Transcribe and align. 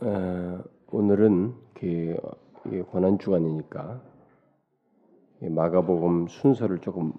어, 0.00 0.64
오늘은 0.90 1.54
그 1.74 2.84
고난 2.90 3.18
주간이니까 3.18 4.02
마가복음 5.40 6.26
순서를 6.26 6.80
조금 6.80 7.12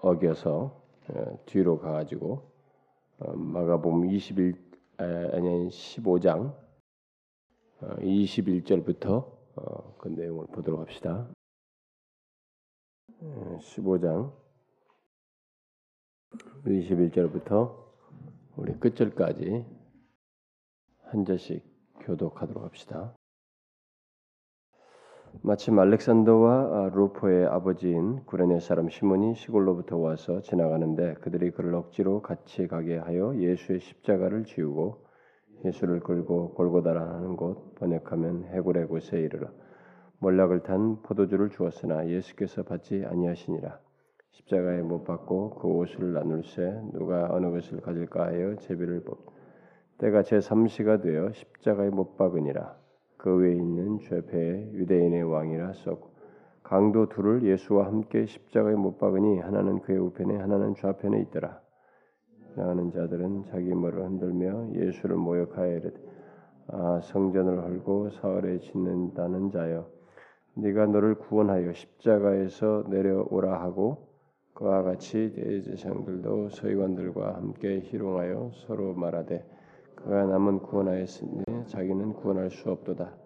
어겨서 0.00 0.80
어, 1.08 1.38
뒤로 1.46 1.80
가가지고 1.80 2.50
어, 3.18 3.32
마가복음 3.32 4.10
21 4.10 4.54
아니 4.98 5.68
15장 5.68 6.54
21절부터 7.80 9.26
그 9.98 10.08
내용을 10.08 10.46
보도록 10.46 10.80
합시다. 10.80 11.28
15장 13.20 14.32
21절부터 16.64 17.76
우리 18.56 18.72
끝절까지 18.78 19.75
한 21.16 21.24
절씩 21.24 21.64
교독하도록 22.00 22.62
합시다. 22.62 23.16
마침 25.42 25.78
알렉산더와 25.78 26.90
루포의 26.94 27.46
아버지인 27.46 28.26
구레네 28.26 28.60
사람 28.60 28.90
시몬이 28.90 29.34
시골로부터 29.34 29.96
와서 29.96 30.42
지나가는데 30.42 31.14
그들이 31.22 31.52
그를 31.52 31.74
억지로 31.74 32.20
같이 32.20 32.68
가게 32.68 32.98
하여 32.98 33.34
예수의 33.34 33.80
십자가를 33.80 34.44
지우고 34.44 35.06
예수를 35.64 36.00
끌고 36.00 36.52
골고다라는 36.52 37.36
곳 37.36 37.74
번역하면 37.76 38.44
해골의 38.52 38.86
곳에 38.88 39.18
이르러 39.18 39.48
몰락을 40.18 40.64
탄 40.64 41.00
포도주를 41.00 41.48
주었으나 41.48 42.10
예수께서 42.10 42.62
받지 42.62 43.02
아니하시니라 43.06 43.80
십자가에 44.32 44.82
못 44.82 45.04
박고 45.04 45.54
그 45.54 45.66
옷을 45.66 46.12
나눌세 46.12 46.62
누가 46.92 47.28
어느 47.30 47.50
것을 47.50 47.80
가질까 47.80 48.26
하여 48.26 48.56
제비를 48.56 49.04
뽑 49.04 49.35
때가 49.98 50.22
제 50.22 50.38
3시가 50.38 51.02
되어 51.02 51.32
십자가에 51.32 51.88
못 51.88 52.16
박으니라. 52.16 52.76
그 53.16 53.34
외에 53.36 53.54
있는 53.54 53.98
죄패의 54.00 54.74
유대인의 54.74 55.22
왕이라 55.22 55.72
썼고 55.72 56.10
강도 56.62 57.08
둘을 57.08 57.44
예수와 57.44 57.86
함께 57.86 58.26
십자가에 58.26 58.74
못 58.74 58.98
박으니 58.98 59.38
하나는 59.38 59.80
그의 59.80 59.98
우편에 59.98 60.36
하나는 60.36 60.74
좌편에 60.74 61.20
있더라. 61.22 61.60
나가는 62.56 62.90
자들은 62.90 63.44
자기 63.44 63.74
머리를 63.74 64.04
흔들며 64.04 64.74
예수를 64.74 65.16
모욕하여 65.16 65.76
이르되 65.76 66.00
아 66.68 67.00
성전을 67.02 67.62
헐고 67.62 68.10
사흘에 68.10 68.58
짓는다는 68.58 69.50
자여 69.50 69.88
네가 70.56 70.86
너를 70.86 71.14
구원하여 71.14 71.72
십자가에서 71.72 72.84
내려오라 72.88 73.60
하고 73.62 74.08
그와 74.54 74.82
같이 74.82 75.32
대제사장들도 75.34 76.48
서기관들과 76.48 77.36
함께 77.36 77.80
희롱하여 77.80 78.52
서로 78.66 78.94
말하되 78.94 79.55
그가 79.96 80.24
남은 80.26 80.60
구원하였으니 80.60 81.42
자기는 81.66 82.12
구원할 82.14 82.50
수 82.50 82.70
없도다. 82.70 83.16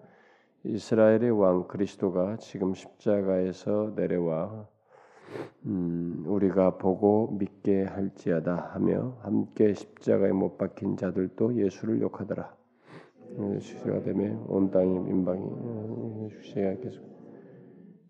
이스라엘의 0.65 1.31
왕 1.31 1.69
그리스도가 1.69 2.37
지금 2.37 2.75
십자가에서 2.75 3.93
내려와 3.97 4.69
음, 5.67 6.25
우리가 6.27 6.79
보고 6.79 7.37
믿게 7.39 7.85
할지어다 7.85 8.71
하며 8.73 9.19
함께 9.23 9.75
십자가에 9.75 10.33
못 10.33 10.59
박힌 10.59 10.97
자들도 10.97 11.57
예수를 11.57 12.01
욕하더라. 12.01 12.57
주시가 13.61 14.03
되매 14.03 14.37
온 14.49 14.71
땅이 14.71 14.99
민방이 14.99 16.31
주시가 16.31 16.75
계속 16.83 17.05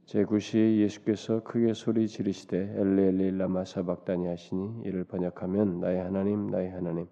제9시에 0.06 0.78
예수께서 0.78 1.42
크게 1.42 1.74
소리 1.74 2.08
지르시되 2.08 2.74
엘리 2.76 3.02
엘리 3.02 3.38
라마 3.38 3.64
사박다니 3.64 4.26
하시니 4.26 4.82
이를 4.84 5.04
번역하면 5.04 5.80
나의 5.80 6.00
하나님 6.00 6.46
나의 6.46 6.70
하나님 6.70 7.06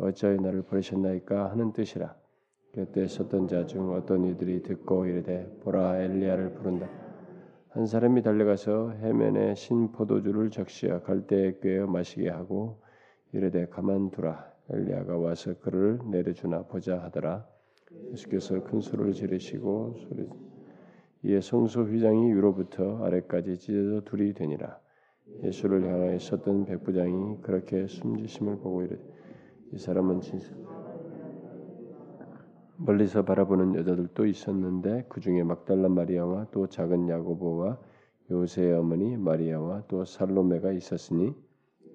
어찌하여 0.00 0.36
나를 0.36 0.62
버리셨나이까 0.62 1.50
하는 1.50 1.72
뜻이라. 1.72 2.14
그때 2.72 3.06
섰던 3.06 3.48
자 3.48 3.66
중 3.66 3.92
어떤 3.92 4.24
이들이 4.24 4.62
듣고 4.62 5.06
이르되 5.06 5.50
보라 5.62 5.98
엘리야를 6.02 6.54
부른다. 6.54 6.88
한 7.70 7.86
사람이 7.86 8.22
달려가서 8.22 8.90
해면에 8.92 9.54
신 9.54 9.92
포도주를 9.92 10.50
적시어 10.50 11.02
갈대에 11.02 11.58
꿰어 11.60 11.86
마시게 11.86 12.28
하고 12.28 12.80
이르되 13.32 13.66
가만두라 13.66 14.50
엘리야가 14.70 15.18
와서 15.18 15.54
그를 15.60 15.98
내려주나 16.10 16.62
보자 16.62 16.98
하더라. 17.02 17.46
예수께서 18.12 18.62
큰 18.62 18.80
소리를 18.80 19.12
지르시고 19.12 19.96
소리 19.98 20.28
이에 21.24 21.40
성소 21.40 21.82
휘장이 21.84 22.32
위로부터 22.32 23.04
아래까지 23.04 23.58
찢어져 23.58 24.02
둘이 24.04 24.32
되니라. 24.32 24.78
예수를 25.44 25.84
향하여 25.84 26.18
섰던 26.18 26.64
백부장이 26.64 27.38
그렇게 27.42 27.86
숨지심을 27.86 28.58
보고 28.58 28.82
이르되 28.82 29.02
이 29.72 29.78
사람은 29.78 30.20
진짜 30.20 30.46
멀리서 32.76 33.24
바라보는 33.24 33.76
여자들도 33.76 34.26
있었는데 34.26 35.06
그 35.08 35.20
중에 35.20 35.44
막달라 35.44 35.88
마리아와 35.88 36.46
또 36.50 36.66
작은 36.66 37.08
야고보와 37.08 37.78
요새의 38.30 38.72
어머니 38.72 39.16
마리아와 39.16 39.84
또 39.86 40.04
살로메가 40.04 40.72
있었으니 40.72 41.34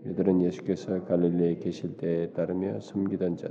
이들은 0.06 0.42
예수께서 0.44 1.04
갈릴리에 1.04 1.58
계실 1.58 1.98
때에 1.98 2.32
따르며 2.32 2.80
섬기던 2.80 3.38
자, 3.38 3.50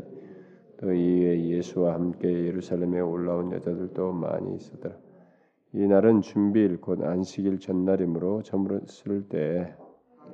또 0.79 0.93
이에 0.93 1.49
예수와 1.49 1.95
함께 1.95 2.29
예루살렘에 2.29 3.01
올라온 3.01 3.53
여자들도 3.53 4.13
많이 4.13 4.55
있었더라. 4.57 4.97
이 5.73 5.87
날은 5.87 6.23
준비일 6.23 6.81
곧 6.81 7.03
안식일 7.03 7.59
전날이므로 7.59 8.43
저물었을 8.43 9.29
때 9.29 9.75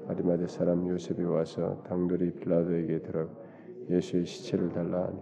아리마대 0.06 0.46
사람 0.48 0.86
요셉이 0.86 1.24
와서 1.24 1.82
당돌이 1.84 2.34
빌라도에게 2.34 3.00
들어 3.00 3.28
예수의 3.90 4.24
시체를 4.24 4.70
달라 4.70 5.06
하니 5.06 5.18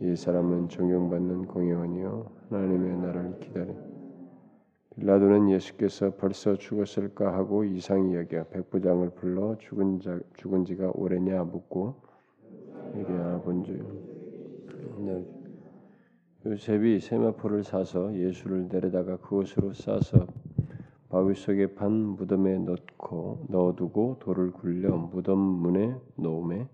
이 0.00 0.16
사람은 0.16 0.68
존경받는 0.68 1.46
공의원이요 1.46 2.30
하나님의 2.48 2.96
나라를 2.98 3.40
기다리. 3.40 3.72
빌라도는 4.94 5.50
예수께서 5.50 6.14
벌써 6.14 6.54
죽었을까 6.54 7.34
하고 7.34 7.64
이상히 7.64 8.14
여겨 8.14 8.44
백부장을 8.50 9.10
불러 9.10 9.58
죽은 9.58 9.98
자 10.00 10.20
죽은 10.36 10.64
지가 10.64 10.92
오래냐 10.94 11.42
묻고 11.44 11.94
이게 12.94 13.12
알아본 13.12 13.64
줄. 13.64 13.84
요셉이 16.46 17.00
세마포를 17.00 17.64
사서 17.64 18.14
예수를 18.14 18.68
내려다가 18.68 19.16
그것으로 19.16 19.72
싸서 19.72 20.26
바위 21.08 21.34
속에 21.34 21.74
판 21.74 21.92
무덤에 21.92 22.58
넣고 22.58 23.46
넣어두고 23.48 24.18
돌을 24.20 24.52
굴려 24.52 24.96
무덤 24.96 25.38
문에 25.38 25.96
놓으매 26.16 26.68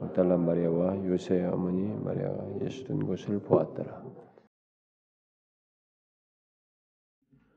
막달라 0.00 0.36
마리아와 0.36 1.04
요세의 1.04 1.46
어머니 1.46 1.82
마리아가 2.04 2.44
예수 2.60 2.84
둔 2.84 3.04
곳을 3.04 3.40
보았더라. 3.40 4.04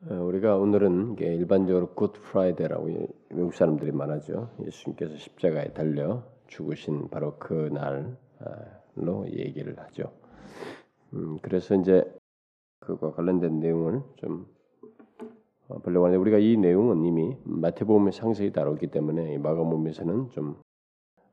어, 0.09 0.13
우리가 0.16 0.57
오늘은 0.57 1.18
일반적으로 1.19 1.94
Good 1.94 2.13
Friday라고 2.13 2.89
외국 3.29 3.53
사람들이 3.53 3.91
말하죠. 3.91 4.50
예수님께서 4.66 5.16
십자가에 5.18 5.74
달려 5.74 6.24
죽으신 6.47 7.09
바로 7.09 7.38
그 7.38 7.69
날로 7.72 9.29
얘기를 9.29 9.78
하죠. 9.78 10.12
음, 11.13 11.38
그래서 11.44 11.75
이제 11.75 12.03
그와 12.79 13.13
관련된 13.13 13.59
내용을 13.59 14.02
좀 14.16 14.47
어, 15.68 15.78
보려고 15.78 16.08
하는데 16.08 16.19
우리가 16.19 16.40
이 16.40 16.58
내용은 16.58 17.06
이미 17.06 17.38
마태복음에 17.44 18.09
상세히 18.09 18.52
다뤘기 18.52 18.88
때문에 18.88 19.38
마가복음에서는 19.38 20.29
좀 20.31 20.59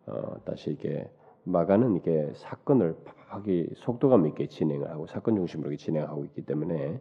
어, 0.09 0.41
다시 0.45 0.71
이렇게 0.71 1.11
마가는 1.45 1.97
이게 1.97 2.33
사건을 2.35 2.97
하기 3.29 3.71
속도감 3.77 4.27
있게 4.29 4.49
진행을 4.49 4.91
하고 4.91 5.07
사건 5.07 5.37
중심으로 5.37 5.77
진행하고 5.77 6.25
있기 6.27 6.43
때문에 6.43 7.01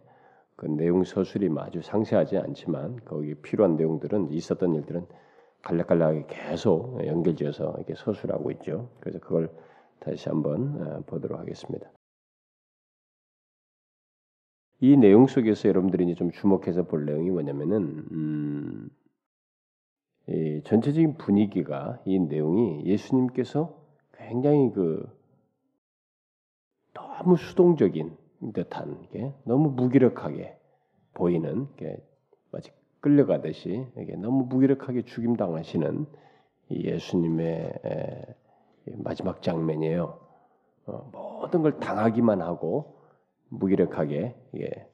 그 0.55 0.65
내용 0.65 1.03
서술이 1.03 1.49
아주 1.57 1.81
상세하지 1.81 2.37
않지만 2.37 2.99
거기 3.05 3.35
필요한 3.35 3.75
내용들은 3.75 4.31
있었던 4.31 4.73
일들은 4.75 5.05
간략간략하게 5.61 6.25
계속 6.27 7.05
연결지어서 7.05 7.73
이렇게 7.77 7.95
서술하고 7.95 8.51
있죠. 8.51 8.89
그래서 8.99 9.19
그걸 9.19 9.49
다시 9.99 10.29
한번 10.29 10.81
어, 10.81 11.01
보도록 11.05 11.39
하겠습니다. 11.39 11.89
이 14.79 14.95
내용 14.95 15.25
속에서 15.25 15.69
여러분들이 15.69 16.13
좀 16.15 16.31
주목해서 16.31 16.83
볼 16.83 17.05
내용이 17.05 17.31
뭐냐면은 17.31 18.05
음, 18.11 18.89
이 20.29 20.61
전체적인 20.65 21.17
분위기가 21.17 21.99
이 22.05 22.19
내용이 22.19 22.85
예수님께서 22.85 23.77
굉장히 24.17 24.71
그 24.71 25.07
너무 26.93 27.37
수동적인 27.37 28.17
듯한 28.53 29.07
게 29.09 29.33
너무 29.45 29.69
무기력하게 29.71 30.57
보이는 31.13 31.67
게 31.77 31.97
마치 32.51 32.71
끌려가듯이 32.99 33.87
이게 33.97 34.15
너무 34.15 34.45
무기력하게 34.45 35.03
죽임 35.03 35.35
당하시는 35.35 36.05
예수님의 36.71 37.73
마지막 38.97 39.41
장면이에요. 39.41 40.19
어, 40.87 41.09
모든 41.11 41.61
걸 41.61 41.79
당하기만 41.79 42.41
하고 42.41 42.97
무기력하게 43.49 44.35
예, 44.57 44.89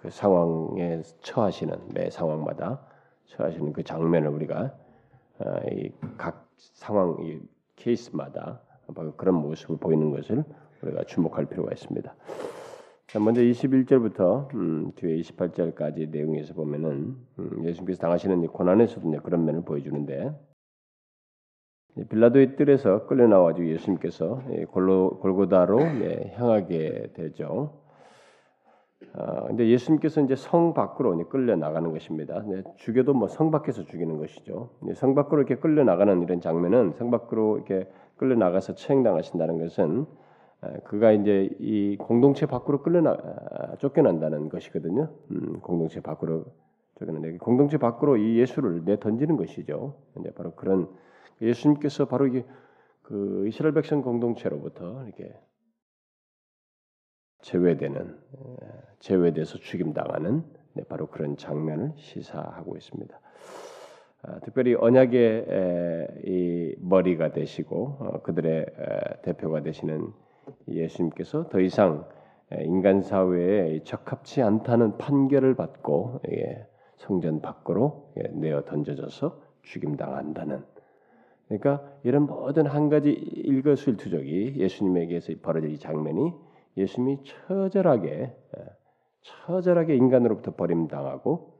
그 0.00 0.10
상황에 0.10 1.02
처하시는 1.22 1.88
매 1.94 2.10
상황마다 2.10 2.80
처하시는 3.26 3.72
그 3.72 3.82
장면을 3.82 4.28
우리가 4.28 4.74
어, 5.38 5.60
각 6.16 6.48
상황 6.56 7.16
이 7.20 7.40
케이스마다 7.76 8.60
바로 8.94 9.14
그런 9.14 9.36
모습을 9.36 9.76
보이는 9.76 10.10
것을 10.10 10.44
우리가 10.82 11.04
주목할 11.04 11.46
필요가 11.46 11.72
있습니다. 11.72 12.14
자, 13.06 13.18
먼저 13.18 13.40
21절부터 13.40 14.54
음, 14.54 14.92
뒤에 14.94 15.20
28절까지 15.20 16.10
내용에서 16.10 16.54
보면은 16.54 17.16
음, 17.38 17.64
예수님께서 17.64 18.00
당하시는 18.00 18.42
이 18.44 18.46
고난에서도 18.46 19.10
그런 19.22 19.44
면을 19.44 19.62
보여주는데 19.64 20.32
빌라도의 22.08 22.56
뜰에서 22.56 23.06
끌려 23.06 23.26
나와가지고 23.26 23.68
예수님께서 23.68 24.42
골로, 24.70 25.18
골고다로 25.20 25.78
네, 25.78 26.32
향하게 26.36 27.12
되죠. 27.14 27.80
아, 29.14 29.46
근데 29.46 29.68
예수님께서 29.68 30.20
이제 30.20 30.36
성 30.36 30.74
밖으로 30.74 31.16
끌려 31.28 31.56
나가는 31.56 31.90
것입니다. 31.92 32.42
네, 32.46 32.62
죽여도 32.76 33.14
뭐 33.14 33.28
성 33.28 33.50
밖에서 33.50 33.84
죽이는 33.84 34.18
것이죠. 34.18 34.70
네, 34.82 34.94
성 34.94 35.14
밖으로 35.14 35.40
이렇게 35.40 35.56
끌려 35.56 35.84
나가는 35.84 36.22
이런 36.22 36.40
장면은 36.40 36.92
성 36.92 37.10
밖으로 37.10 37.56
이렇게 37.56 37.88
끌려 38.16 38.36
나가서 38.36 38.74
처형당하신다는 38.74 39.58
것은 39.58 40.06
아, 40.60 40.70
그가 40.84 41.12
이제 41.12 41.48
이 41.58 41.96
공동체 41.98 42.46
밖으로 42.46 42.82
끌려나 42.82 43.12
아, 43.12 43.76
쫓겨난다는 43.76 44.48
것이거든요. 44.50 45.08
음, 45.30 45.60
공동체 45.60 46.00
밖으로 46.00 46.44
쫓겨난다. 46.98 47.28
공동체 47.42 47.78
밖으로 47.78 48.16
이 48.18 48.38
예수를 48.38 48.84
내 48.84 48.98
던지는 49.00 49.36
것이죠. 49.36 49.94
근데 50.14 50.30
바로 50.32 50.52
그런 50.52 50.88
예수님께서 51.40 52.06
바로 52.06 52.26
이게 52.26 52.44
그 53.02 53.46
이스라엘 53.48 53.72
백성 53.74 54.02
공동체로부터 54.02 55.02
이렇게 55.04 55.34
제외되는 57.42 58.18
제외돼서 59.00 59.58
죽임 59.58 59.92
당하는 59.92 60.44
네, 60.74 60.84
바로 60.84 61.06
그런 61.06 61.36
장면을 61.36 61.92
시사하고 61.96 62.76
있습니다. 62.76 63.20
아, 64.22 64.38
특별히 64.40 64.74
언약의 64.74 65.46
이 66.24 66.74
머리가 66.78 67.32
되시고 67.32 67.96
어, 67.98 68.22
그들의 68.22 68.66
대표가 69.22 69.62
되시는 69.62 70.12
예수님께서 70.68 71.48
더 71.48 71.60
이상 71.60 72.06
인간 72.62 73.00
사회에 73.00 73.82
적합치 73.84 74.42
않다는 74.42 74.98
판결을 74.98 75.54
받고 75.54 76.20
성전 76.96 77.40
밖으로 77.40 78.12
내어 78.32 78.64
던져져서 78.64 79.40
죽임 79.62 79.96
당한다는 79.96 80.64
그러니까 81.46 81.82
이런 82.02 82.26
모든 82.26 82.66
한 82.66 82.88
가지 82.88 83.10
일거수일투족이 83.10 84.54
예수님에게서 84.56 85.32
벌어질 85.42 85.70
이 85.70 85.78
장면이 85.78 86.32
예수님이 86.76 87.22
처절하게 87.24 88.36
처절하게 89.22 89.96
인간으로부터 89.96 90.54
버림당하고 90.54 91.58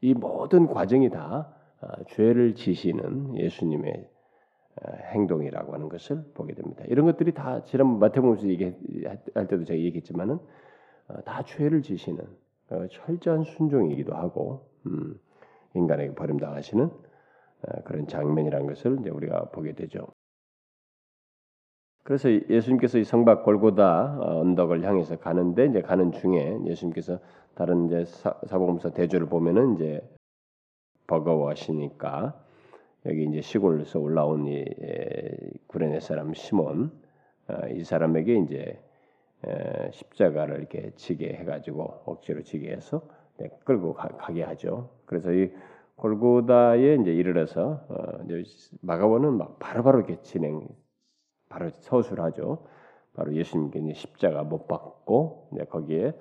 이 0.00 0.14
모든 0.14 0.66
과정이 0.66 1.10
다 1.10 1.54
아, 1.80 2.04
죄를 2.08 2.54
지시는 2.54 3.36
예수님의 3.36 4.10
행동이라고 5.12 5.72
하는 5.72 5.88
것을 5.88 6.24
보게 6.34 6.54
됩니다. 6.54 6.84
이런 6.88 7.06
것들이 7.06 7.32
다 7.32 7.62
지난 7.64 7.98
마태복음에서 7.98 8.48
얘기할 8.48 9.22
때도 9.48 9.64
제가 9.64 9.78
얘기했지만은 9.78 10.38
어, 11.08 11.22
다 11.24 11.42
죄를 11.42 11.82
지시는 11.82 12.24
어, 12.70 12.86
철저한 12.88 13.44
순종이기도 13.44 14.14
하고 14.14 14.68
음, 14.86 15.18
인간에게 15.74 16.14
버림당하시는 16.14 16.84
어, 16.84 17.82
그런 17.84 18.06
장면이라는 18.06 18.66
것을 18.66 18.98
이제 19.00 19.10
우리가 19.10 19.50
보게 19.50 19.72
되죠. 19.74 20.06
그래서 22.04 22.28
예수님께서 22.30 22.98
이 22.98 23.04
성박 23.04 23.44
골고다 23.44 24.18
어, 24.20 24.40
언덕을 24.40 24.84
향해서 24.84 25.16
가는데 25.16 25.66
이제 25.66 25.80
가는 25.80 26.12
중에 26.12 26.58
예수님께서 26.66 27.18
다른 27.54 27.86
이제 27.86 28.04
사, 28.04 28.38
사복음서 28.46 28.90
대조를 28.90 29.26
보면은 29.26 29.74
이제 29.74 30.06
버거워하시니까 31.06 32.38
여기 33.06 33.24
이제 33.24 33.40
시골에서 33.40 34.00
올라온 34.00 34.46
이 34.46 34.64
구레네 35.66 36.00
사람 36.00 36.34
시몬 36.34 36.92
어, 37.48 37.68
이 37.68 37.82
사람에게 37.84 38.36
이제 38.36 38.78
십자가를 39.92 40.58
이렇게 40.58 40.92
지게 40.96 41.32
해가지고 41.34 42.02
억지로 42.04 42.42
지게 42.42 42.70
해서 42.70 43.02
네, 43.38 43.48
끌고 43.64 43.94
가, 43.94 44.08
게 44.32 44.42
하죠. 44.42 44.90
그래서 45.06 45.32
이 45.32 45.50
골고다에 45.96 46.96
이제 47.00 47.12
이르러서 47.12 47.84
어, 47.88 48.26
마가원은 48.82 49.38
막 49.38 49.58
바로바로 49.58 49.98
이렇게 49.98 50.20
진행 50.20 50.66
바로 51.54 51.70
서술하죠. 51.78 52.66
바로 53.14 53.32
예수님께 53.32 53.92
십자가 53.94 54.42
못 54.42 54.66
박고 54.66 55.48
거기에 55.70 56.12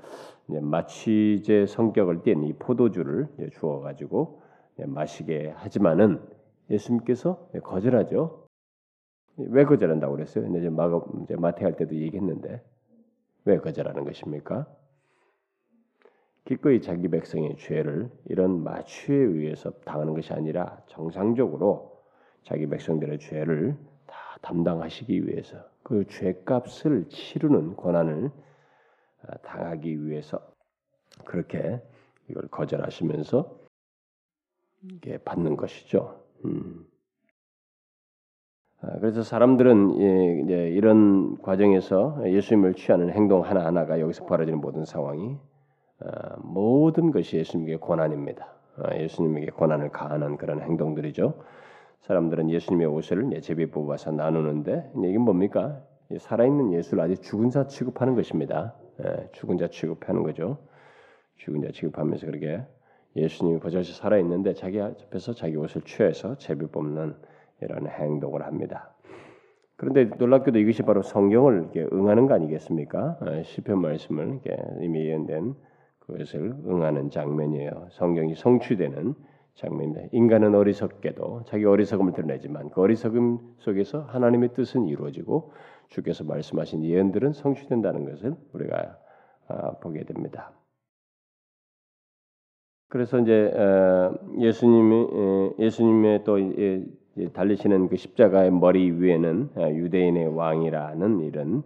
마취제 0.46 1.66
성격을 1.66 2.22
띤 2.22 2.44
이 2.44 2.54
포도주를 2.54 3.30
주어 3.54 3.80
가지고 3.80 4.44
마시게 4.78 5.50
하지만은 5.56 6.22
예수님께서 6.70 7.50
거절하죠. 7.64 8.46
왜 9.38 9.66
거절한다고 9.66 10.14
그랬어요? 10.14 10.46
이제 10.56 11.36
마태 11.36 11.64
할 11.64 11.76
때도 11.78 11.96
얘기했는데 11.96 12.62
왜 13.46 13.58
거절하는 13.58 14.04
것입니까? 14.04 14.68
기꺼이 16.46 16.80
자기 16.80 17.08
백성의 17.08 17.58
죄를 17.58 18.12
이런 18.26 18.64
마취에 18.64 19.16
의해서 19.16 19.72
당하는 19.84 20.14
것이 20.14 20.32
아니라 20.32 20.80
정상적으로 20.86 22.04
자기 22.44 22.68
백성들의 22.68 23.18
죄를 23.18 23.76
다 23.76 23.93
담당하시기 24.44 25.28
위해서 25.28 25.58
그 25.82 26.06
죄값을 26.06 27.10
치르는 27.10 27.76
권한을 27.76 28.30
아, 29.24 29.38
당하기 29.38 30.06
위해서 30.06 30.40
그렇게 31.26 31.82
이걸 32.30 32.48
거절하시면서 32.50 33.58
이게 34.92 35.18
받는 35.20 35.56
것이죠. 35.56 36.24
음. 36.46 36.86
아, 38.82 39.00
그래서 39.00 39.24
사람들은 39.24 40.02
예, 40.02 40.42
이제 40.44 40.70
이런 40.70 41.38
과정에서 41.42 42.22
예수님을 42.26 42.74
취하는 42.74 43.10
행동 43.12 43.46
하나 43.46 43.66
하나가 43.66 44.00
여기서 44.00 44.26
벌어지는 44.26 44.60
모든 44.60 44.84
상황이 44.84 45.38
어, 46.02 46.08
모든 46.42 47.12
것이 47.12 47.38
예수님에게 47.38 47.78
고난입니다. 47.78 48.46
어, 48.78 48.96
예수님에게 49.00 49.52
고난을 49.52 49.90
가하는 49.92 50.36
그런 50.36 50.62
행동들이죠. 50.62 51.34
사람들은 52.04 52.50
예수님의 52.50 52.88
옷을 52.88 53.30
제비 53.42 53.66
뽑아서 53.68 54.12
나누는데 54.12 54.92
이게 55.06 55.18
뭡니까? 55.18 55.82
살아있는 56.18 56.74
예수를 56.74 57.02
아직 57.02 57.22
죽은 57.22 57.50
자 57.50 57.66
취급하는 57.68 58.16
것입니다. 58.16 58.76
예, 59.04 59.30
죽은 59.32 59.58
자 59.58 59.70
취급하는 59.70 60.22
거죠. 60.22 60.58
죽은 61.38 61.62
자 61.62 61.70
취급하면서 61.72 62.26
그렇게 62.26 62.62
예수님이 63.16 63.60
버젓이 63.60 63.94
살아있는데 63.94 64.54
자기 64.54 64.82
앞에서 64.82 65.34
자기 65.34 65.56
옷을 65.56 65.84
취해서 65.84 66.36
제비 66.38 66.66
뽑는 66.68 67.16
이런 67.62 67.88
행동을 67.88 68.44
합니다. 68.44 68.94
그런데 69.78 70.04
놀랍게도 70.04 70.60
이것이 70.60 70.84
바로 70.84 71.04
성경을 71.04 71.70
응하는 71.94 72.28
거 72.28 72.34
아니겠습니까? 72.34 73.18
예, 73.30 73.44
시편 73.44 73.80
말씀을 73.80 74.42
이미 74.82 75.06
예언된 75.06 75.56
그것을 76.00 76.54
응하는 76.68 77.12
장면이에요. 77.12 77.88
성경이 77.92 78.36
성취되는 78.36 79.16
장면입니다. 79.56 80.08
인간은 80.12 80.56
어리석게도 80.56 81.44
자기 81.46 81.66
어리석음을 81.66 82.14
드러내지만 82.14 82.70
그 82.70 82.82
어리석음 82.82 83.56
속에서 83.60 84.02
하나님의 84.02 84.54
뜻은 84.54 84.88
이루어지고 84.88 85.52
주께서 85.90 86.24
말씀하신 86.24 86.84
예언들은 86.84 87.34
성취된다는 87.34 88.06
것을 88.06 88.36
우리가 88.54 88.98
아, 89.48 89.72
보게 89.80 90.04
됩니다. 90.04 90.52
그래서 92.88 93.20
이제 93.20 93.52
어, 93.56 94.14
예수님이 94.40 95.56
예수님의 95.60 96.24
또 96.24 96.38
달리시는 97.34 97.90
그 97.90 97.96
십자가의 97.96 98.52
머리 98.52 98.92
위에는 98.92 99.50
아, 99.56 99.70
유대인의 99.70 100.36
왕이라는 100.36 101.20
이런 101.22 101.64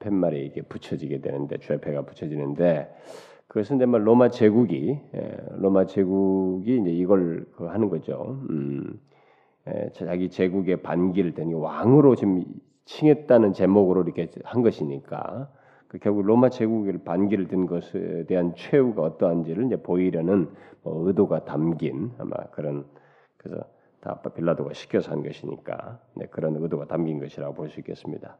팻말이 0.00 0.46
이게 0.46 0.62
붙여지게 0.62 1.20
되는데 1.20 1.58
죄패가 1.58 2.02
붙여지는데 2.02 2.94
그것은 3.52 3.76
이제 3.76 3.84
로마 3.84 4.30
제국이 4.30 4.98
예, 5.14 5.36
로마 5.58 5.84
제국이 5.84 6.78
이제 6.78 6.90
이걸 6.90 7.44
그 7.54 7.66
하는 7.66 7.90
거죠. 7.90 8.40
음, 8.48 8.98
예, 9.68 9.90
자기 9.92 10.30
제국의 10.30 10.82
반기를 10.82 11.34
든 11.34 11.52
왕으로 11.52 12.14
지금 12.14 12.44
칭했다는 12.86 13.52
제목으로 13.52 14.04
이렇게 14.04 14.30
한 14.42 14.62
것이니까 14.62 15.52
그 15.86 15.98
결국 15.98 16.22
로마 16.22 16.48
제국의 16.48 17.04
반기를 17.04 17.48
든 17.48 17.66
것에 17.66 18.24
대한 18.26 18.54
최후가 18.56 19.02
어떠한지를 19.02 19.66
이제 19.66 19.76
보이려는 19.82 20.48
뭐 20.82 21.06
의도가 21.06 21.44
담긴 21.44 22.10
아마 22.16 22.34
그런 22.52 22.86
그래서 23.36 23.62
다 24.00 24.18
빌라도가 24.34 24.72
시켜서 24.72 25.12
한 25.12 25.22
것이니까 25.22 26.00
네, 26.14 26.24
그런 26.30 26.56
의도가 26.56 26.86
담긴 26.86 27.20
것이라고 27.20 27.52
볼 27.52 27.68
수 27.68 27.80
있겠습니다. 27.80 28.38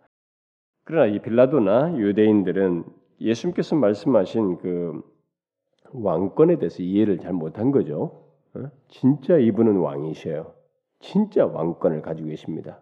그러나 0.84 1.04
이 1.04 1.18
빌라도나 1.18 1.98
유대인들은 1.98 3.01
예수님께서 3.22 3.76
말씀하신 3.76 4.58
그 4.58 5.00
왕권에 5.92 6.56
대해서 6.56 6.82
이해를 6.82 7.18
잘 7.18 7.32
못한 7.32 7.70
거죠. 7.70 8.24
어? 8.54 8.64
진짜 8.88 9.36
이분은 9.38 9.76
왕이셔요. 9.76 10.52
진짜 11.00 11.46
왕권을 11.46 12.02
가지고 12.02 12.28
계십니다. 12.28 12.80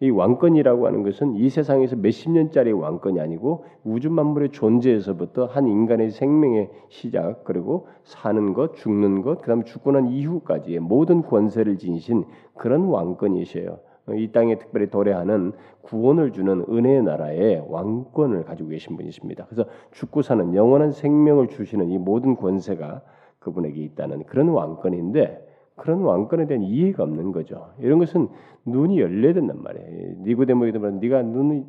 이 0.00 0.10
왕권이라고 0.10 0.86
하는 0.86 1.04
것은 1.04 1.36
이 1.36 1.48
세상에서 1.48 1.94
몇십 1.94 2.32
년짜리 2.32 2.72
왕권이 2.72 3.20
아니고 3.20 3.64
우주 3.84 4.10
만물의 4.10 4.50
존재에서부터 4.50 5.46
한 5.46 5.68
인간의 5.68 6.10
생명의 6.10 6.70
시작 6.88 7.44
그리고 7.44 7.86
사는 8.02 8.52
것, 8.52 8.74
죽는 8.74 9.22
것, 9.22 9.40
그다음에 9.42 9.62
죽고 9.62 9.92
난 9.92 10.08
이후까지의 10.08 10.80
모든 10.80 11.22
권세를 11.22 11.78
지니신 11.78 12.24
그런 12.56 12.86
왕권이셔요. 12.86 13.78
어, 14.06 14.14
이 14.14 14.32
땅에 14.32 14.58
특별히 14.58 14.90
도래하는 14.90 15.52
구원을 15.82 16.32
주는 16.32 16.64
은혜의 16.68 17.02
나라의 17.02 17.64
왕권을 17.68 18.44
가지고 18.44 18.70
계신 18.70 18.96
분이십니다. 18.96 19.46
그래서 19.46 19.68
죽고 19.92 20.22
사는 20.22 20.54
영원한 20.54 20.92
생명을 20.92 21.48
주시는 21.48 21.90
이 21.90 21.98
모든 21.98 22.36
권세가 22.36 23.02
그분에게 23.38 23.80
있다는 23.82 24.24
그런 24.24 24.48
왕권인데 24.48 25.48
그런 25.76 26.02
왕권에 26.02 26.46
대한 26.46 26.62
이해가 26.62 27.02
없는 27.02 27.32
거죠. 27.32 27.72
이런 27.80 27.98
것은 27.98 28.28
눈이 28.64 29.00
열려야 29.00 29.32
된단 29.34 29.62
말이에요. 29.62 30.16
니고데모에도 30.22 30.80
말 30.80 31.00
네가 31.00 31.22
눈이 31.22 31.64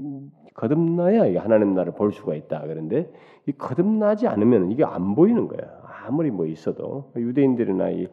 거듭나야 0.54 1.42
하나님 1.42 1.74
나라를 1.74 1.94
볼 1.94 2.12
수가 2.12 2.36
있다. 2.36 2.62
그런데 2.68 3.10
이 3.48 3.52
거듭나지 3.54 4.28
않으면 4.28 4.72
이게 4.72 4.84
안 4.84 5.16
보이는 5.16 5.48
거예요. 5.48 5.72
아무리 6.06 6.32
뭐 6.32 6.46
있어도 6.46 7.12
유대인들이나 7.16 7.90
이, 7.92 8.08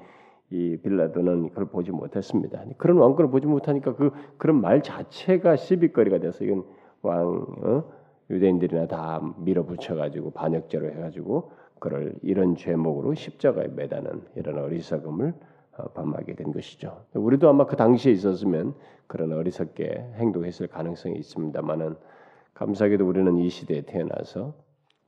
이 0.50 0.76
빌라도는 0.82 1.50
그걸 1.50 1.66
보지 1.66 1.92
못했습니다. 1.92 2.64
그런 2.76 2.98
왕권을 2.98 3.30
보지 3.30 3.46
못하니까 3.46 3.94
그 3.94 4.10
그런 4.36 4.60
말 4.60 4.82
자체가 4.82 5.56
시비거리가 5.56 6.18
돼서 6.18 6.44
이건 6.44 6.64
왕 7.02 7.46
어? 7.62 7.84
유대인들이나 8.30 8.86
다 8.86 9.20
밀어붙여 9.38 9.96
가지고 9.96 10.30
반역죄로 10.30 10.90
해 10.90 10.94
가지고 11.00 11.52
그를 11.78 12.14
이런 12.22 12.56
죄목으로 12.56 13.14
십자가에 13.14 13.68
매다는 13.68 14.22
이런 14.36 14.58
어리석음을 14.58 15.34
어, 15.78 15.84
범하게 15.92 16.34
된 16.34 16.52
것이죠. 16.52 17.04
우리도 17.14 17.48
아마 17.48 17.66
그 17.66 17.76
당시에 17.76 18.12
있었으면 18.12 18.74
그런 19.06 19.32
어리석게 19.32 20.14
행동했을 20.16 20.66
가능성이 20.66 21.16
있습니다만은 21.18 21.96
감사하게도 22.54 23.06
우리는 23.06 23.38
이 23.38 23.48
시대에 23.48 23.82
태어나서 23.82 24.54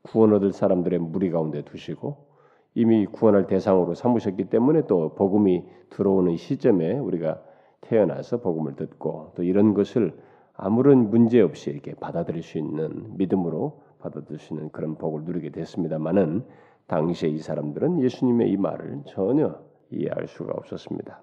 구원 0.02 0.32
얻을 0.32 0.52
사람들의 0.52 0.99
무리 0.99 1.30
가운데 1.30 1.62
두시고 1.62 2.32
이미 2.75 3.07
구원할 3.07 3.47
대상으로 3.47 3.95
삼으셨기 3.95 4.45
때문에 4.45 4.87
또 4.87 5.14
복음이 5.14 5.64
들어오는 5.91 6.37
시점에 6.37 6.99
우리가 6.99 7.43
태어나서 7.83 8.41
복음을 8.41 8.76
듣고 8.76 9.33
또 9.35 9.43
이런 9.43 9.75
것을 9.75 10.17
아무런 10.55 11.11
문제 11.11 11.41
없이 11.41 11.71
이렇게 11.71 11.95
받아들일 11.95 12.43
수 12.43 12.59
있는 12.59 13.17
믿음으로 13.17 13.83
받아들일 13.99 14.38
수 14.38 14.55
있는 14.55 14.71
그런 14.71 14.97
복을 14.97 15.25
누리게 15.25 15.50
됐습니다만은 15.50 16.45
당시에 16.87 17.29
이 17.29 17.38
사람들은 17.38 18.02
예수님의 18.02 18.50
이 18.50 18.57
말을 18.57 19.02
전혀 19.07 19.59
이해할 19.91 20.26
수가 20.26 20.52
없었습니다. 20.57 21.23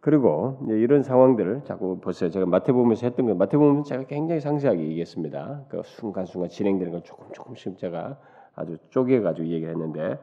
그리고 0.00 0.58
이런 0.68 1.02
상황들을 1.02 1.62
자꾸 1.64 1.98
보세요. 1.98 2.30
제가 2.30 2.46
마태복음에서 2.46 3.06
했던 3.06 3.26
거 3.26 3.34
마태복음은 3.34 3.82
제가 3.82 4.04
굉장히 4.04 4.40
상세하게 4.40 4.80
얘기했습니다. 4.82 5.66
그 5.68 5.82
순간순간 5.84 6.48
진행되는 6.48 6.92
걸 6.92 7.02
조금 7.02 7.26
조금씩 7.32 7.78
제가 7.78 8.18
아주 8.58 8.76
쪼개가지고 8.90 9.46
얘기를 9.48 9.72
했는데 9.72 10.18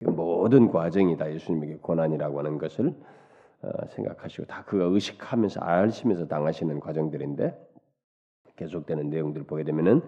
모든 0.00 0.68
과정이 0.68 1.16
다 1.16 1.32
예수님에게 1.32 1.78
고난이라고 1.78 2.38
하는 2.38 2.58
것을 2.58 2.94
어, 3.62 3.86
생각하시고 3.88 4.46
다 4.46 4.64
그거 4.64 4.84
의식하면서 4.84 5.60
알시면서 5.60 6.28
당하시는 6.28 6.78
과정들인데 6.78 7.58
계속되는 8.56 9.10
내용들을 9.10 9.46
보게 9.46 9.64
되면은 9.64 10.02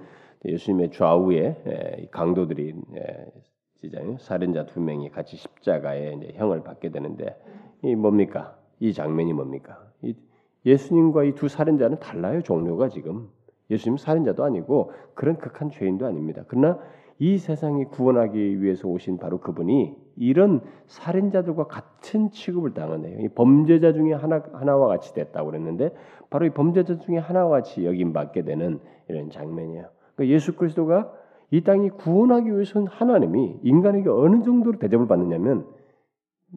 예수님의 0.45 0.93
좌우에 0.93 2.09
강도들이 2.13 2.75
시장 3.77 4.19
살인자 4.19 4.67
두 4.67 4.81
명이 4.81 5.11
같이 5.11 5.37
십자가에 5.37 6.35
형을 6.35 6.63
받게 6.63 6.91
되는데 6.91 7.37
이 7.83 7.95
뭡니까? 7.95 8.59
이 8.79 8.93
장면이 8.93 9.33
뭡니까? 9.33 9.91
이 10.03 10.15
예수님과 10.65 11.25
이 11.25 11.35
두 11.35 11.49
살인자는 11.49 11.99
달라요 12.01 12.43
종류가 12.43 12.89
지금 12.91 13.31
예수님 13.71 13.97
살인자도 13.97 14.45
아니고 14.45 14.93
그런 15.15 15.37
극한 15.37 15.71
죄인도 15.71 16.07
아닙니다. 16.07 16.45
그러나 16.49 16.79
이 17.19 17.37
세상이 17.37 17.85
구원하기 17.85 18.63
위해서 18.63 18.89
오신 18.89 19.19
바로 19.19 19.41
그분이 19.41 19.95
이런 20.17 20.63
살인자들과 20.87 21.65
같은 21.65 22.31
취급을 22.31 22.73
당하네요. 22.73 23.21
이 23.21 23.29
범죄자 23.29 23.93
중에 23.93 24.15
하나 24.15 24.43
하나와 24.53 24.89
같이 24.89 25.13
됐다고 25.13 25.51
그랬는데 25.51 25.95
바로 26.31 26.47
이 26.47 26.51
범죄자 26.51 26.99
중에 26.99 27.19
하나와 27.19 27.51
같이 27.51 27.85
여김 27.85 28.15
받게 28.15 28.43
되는 28.43 28.81
이런 29.09 29.29
장면이에요. 29.31 29.89
그러니까 30.15 30.35
예수 30.35 30.57
그리스도가 30.57 31.13
이 31.51 31.63
땅이 31.63 31.91
구원하기 31.91 32.51
위해서는 32.51 32.87
하나님이 32.87 33.61
인간에게 33.65 34.09
어느 34.09 34.43
정도로 34.43 34.79
대접을 34.79 35.07
받느냐면 35.07 35.67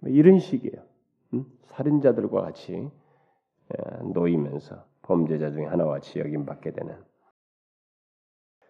이런 0.04 0.40
식이에요. 0.40 0.82
음? 1.34 1.46
살인자들과 1.66 2.42
같이 2.42 2.90
놓이면서 4.14 4.93
범죄자 5.04 5.52
중에 5.52 5.66
하나와 5.66 6.00
여김 6.18 6.46
받게 6.46 6.72
되는. 6.72 6.96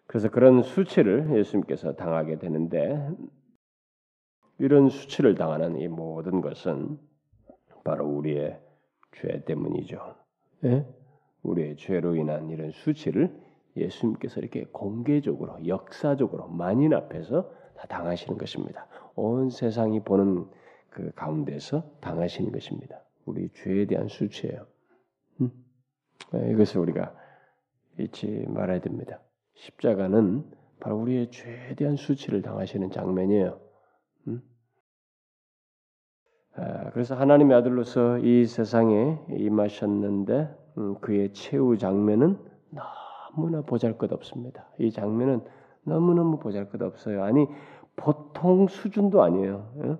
그래서 0.05 0.29
그런 0.29 0.61
수치를 0.61 1.35
예수님께서 1.37 1.95
당하게 1.95 2.37
되는데 2.37 3.09
이런 4.59 4.89
수치를 4.89 5.35
당하는 5.35 5.77
이 5.77 5.87
모든 5.87 6.41
것은 6.41 6.99
바로 7.83 8.07
우리의 8.07 8.59
죄 9.13 9.43
때문이죠. 9.45 10.15
예? 10.65 10.85
우리의 11.43 11.77
죄로 11.77 12.15
인한 12.15 12.49
이런 12.49 12.71
수치를 12.71 13.35
예수님께서 13.75 14.39
이렇게 14.39 14.65
공개적으로 14.65 15.65
역사적으로 15.65 16.47
만인 16.47 16.93
앞에서 16.93 17.49
다 17.75 17.87
당하시는 17.87 18.37
것입니다. 18.37 18.87
온 19.15 19.49
세상이 19.49 20.01
보는 20.01 20.45
그 20.89 21.11
가운데서 21.15 21.97
당하시는 22.01 22.51
것입니다. 22.51 23.01
우리 23.25 23.49
죄에 23.49 23.85
대한 23.87 24.07
수치예요. 24.07 24.67
음? 25.41 25.51
네, 26.31 26.51
이것을 26.51 26.79
우리가 26.81 27.13
잊지 27.99 28.45
말아야 28.47 28.79
됩니다. 28.79 29.19
십자가는 29.55 30.43
바로 30.79 30.97
우리의 30.97 31.29
죄에 31.31 31.75
대한 31.75 31.95
수치를 31.95 32.41
당하시는 32.41 32.89
장면이에요. 32.91 33.59
음? 34.27 34.41
아, 36.55 36.89
그래서 36.91 37.15
하나님의 37.15 37.55
아들로서 37.57 38.17
이 38.19 38.45
세상에 38.45 39.19
임하셨는데 39.29 40.55
음, 40.77 40.95
그의 41.01 41.33
최후 41.33 41.77
장면은 41.77 42.37
너무나 43.35 43.61
보잘것없습니다. 43.61 44.67
이 44.79 44.91
장면은 44.91 45.41
너무너무 45.83 46.39
보잘것없어요. 46.39 47.23
아니 47.23 47.47
보통 47.95 48.67
수준도 48.67 49.21
아니에요. 49.21 49.71
예? 49.83 49.97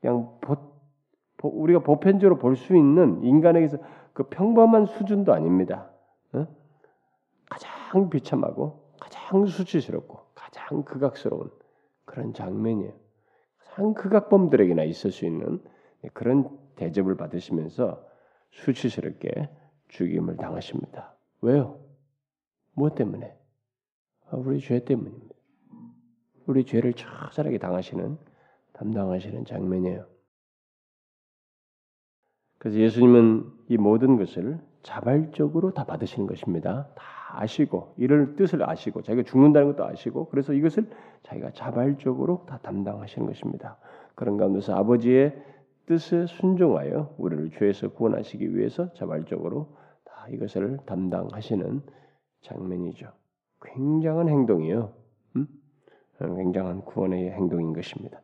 그냥 0.00 0.38
보, 0.40 0.56
우리가 1.42 1.80
보편적으로 1.80 2.38
볼 2.38 2.54
수 2.56 2.76
있는 2.76 3.22
인간에게서 3.24 3.78
그 4.12 4.24
평범한 4.24 4.86
수준도 4.86 5.32
아닙니다. 5.32 5.90
예? 6.34 6.46
가장 7.46 8.10
비참하고 8.10 8.82
가장 9.00 9.46
수치스럽고 9.46 10.20
가장 10.34 10.82
극악스러운 10.84 11.50
그런 12.04 12.34
장면이에요. 12.34 12.92
가장 13.58 13.94
극악범들에게나 13.94 14.84
있을 14.84 15.10
수 15.10 15.24
있는 15.24 15.62
그런 16.12 16.58
대접을 16.76 17.16
받으시면서 17.16 18.04
수치스럽게 18.50 19.48
죽임을 19.88 20.36
당하십니다. 20.36 21.14
왜요? 21.40 21.80
무엇 22.74 22.94
때문에? 22.94 23.36
아, 24.30 24.36
우리 24.36 24.60
죄 24.60 24.84
때문입니다. 24.84 25.34
우리 26.46 26.64
죄를 26.64 26.92
처절하게 26.94 27.58
당하시는 27.58 28.18
담당하시는 28.72 29.44
장면이에요. 29.44 30.11
그래서 32.62 32.78
예수님은 32.78 33.44
이 33.70 33.76
모든 33.76 34.16
것을 34.16 34.60
자발적으로 34.84 35.74
다 35.74 35.82
받으시는 35.82 36.28
것입니다. 36.28 36.86
다 36.94 37.04
아시고 37.40 37.94
이럴 37.96 38.36
뜻을 38.36 38.62
아시고 38.70 39.02
자기가 39.02 39.24
죽는다는 39.24 39.72
것도 39.72 39.84
아시고 39.84 40.28
그래서 40.28 40.52
이것을 40.52 40.88
자기가 41.24 41.50
자발적으로 41.54 42.46
다 42.48 42.60
담당하시는 42.62 43.26
것입니다. 43.26 43.78
그런 44.14 44.36
가운데서 44.36 44.76
아버지의 44.76 45.42
뜻에 45.86 46.26
순종하여 46.26 47.16
우리를 47.18 47.50
죄에서 47.50 47.88
구원하시기 47.88 48.54
위해서 48.54 48.92
자발적으로 48.94 49.76
다 50.04 50.28
이것을 50.30 50.78
담당하시는 50.86 51.82
장면이죠. 52.42 53.10
굉장한 53.60 54.28
행동이요. 54.28 54.92
음? 55.34 55.48
굉장한 56.20 56.82
구원의 56.82 57.32
행동인 57.32 57.72
것입니다. 57.72 58.22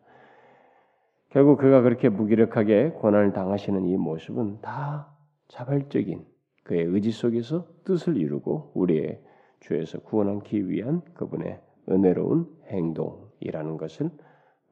결국 1.31 1.59
그가 1.59 1.83
그렇게 1.83 2.09
무기력하게 2.09 2.91
고난을 2.91 3.33
당하시는 3.33 3.85
이 3.85 3.97
모습은 3.97 4.61
다 4.63 5.15
자발적인 5.49 6.25
그의 6.65 6.85
의지 6.85 7.11
속에서 7.11 7.67
뜻을 7.85 8.17
이루고 8.17 8.73
우리의 8.75 9.21
죄에서 9.61 10.01
구원하기 10.01 10.71
위한 10.71 11.03
그분의 11.15 11.61
은혜로운 11.91 12.47
행동이라는 12.67 13.77
것을 13.77 14.11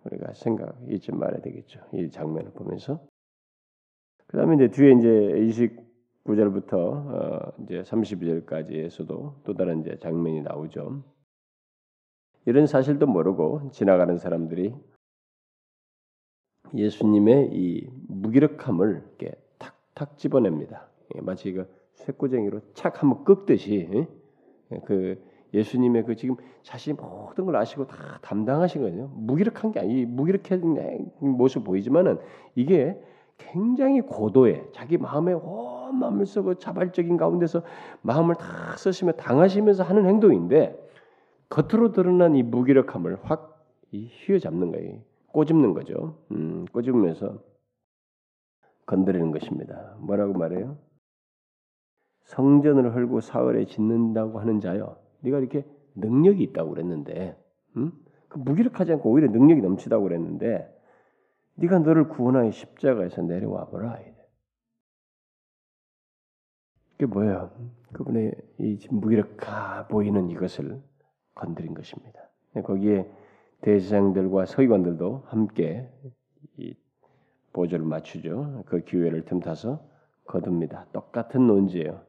우리가 0.04 0.32
생각 0.34 0.76
잊지 0.88 1.12
말아야 1.12 1.40
되겠죠. 1.40 1.80
이 1.92 2.10
장면을 2.10 2.52
보면서 2.52 3.00
그 4.26 4.36
다음에 4.36 4.56
이제 4.56 4.68
뒤에 4.68 4.92
이제 4.92 5.68
29절부터 6.26 6.74
어 6.74 7.52
이제 7.62 7.82
32절까지에서도 7.82 9.42
또 9.44 9.54
다른 9.54 9.80
이제 9.80 9.96
장면이 9.98 10.42
나오죠. 10.42 11.02
이런 12.46 12.66
사실도 12.66 13.06
모르고 13.06 13.70
지나가는 13.72 14.16
사람들이 14.18 14.74
예수님의 16.74 17.50
이 17.52 17.88
무기력함을 18.08 19.02
이렇게 19.18 19.34
탁탁 19.58 20.18
집어냅니다. 20.18 20.88
예, 21.14 21.20
마치 21.20 21.52
그 21.52 21.68
쇠꼬쟁이로 21.94 22.60
착 22.74 23.02
한번 23.02 23.24
꺾듯이 23.24 23.88
예, 24.72 24.80
그 24.84 25.22
예수님의 25.54 26.04
그 26.04 26.16
지금 26.16 26.36
자신이 26.62 26.96
모든 27.00 27.46
걸 27.46 27.56
아시고 27.56 27.86
다 27.86 28.18
담당하신 28.22 28.82
거죠. 28.82 29.10
무기력한 29.14 29.72
게 29.72 29.80
아니 29.80 30.04
무기력한 30.04 31.10
모습 31.20 31.64
보이지만은 31.64 32.18
이게 32.54 33.00
굉장히 33.38 34.00
고도에 34.00 34.66
자기 34.72 34.98
마음에 34.98 35.32
온 35.32 35.98
마음을 35.98 36.26
쓰고 36.26 36.54
자발적인 36.54 37.16
가운데서 37.16 37.62
마음을 38.02 38.34
다 38.34 38.76
쓰시며 38.76 39.12
당하시면서 39.12 39.82
하는 39.82 40.06
행동인데 40.06 40.76
겉으로 41.48 41.92
드러난 41.92 42.34
이 42.34 42.42
무기력함을 42.42 43.18
확 43.22 43.64
휘어잡는 43.92 44.72
거예요. 44.72 44.98
꼬집는 45.36 45.74
거죠. 45.74 46.16
음, 46.30 46.64
꼬집으면서 46.72 47.38
건드리는 48.86 49.32
것입니다. 49.32 49.94
뭐라고 50.00 50.32
말해요? 50.32 50.78
성전을 52.24 52.94
헐고 52.94 53.20
사흘에 53.20 53.66
짓는다고 53.66 54.40
하는 54.40 54.60
자요. 54.60 54.96
네가 55.20 55.38
이렇게 55.38 55.66
능력이 55.94 56.42
있다고 56.42 56.70
그랬는데, 56.70 57.38
음? 57.76 57.92
그 58.28 58.38
무기력하지 58.38 58.92
않고 58.92 59.10
오히려 59.10 59.30
능력이 59.30 59.60
넘치다고 59.60 60.04
그랬는데, 60.04 60.74
네가 61.56 61.80
너를 61.80 62.08
구원하여 62.08 62.50
십자가에서 62.50 63.20
내려와 63.20 63.66
보라. 63.66 63.98
그게 66.92 67.04
뭐예요? 67.04 67.50
그분의 67.92 68.32
이 68.58 68.78
무기력하 68.90 69.86
보이는 69.88 70.30
이것을 70.30 70.80
건드린 71.34 71.74
것입니다. 71.74 72.20
거기에 72.64 73.06
대제장들과 73.62 74.46
서기관들도 74.46 75.24
함께 75.26 75.88
이 76.56 76.74
보조를 77.52 77.84
맞추죠. 77.84 78.62
그 78.66 78.80
기회를 78.80 79.24
틈타서 79.24 79.80
거둡니다. 80.26 80.86
똑같은 80.92 81.46
논지예요. 81.46 82.00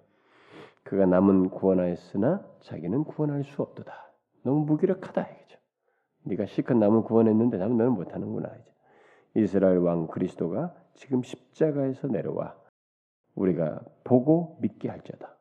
그가 0.84 1.06
남은 1.06 1.50
구원하였으나 1.50 2.46
자기는 2.62 3.04
구원할 3.06 3.44
수 3.44 3.62
없도다. 3.62 3.94
너무 4.44 4.66
무기력하다 4.66 5.22
이거죠. 5.22 5.60
네가 6.24 6.46
실컷 6.46 6.76
남은 6.76 7.04
구원했는데 7.04 7.58
남은 7.58 7.78
너는 7.78 7.94
못하는구나 7.94 8.50
이제. 8.56 8.72
이스라엘 9.36 9.78
왕 9.80 10.08
그리스도가 10.08 10.74
지금 10.96 11.22
십자가에서 11.22 12.08
내려와 12.08 12.56
우리가 13.36 13.82
보고 14.04 14.58
믿게 14.62 14.90
할지어다. 14.90 15.38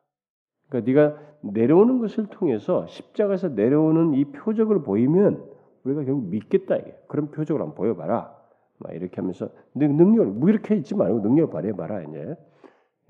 그러니까 0.69 0.91
네가 0.91 1.19
내려오는 1.41 1.99
것을 1.99 2.27
통해서 2.27 2.85
십자가에서 2.87 3.49
내려오는 3.49 4.13
이 4.13 4.25
표적을 4.25 4.83
보이면 4.83 5.56
우리가 5.87 6.03
결국 6.03 6.25
믿겠다 6.29 6.75
이게. 6.75 6.97
그런 7.07 7.31
표적을 7.31 7.61
한번 7.61 7.75
보여봐라. 7.75 8.35
막 8.79 8.93
이렇게 8.93 9.15
하면서 9.15 9.49
능력을 9.73 10.25
무이렇게 10.27 10.75
있지 10.75 10.93
말고 10.95 11.19
능력을 11.21 11.51
발휘해봐라 11.51 12.03
이제 12.03 12.35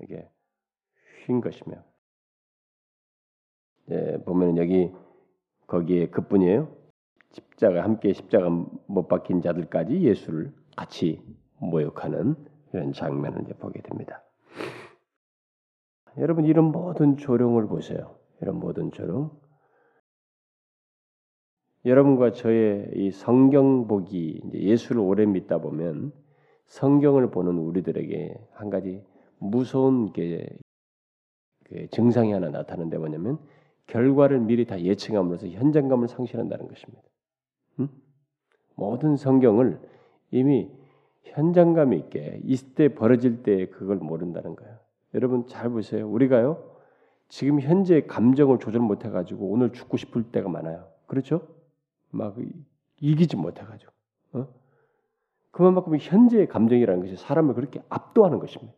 이게 0.00 0.28
쉰 1.26 1.40
것이며. 1.40 1.76
예, 3.90 4.18
보면 4.24 4.56
여기 4.58 4.92
거기에 5.66 6.08
그뿐이에요. 6.08 6.68
십자가 7.32 7.82
함께 7.84 8.12
십자가 8.12 8.48
못 8.86 9.08
박힌 9.08 9.42
자들까지 9.42 10.00
예수를 10.00 10.52
같이 10.76 11.22
모욕하는 11.58 12.34
이런 12.72 12.92
장면을 12.92 13.42
이제 13.42 13.52
보게 13.54 13.82
됩니다. 13.82 14.22
여러분 16.16 16.44
이런 16.46 16.66
모든 16.72 17.16
조롱을 17.16 17.66
보세요. 17.66 18.16
이런 18.40 18.56
모든 18.58 18.90
조롱. 18.90 19.30
여러분과 21.84 22.32
저의 22.32 22.90
이 22.94 23.10
성경 23.10 23.86
보기 23.86 24.40
예수를 24.52 25.00
오래 25.00 25.26
믿다 25.26 25.58
보면 25.58 26.12
성경을 26.66 27.30
보는 27.30 27.58
우리들에게 27.58 28.38
한 28.52 28.70
가지 28.70 29.02
무서운 29.38 30.12
게그 30.12 30.58
증상이 31.90 32.32
하나 32.32 32.50
나타나는데 32.50 32.98
뭐냐면 32.98 33.38
결과를 33.86 34.40
미리 34.40 34.66
다 34.66 34.80
예측함으로써 34.80 35.48
현장감을 35.48 36.08
상실한다는 36.08 36.68
것입니다. 36.68 37.02
음? 37.80 37.88
모든 38.74 39.16
성경을 39.16 39.80
이미 40.30 40.70
현장감 41.22 41.94
있게 41.94 42.40
이때 42.44 42.88
벌어질 42.94 43.42
때 43.42 43.66
그걸 43.66 43.96
모른다는 43.96 44.56
거예요. 44.56 44.76
여러분 45.14 45.46
잘 45.46 45.70
보세요. 45.70 46.08
우리가요 46.08 46.76
지금 47.28 47.60
현재 47.60 48.02
감정을 48.02 48.58
조절 48.58 48.80
못해 48.80 49.10
가지고 49.10 49.46
오늘 49.50 49.72
죽고 49.72 49.96
싶을 49.96 50.24
때가 50.24 50.48
많아요. 50.48 50.86
그렇죠? 51.06 51.57
막 52.10 52.36
이기지 53.00 53.36
못해 53.36 53.62
가지고. 53.64 53.92
어? 54.32 54.48
그만큼 55.50 55.96
현재의 55.98 56.46
감정이라는 56.46 57.00
것이 57.02 57.16
사람을 57.16 57.54
그렇게 57.54 57.82
압도하는 57.88 58.38
것입니다. 58.38 58.72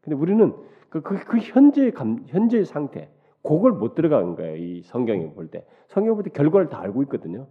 근데 0.00 0.16
우리는 0.16 0.54
그, 0.88 1.02
그, 1.02 1.24
그 1.24 1.38
현재의 1.38 1.92
감, 1.92 2.24
현재의 2.26 2.64
상태, 2.64 3.10
그걸 3.42 3.72
못 3.72 3.94
들어가는 3.94 4.34
거예요. 4.34 4.56
이 4.56 4.82
성경에 4.82 5.32
볼 5.32 5.48
때. 5.48 5.66
성경 5.88 6.14
볼때 6.14 6.30
결과를 6.30 6.68
다 6.68 6.80
알고 6.80 7.02
있거든요. 7.04 7.46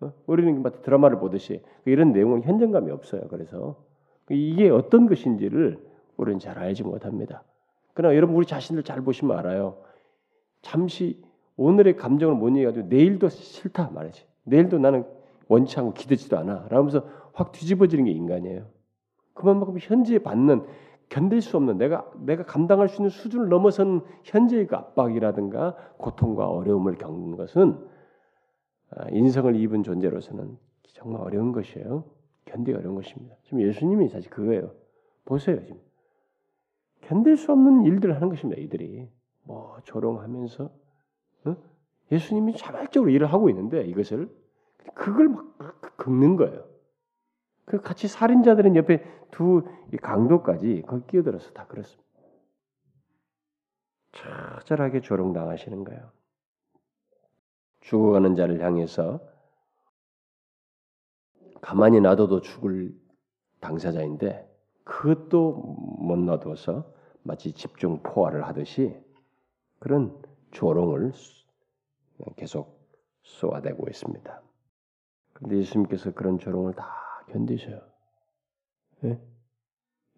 어? 0.00 0.12
우리는 0.26 0.62
마치 0.62 0.80
드라마를 0.82 1.18
보듯이 1.18 1.62
이런 1.84 2.12
내용은 2.12 2.42
현장감이 2.42 2.90
없어요. 2.90 3.22
그래서 3.28 3.84
이게 4.30 4.68
어떤 4.70 5.06
것인지를 5.06 5.78
우리는 6.16 6.38
잘 6.38 6.58
알지 6.58 6.84
못합니다. 6.84 7.44
그러나 7.94 8.16
여러분 8.16 8.36
우리 8.36 8.46
자신들 8.46 8.82
잘 8.82 9.02
보시면 9.02 9.38
알아요. 9.38 9.82
잠시 10.62 11.22
오늘의 11.56 11.96
감정을 11.96 12.34
못 12.34 12.48
이겨가지고 12.50 12.88
내일도 12.88 13.28
싫다 13.28 13.90
말이지. 13.90 14.29
내일도 14.44 14.78
나는 14.78 15.04
원치 15.48 15.78
않고 15.78 15.94
기대지도 15.94 16.38
않아. 16.38 16.66
라면서 16.68 17.04
확 17.32 17.52
뒤집어지는 17.52 18.04
게 18.04 18.10
인간이에요. 18.12 18.66
그만큼 19.34 19.76
현재에 19.78 20.18
받는 20.18 20.66
견딜 21.08 21.42
수 21.42 21.56
없는 21.56 21.76
내가 21.76 22.08
내가 22.20 22.44
감당할 22.44 22.88
수 22.88 22.96
있는 22.96 23.10
수준을 23.10 23.48
넘어선 23.48 24.04
현재의 24.22 24.66
그 24.66 24.76
압박이라든가 24.76 25.76
고통과 25.98 26.48
어려움을 26.48 26.96
겪는 26.98 27.36
것은 27.36 27.78
아, 28.90 29.08
인성을 29.10 29.54
입은 29.56 29.82
존재로서는 29.82 30.56
정말 30.94 31.20
어려운 31.22 31.52
것이에요. 31.52 32.04
견디기 32.44 32.76
어려운 32.76 32.94
것입니다. 32.94 33.34
지금 33.42 33.62
예수님이 33.62 34.08
사실 34.08 34.30
그거예요. 34.30 34.72
보세요 35.24 35.64
지금 35.64 35.80
견딜 37.02 37.36
수 37.36 37.52
없는 37.52 37.84
일들을 37.84 38.14
하는 38.14 38.28
것입니다. 38.28 38.60
이들이 38.60 39.08
뭐 39.44 39.78
조롱하면서 39.84 40.70
어? 41.44 41.56
예수님이 42.10 42.56
자발적으로 42.56 43.10
일을 43.10 43.32
하고 43.32 43.48
있는데 43.50 43.84
이것을 43.84 44.28
그걸 44.94 45.28
막 45.28 45.96
긁는 45.96 46.36
거예요. 46.36 46.64
그 47.64 47.80
같이 47.80 48.08
살인자들은 48.08 48.74
옆에 48.76 49.04
두 49.30 49.62
강도까지 50.02 50.82
거기 50.86 51.06
끼어들어서 51.06 51.52
다 51.52 51.66
그렇습니다. 51.66 52.10
처절하게 54.12 55.00
조롱당하시는 55.02 55.84
거예요. 55.84 56.10
죽어가는 57.80 58.34
자를 58.34 58.62
향해서 58.62 59.20
가만히 61.60 62.00
놔둬도 62.00 62.40
죽을 62.40 62.94
당사자인데 63.60 64.48
그것도 64.84 65.52
못 66.00 66.18
놔둬서 66.18 66.92
마치 67.22 67.52
집중 67.52 68.02
포화를 68.02 68.46
하듯이 68.46 68.96
그런 69.78 70.20
조롱을 70.50 71.12
계속 72.36 72.88
쏘아대고 73.22 73.88
있습니다. 73.88 74.42
그런데 75.32 75.58
예수님께서 75.58 76.12
그런 76.12 76.38
조롱을 76.38 76.74
다 76.74 76.86
견디셔요. 77.28 77.80
네? 79.00 79.20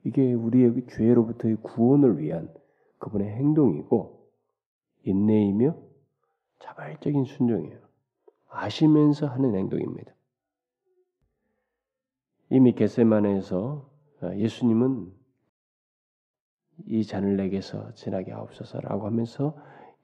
이게 0.05 0.33
우리의 0.33 0.87
죄로부터의 0.89 1.57
구원을 1.63 2.19
위한 2.19 2.53
그분의 2.99 3.29
행동이고 3.29 4.31
인내이며 5.05 5.77
자발적인 6.61 7.25
순종이에요. 7.25 7.81
아시면서 8.49 9.27
하는 9.27 9.55
행동입니다. 9.55 10.13
이미 12.51 12.75
겟세만에서 12.75 13.91
예수님은 14.37 15.13
이 16.87 17.05
잔을 17.05 17.37
내게서 17.37 17.95
지나게 17.95 18.33
하옵소서라고 18.33 19.07
하면서 19.07 19.57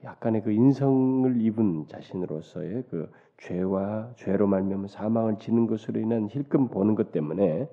약간의 0.05 0.43
그 0.43 0.53
인성을 0.53 1.41
입은 1.41 1.89
자신으로서의 1.89 2.85
그 2.89 3.11
죄와 3.39 4.13
죄로 4.17 4.47
말미암아 4.47 4.89
사망을 4.89 5.39
지는 5.39 5.67
것으로 5.67 6.01
인한 6.01 6.29
힐끔 6.29 6.69
보는 6.69 6.95
것 6.95 7.13
때문에 7.13 7.69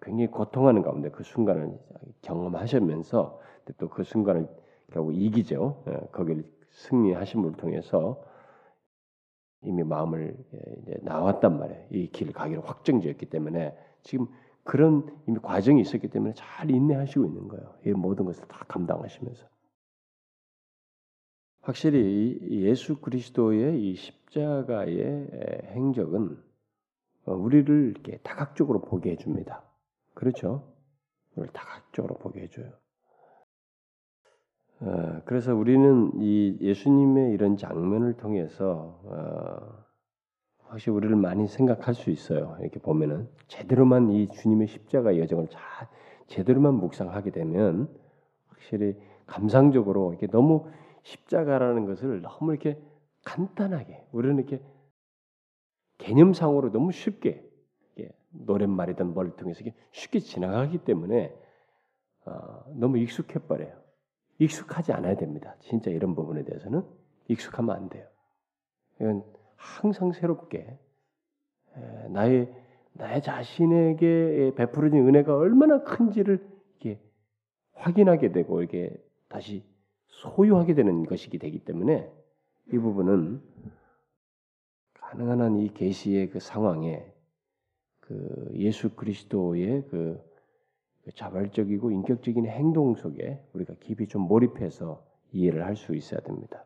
굉장히 0.00 0.26
고통하는 0.28 0.82
가운데 0.82 1.10
그 1.10 1.22
순간을 1.22 1.78
경험하시면서 2.22 3.40
또 3.78 3.88
그 3.88 4.02
순간을 4.02 4.48
결국 4.90 5.12
이기죠. 5.14 5.84
거기를 6.12 6.44
승리하심을 6.70 7.52
통해서 7.52 8.22
이미 9.62 9.84
마음을 9.84 10.36
나왔단 11.02 11.58
말이에요. 11.58 11.86
이 11.90 12.08
길을 12.08 12.32
가기로 12.32 12.62
확정지었기 12.62 13.26
때문에 13.26 13.76
지금 14.02 14.26
그런 14.64 15.06
이미 15.26 15.38
과정이 15.40 15.80
있었기 15.80 16.08
때문에 16.08 16.34
잘 16.34 16.70
인내하시고 16.70 17.24
있는 17.24 17.48
거예요. 17.48 17.74
이 17.86 17.90
모든 17.90 18.24
것을 18.24 18.44
다 18.48 18.64
감당하시면서. 18.66 19.51
확실히 21.62 22.38
예수 22.50 23.00
그리스도의 23.00 23.80
이 23.80 23.94
십자가의 23.94 25.28
행적은 25.74 26.36
어, 27.24 27.34
우리를 27.34 27.94
이렇게 27.94 28.18
다각적으로 28.18 28.82
보게 28.82 29.12
해줍니다. 29.12 29.62
그렇죠? 30.12 30.68
우리를 31.36 31.52
다각적으로 31.52 32.16
보게 32.16 32.42
해줘요. 32.42 32.72
어, 34.80 35.22
그래서 35.24 35.54
우리는 35.54 36.10
이 36.16 36.58
예수님의 36.60 37.32
이런 37.32 37.56
장면을 37.56 38.16
통해서 38.16 39.00
어, 39.04 39.84
확실히 40.66 40.96
우리를 40.96 41.14
많이 41.14 41.46
생각할 41.46 41.94
수 41.94 42.10
있어요. 42.10 42.56
이렇게 42.60 42.80
보면은 42.80 43.28
제대로만 43.46 44.10
이 44.10 44.26
주님의 44.28 44.66
십자가 44.66 45.16
여정을 45.16 45.46
잘 45.48 45.88
제대로만 46.26 46.74
묵상하게 46.74 47.30
되면 47.30 47.88
확실히 48.48 48.96
감상적으로 49.26 50.10
이렇게 50.10 50.26
너무 50.26 50.66
십자가라는 51.02 51.86
것을 51.86 52.22
너무 52.22 52.52
이렇게 52.52 52.80
간단하게 53.24 54.06
우리는 54.12 54.38
이렇게 54.38 54.62
개념상으로 55.98 56.72
너무 56.72 56.92
쉽게 56.92 57.48
노랫말이든 58.32 59.14
뭘 59.14 59.36
통해서 59.36 59.62
쉽게 59.90 60.18
지나가기 60.20 60.78
때문에 60.78 61.34
어, 62.24 62.64
너무 62.74 62.98
익숙해 62.98 63.40
버려요. 63.46 63.80
익숙하지 64.38 64.92
않아야 64.92 65.16
됩니다. 65.16 65.54
진짜 65.60 65.90
이런 65.90 66.14
부분에 66.14 66.44
대해서는 66.44 66.82
익숙하면 67.28 67.76
안 67.76 67.88
돼요. 67.88 68.06
이건 69.00 69.24
항상 69.56 70.12
새롭게 70.12 70.78
나의 72.10 72.52
나의 72.94 73.22
자신에게 73.22 74.52
베풀어진 74.56 75.06
은혜가 75.08 75.34
얼마나 75.34 75.82
큰지를 75.82 76.46
이게 76.76 77.00
확인하게 77.74 78.32
되고 78.32 78.62
이게 78.62 78.94
다시 79.28 79.64
소유하게 80.12 80.74
되는 80.74 81.04
것이기 81.06 81.38
되기 81.38 81.58
때문에 81.58 82.10
이 82.72 82.78
부분은 82.78 83.42
가능한 84.94 85.40
한 85.40 85.56
이 85.58 85.72
계시의 85.74 86.30
그 86.30 86.40
상황에 86.40 87.04
그 88.00 88.50
예수 88.54 88.94
그리스도의 88.94 89.84
그 89.88 90.22
자발적이고 91.14 91.90
인격적인 91.90 92.46
행동 92.46 92.94
속에 92.94 93.42
우리가 93.52 93.74
깊이 93.80 94.06
좀 94.06 94.22
몰입해서 94.22 95.04
이해를 95.32 95.64
할 95.64 95.76
수 95.76 95.94
있어야 95.94 96.20
됩니다. 96.20 96.64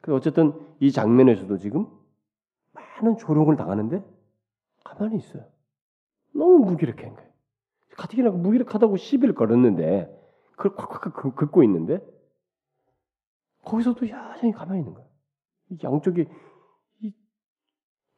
그 0.00 0.14
어쨌든 0.14 0.52
이 0.80 0.92
장면에서도 0.92 1.56
지금 1.58 1.86
많은 2.72 3.16
조롱을 3.18 3.56
당하는데 3.56 4.02
가만히 4.84 5.16
있어요. 5.18 5.44
너무 6.34 6.58
무기력한 6.64 7.14
거예요. 7.14 7.30
가뜩이나 7.96 8.30
무기력하다고 8.30 8.96
시비를 8.96 9.34
걸었는데 9.34 10.19
그걸 10.60 10.76
콱콱 10.76 11.36
긁고 11.36 11.62
있는데 11.64 12.00
거기서도 13.64 14.08
여전히 14.10 14.52
가만히 14.52 14.80
있는 14.80 14.92
거예요. 14.92 15.08
양쪽이 15.82 16.26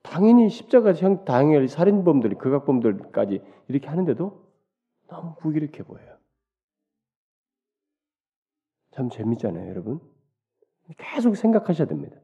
당연히 0.03 0.49
십자가 0.49 0.93
형 0.93 1.25
당연히 1.25 1.69
살인범들, 1.69 2.37
극악범들까지 2.37 3.41
이렇게 3.69 3.87
하는데도 3.87 4.45
너무 5.07 5.37
무기력해 5.43 5.85
보여요. 5.85 6.19
참 8.91 9.09
재밌잖아요, 9.09 9.69
여러분. 9.71 10.01
계속 10.99 11.37
생각하셔야 11.37 11.87
됩니다. 11.87 12.17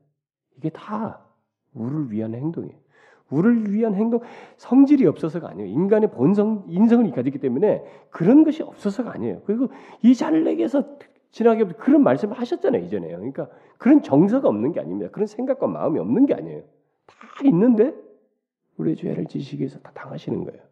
이게 0.57 0.71
다 0.71 1.25
우를 1.73 2.11
위한 2.11 2.35
행동이에요. 2.35 2.79
우를 3.31 3.73
위한 3.73 3.95
행동, 3.95 4.21
성질이 4.57 5.07
없어서가 5.07 5.51
아니에요. 5.51 5.69
인간의 5.69 6.11
본성, 6.11 6.65
인성을 6.69 7.11
가지기 7.11 7.39
때문에 7.39 7.85
그런 8.11 8.45
것이 8.45 8.63
없어서가 8.63 9.13
아니에요. 9.13 9.43
그리고 9.45 9.69
이 10.03 10.15
잔렉에서 10.15 10.97
지나게 11.31 11.65
그런 11.65 12.03
말씀을 12.03 12.39
하셨잖아요, 12.39 12.83
이전에요. 12.85 13.17
그러니까 13.19 13.49
그런 13.77 14.03
정서가 14.03 14.49
없는 14.49 14.73
게 14.73 14.81
아닙니다. 14.81 15.11
그런 15.13 15.27
생각과 15.27 15.67
마음이 15.67 15.99
없는 15.99 16.27
게 16.27 16.35
아니에요. 16.35 16.63
다 17.07 17.17
있는데 17.45 17.95
우리의 18.79 18.97
죄를 18.97 19.27
위해서 19.33 19.79
다 19.81 19.91
당하시는 19.95 20.45
거예요. 20.45 20.63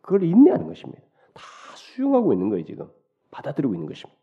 그걸 0.00 0.22
인내하는 0.22 0.66
것입니다. 0.66 1.02
다 1.32 1.42
수용하고 1.74 2.32
있는 2.32 2.48
거예요, 2.50 2.64
지금. 2.64 2.88
받아들이고 3.30 3.74
있는 3.74 3.88
것입니다. 3.88 4.20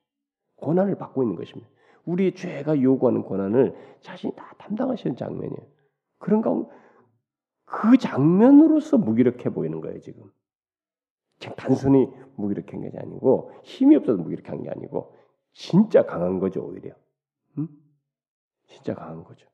고난을 0.57 0.95
받고 0.95 1.23
있는 1.23 1.35
것입니다. 1.35 1.69
우리의 2.05 2.35
죄가 2.35 2.81
요구하는 2.81 3.23
고난을 3.23 3.75
자신이 4.01 4.33
다 4.35 4.53
담당하시는 4.57 5.15
장면이에요. 5.17 5.67
그런 6.19 6.41
가운데 6.41 6.69
그 7.71 7.97
장면으로서 7.97 8.97
무기력해 8.97 9.49
보이는 9.51 9.79
거예요, 9.79 9.99
지금. 10.01 10.29
그냥 11.39 11.55
단순히 11.55 12.07
무기력한 12.35 12.81
게 12.81 12.91
아니고 12.97 13.51
힘이 13.63 13.95
없어서 13.95 14.21
무기력한 14.21 14.61
게 14.61 14.69
아니고 14.69 15.15
진짜 15.53 16.05
강한 16.05 16.39
거죠, 16.39 16.65
오히려. 16.65 16.93
음? 17.57 17.69
진짜 18.67 18.93
강한 18.93 19.23
거죠. 19.23 19.47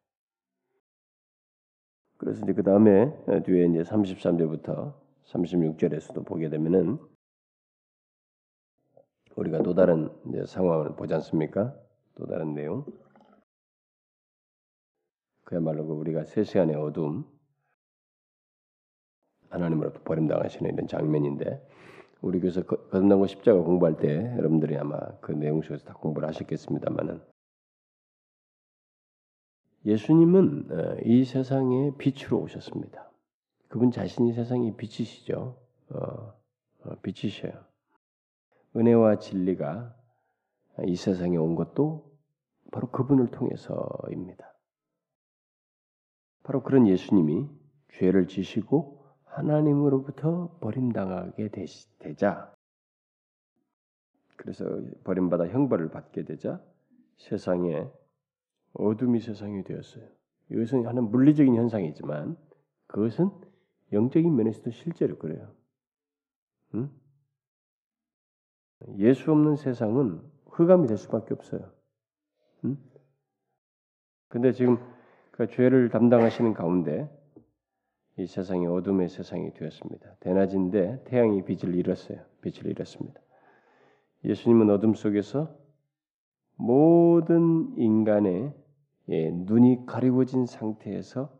그래서 2.17 2.41
이제 2.43 2.53
그 2.53 2.63
다음에 2.63 3.15
뒤에 3.43 3.65
이제 3.67 3.83
33절부터 3.83 4.95
36절에서도 5.25 6.25
보게 6.25 6.49
되면은 6.49 6.97
우리가 9.35 9.61
또 9.61 9.75
다른 9.75 10.09
상황을 10.47 10.95
보지 10.95 11.13
않습니까? 11.13 11.75
또 12.15 12.25
다른 12.25 12.55
내용. 12.55 12.83
그야말로 15.43 15.85
그 15.85 15.93
우리가 15.93 16.23
세 16.25 16.43
시간의 16.43 16.75
어둠, 16.75 17.36
하나님으로부터 19.49 20.03
버림당하시는 20.03 20.73
이런 20.73 20.87
장면인데 20.87 21.65
우리 22.21 22.39
교회에서 22.39 22.63
거듭난고 22.63 23.27
십자가 23.27 23.61
공부할 23.61 23.97
때 23.97 24.33
여러분들이 24.37 24.77
아마 24.77 24.97
그 25.21 25.31
내용 25.31 25.61
속에서 25.61 25.85
다 25.85 25.93
공부를 25.93 26.27
하셨겠습니다만은 26.29 27.21
예수님은 29.85 30.71
어, 30.71 30.97
이 31.05 31.23
세상에 31.23 31.91
빛으로 31.97 32.39
오셨습니다. 32.41 33.09
그분 33.69 33.91
자신이 33.91 34.33
세상의 34.33 34.75
빛이시죠. 34.75 35.57
어, 35.89 36.33
어, 36.83 36.95
빛이셔요. 37.01 37.53
은혜와 38.75 39.19
진리가 39.19 39.95
이 40.85 40.95
세상에 40.95 41.37
온 41.37 41.55
것도 41.55 42.11
바로 42.71 42.89
그분을 42.91 43.31
통해서입니다. 43.31 44.53
바로 46.43 46.63
그런 46.63 46.87
예수님이 46.87 47.47
죄를 47.93 48.27
지시고 48.27 48.96
하나님으로부터 49.37 50.57
버림당하게 50.61 51.51
되자 51.99 52.51
그래서 54.35 54.65
버림받아 55.03 55.47
형벌을 55.47 55.89
받게 55.89 56.23
되자 56.23 56.59
세상에 57.17 57.87
어둠이 58.73 59.19
세상이 59.19 59.63
되었어요. 59.63 60.07
이것은 60.49 60.87
하는 60.87 61.09
물리적인 61.11 61.55
현상이지만 61.55 62.35
그것은 62.87 63.29
영적인 63.93 64.35
면에서도 64.35 64.71
실제로 64.71 65.17
그래요. 65.17 65.53
응? 66.75 66.89
예수 68.97 69.31
없는 69.31 69.55
세상은 69.55 70.21
흑암이 70.47 70.87
될 70.87 70.97
수밖에 70.97 71.33
없어요. 71.33 71.71
응? 72.65 72.77
근데 74.29 74.51
지금 74.51 74.77
그 75.31 75.47
죄를 75.47 75.89
담당하시는 75.89 76.53
가운데 76.53 77.09
이 78.17 78.25
세상이 78.25 78.65
어둠의 78.65 79.09
세상이 79.09 79.53
되었습니다. 79.53 80.15
대낮인데 80.19 81.03
태양이 81.05 81.43
빛을 81.45 81.75
잃었어요. 81.75 82.19
빛을 82.41 82.67
잃었습니다. 82.71 83.19
예수님은 84.23 84.69
어둠 84.71 84.93
속에서 84.95 85.55
모든 86.55 87.77
인간의 87.77 88.53
예, 89.09 89.31
눈이 89.31 89.85
가리워진 89.85 90.45
상태에서 90.47 91.31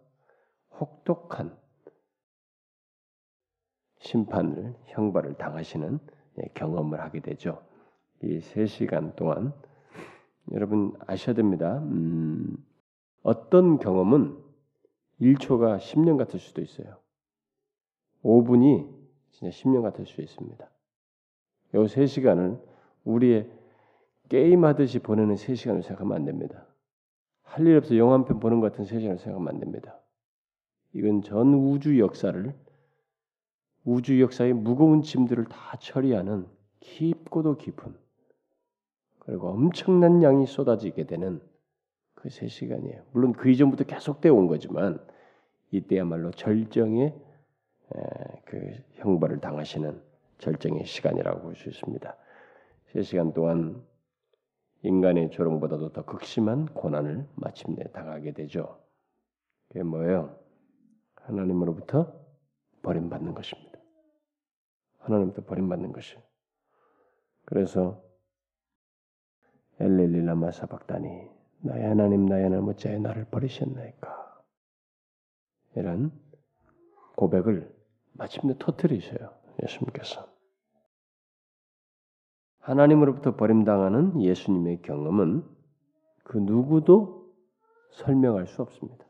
혹독한 0.79 1.57
심판을 3.99 4.75
형벌을 4.85 5.33
당하시는 5.35 5.99
예, 6.39 6.47
경험을 6.53 7.01
하게 7.01 7.21
되죠. 7.21 7.63
이 8.23 8.39
세 8.39 8.65
시간 8.65 9.15
동안 9.15 9.53
여러분 10.51 10.93
아셔야 11.07 11.35
됩니다. 11.35 11.79
음, 11.79 12.57
어떤 13.23 13.79
경험은 13.79 14.37
1초가 15.21 15.77
10년 15.79 16.17
같을 16.17 16.39
수도 16.39 16.61
있어요. 16.61 16.97
5분이 18.23 18.87
진짜 19.31 19.57
10년 19.57 19.81
같을 19.81 20.05
수 20.05 20.21
있습니다. 20.21 20.69
이 21.73 21.77
3시간을 21.77 22.61
우리의 23.03 23.49
게임하듯이 24.29 24.99
보내는 24.99 25.35
3시간을 25.35 25.81
생각하면 25.83 26.15
안 26.17 26.25
됩니다. 26.25 26.65
할 27.43 27.65
일 27.65 27.77
없어 27.77 27.95
영화 27.97 28.13
한 28.13 28.25
편 28.25 28.39
보는 28.39 28.59
것 28.59 28.71
같은 28.71 28.85
3시간을 28.85 29.17
생각하면 29.19 29.47
안 29.47 29.59
됩니다. 29.59 29.99
이건 30.93 31.21
전 31.21 31.53
우주 31.53 31.99
역사를 31.99 32.53
우주 33.85 34.21
역사의 34.21 34.53
무거운 34.53 35.01
짐들을 35.01 35.45
다 35.45 35.77
처리하는 35.79 36.45
깊고도 36.81 37.57
깊은 37.57 37.95
그리고 39.19 39.49
엄청난 39.49 40.21
양이 40.23 40.45
쏟아지게 40.45 41.05
되는 41.05 41.41
그 42.27 42.31
3시간이에요. 42.31 43.03
물론 43.13 43.31
그 43.31 43.49
이전부터 43.49 43.85
계속되어 43.85 44.33
온 44.33 44.47
거지만 44.47 44.99
이때야말로 45.71 46.31
절정의 46.31 47.15
그 48.45 48.75
형벌을 48.95 49.39
당하시는 49.39 50.01
절정의 50.37 50.85
시간이라고 50.85 51.41
볼 51.41 51.55
수 51.55 51.69
있습니다. 51.69 52.15
3시간 52.93 53.33
동안 53.33 53.81
인간의 54.83 55.31
조롱보다도 55.31 55.93
더 55.93 56.03
극심한 56.03 56.65
고난을 56.67 57.27
마침내 57.35 57.83
당하게 57.93 58.33
되죠. 58.33 58.77
그게 59.69 59.83
뭐예요? 59.83 60.37
하나님으로부터 61.15 62.13
버림받는 62.81 63.33
것입니다. 63.33 63.79
하나님부터 64.99 65.45
버림받는 65.45 65.93
것이. 65.93 66.17
그래서 67.45 68.03
엘렐리라마 69.79 70.51
사박다니 70.51 71.36
나의 71.61 71.85
하나님 71.85 72.25
나의 72.25 72.43
하나님 72.43 72.67
어찌하여 72.67 72.99
나를 72.99 73.25
버리셨나이까 73.25 74.43
이런 75.75 76.11
고백을 77.15 77.73
마침내 78.13 78.55
터뜨리셔요 78.57 79.33
예수님께서 79.63 80.27
하나님으로부터 82.59 83.35
버림당하는 83.37 84.21
예수님의 84.21 84.81
경험은 84.81 85.43
그 86.25 86.37
누구도 86.37 87.33
설명할 87.91 88.47
수 88.47 88.61
없습니다. 88.61 89.05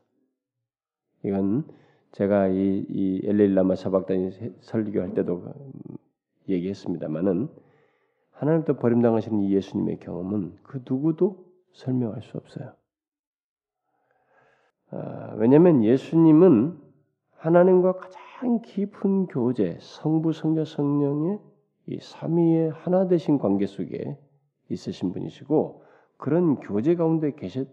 이건 1.24 1.66
제가 2.12 2.46
이, 2.48 2.86
이 2.88 3.20
엘레일라마 3.24 3.74
사박단이 3.74 4.30
설교할 4.60 5.14
때도 5.14 5.44
얘기했습니다만은 6.48 7.48
하나님부터 8.30 8.78
버림당하시는 8.78 9.42
이 9.42 9.52
예수님의 9.54 9.98
경험은 9.98 10.58
그 10.62 10.84
누구도 10.88 11.47
설명할 11.72 12.22
수 12.22 12.36
없어요. 12.36 12.72
아, 14.90 15.34
왜냐하면 15.36 15.84
예수님은 15.84 16.78
하나님과 17.36 17.92
가장 17.94 18.62
깊은 18.62 19.26
교제, 19.26 19.76
성부, 19.80 20.32
성자, 20.32 20.64
성령의 20.64 21.38
이 21.86 21.98
삼위의 22.00 22.70
하나 22.70 23.06
되신 23.06 23.38
관계 23.38 23.66
속에 23.66 24.18
있으신 24.68 25.12
분이시고 25.12 25.84
그런 26.16 26.56
교제 26.56 26.94
가운데 26.94 27.32
계셨 27.34 27.68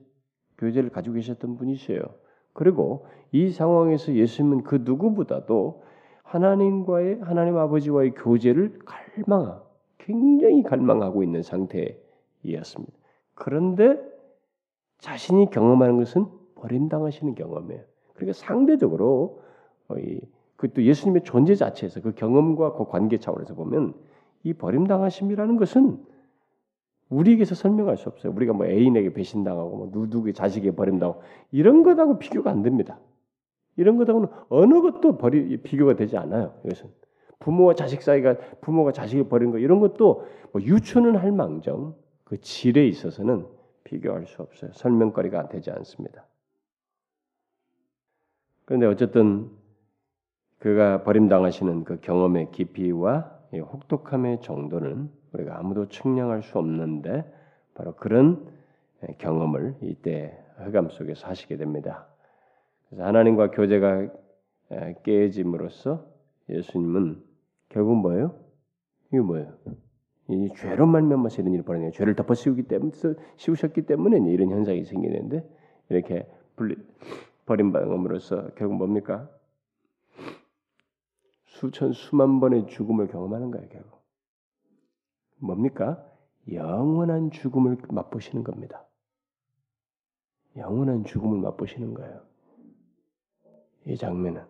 교제를 0.58 0.90
가지고 0.90 1.16
계셨던 1.16 1.58
분이세요. 1.58 2.00
그리고 2.54 3.08
이 3.32 3.50
상황에서 3.50 4.14
예수님은 4.14 4.64
그 4.64 4.80
누구보다도 4.84 5.84
하나님과의 6.24 7.20
하나님 7.22 7.58
아버지와의 7.58 8.12
교제를 8.12 8.80
갈망하 8.86 9.62
굉장히 9.98 10.64
갈망하고 10.64 11.24
있는 11.24 11.42
상태이었습니다. 11.42 12.94
그런데 13.36 14.00
자신이 15.00 15.50
경험하는 15.52 15.98
것은 15.98 16.26
버림당하시는 16.56 17.36
경험이에요. 17.36 17.84
그러니까 18.14 18.34
상대적으로 18.34 19.42
그또 20.56 20.84
예수님의 20.84 21.24
존재 21.24 21.54
자체에서 21.54 22.02
그 22.02 22.14
경험과 22.14 22.74
그 22.74 22.86
관계 22.86 23.20
차원에서 23.20 23.54
보면 23.54 23.94
이 24.44 24.54
버림당하심이라는 24.54 25.58
것은 25.58 26.04
우리에게서 27.10 27.54
설명할 27.54 27.98
수 27.98 28.10
없어요. 28.10 28.34
우리가 28.34 28.54
뭐 28.54 28.66
애인에게 28.66 29.14
배신당하고 29.14 29.78
뭐 29.78 29.90
누구의 29.92 30.34
자식에 30.34 30.72
버림당하고 30.72 31.22
이런 31.52 31.84
것하고 31.84 32.18
비교가 32.18 32.50
안 32.50 32.64
됩니다. 32.64 33.00
이런 33.76 33.98
것하고는 33.98 34.30
어느 34.50 34.82
것도 34.82 35.18
버리 35.18 35.58
비교가 35.58 35.96
되지 35.96 36.18
않아요. 36.18 36.54
이것은 36.66 36.90
부모와 37.40 37.76
자식 37.76 38.02
사이가 38.02 38.38
부모가 38.62 38.92
자식을 38.92 39.28
버린 39.28 39.52
거 39.52 39.60
이런 39.60 39.80
것도 39.82 40.26
뭐 40.54 40.62
유추는 40.62 41.18
할 41.18 41.32
망정 41.32 41.96
그 42.26 42.40
질에 42.42 42.88
있어서는 42.88 43.48
비교할 43.84 44.26
수 44.26 44.42
없어요. 44.42 44.72
설명거리가 44.74 45.48
되지 45.50 45.72
않습니다. 45.72 46.26
그런데 48.66 48.88
어쨌든 48.88 49.52
그가 50.60 51.04
버림당하시는 51.04 51.84
그 51.84 52.00
경험의 52.02 52.52
깊이와 52.52 53.32
혹독함의 53.54 54.42
정도는 54.42 55.12
우리가 55.34 55.60
아무도 55.60 55.88
측량할 55.88 56.42
수 56.42 56.58
없는데 56.58 57.32
바로 57.76 57.96
그런 57.96 58.52
경험을 59.20 59.76
이때 59.82 60.38
흑암 60.58 60.90
속에서 60.90 61.28
하시게 61.28 61.58
됩니다. 61.58 62.08
그래서 62.90 63.06
하나님과 63.06 63.52
교제가 63.52 64.10
깨짐으로써 65.04 66.08
예수님은 66.50 67.24
결국 67.70 67.98
뭐예요? 67.98 68.36
이게 69.10 69.20
뭐예요? 69.20 69.54
이 70.28 70.50
죄로 70.56 70.88
말미암아서 70.88 71.42
이런 71.42 71.54
일이 71.54 71.64
벌어져요. 71.64 71.92
죄를 71.92 72.16
덮어 72.16 72.34
씌우기 72.34 72.64
때문에 72.64 72.92
씌우셨기 73.38 73.84
때문에 73.84 74.18
이런 74.32 74.50
현상이 74.50 74.84
생기는데 74.84 75.48
이렇게 75.90 76.28
분리 76.56 76.76
버림받음으로써 77.46 78.52
결국 78.56 78.76
뭡니까? 78.78 79.30
수천 81.46 81.94
수만 81.94 82.40
번의 82.40 82.68
죽음을 82.68 83.08
경험하는 83.08 83.52
거예요. 83.52 83.68
결국 83.70 84.02
뭡니까? 85.38 86.04
영원한 86.52 87.32
죽음을 87.32 87.78
맛보시는 87.90 88.44
겁니다. 88.44 88.86
영원한 90.58 91.04
죽음을 91.04 91.40
맛보시는 91.40 91.94
거예요. 91.94 92.22
이 93.86 93.98
장면은 93.98 94.44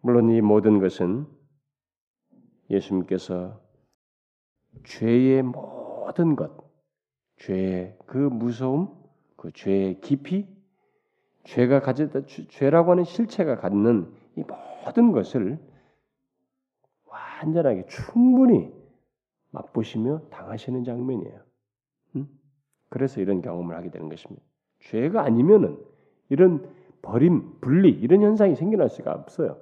물론 0.00 0.30
이 0.30 0.40
모든 0.40 0.78
것은 0.78 1.26
예수님께서 2.70 3.60
죄의 4.84 5.42
모든 5.42 6.36
것, 6.36 6.52
죄의 7.36 7.96
그 8.06 8.16
무서움, 8.16 8.88
그 9.36 9.50
죄의 9.52 10.00
깊이, 10.00 10.46
죄가 11.44 11.80
가졌다 11.80 12.20
죄라고 12.48 12.92
하는 12.92 13.04
실체가 13.04 13.56
갖는 13.56 14.12
이 14.36 14.44
모든 14.84 15.12
것을 15.12 15.58
완전하게 17.06 17.86
충분히 17.86 18.72
맛보시며 19.50 20.28
당하시는 20.30 20.84
장면이에요. 20.84 21.40
음? 22.16 22.28
그래서 22.88 23.20
이런 23.20 23.40
경험을 23.42 23.74
하게 23.74 23.90
되는 23.90 24.08
것입니다. 24.08 24.44
죄가 24.80 25.22
아니면은 25.22 25.78
이런 26.28 26.72
버림, 27.02 27.60
분리 27.60 27.90
이런 27.90 28.22
현상이 28.22 28.54
생겨날 28.54 28.88
수가 28.90 29.12
없어요. 29.12 29.58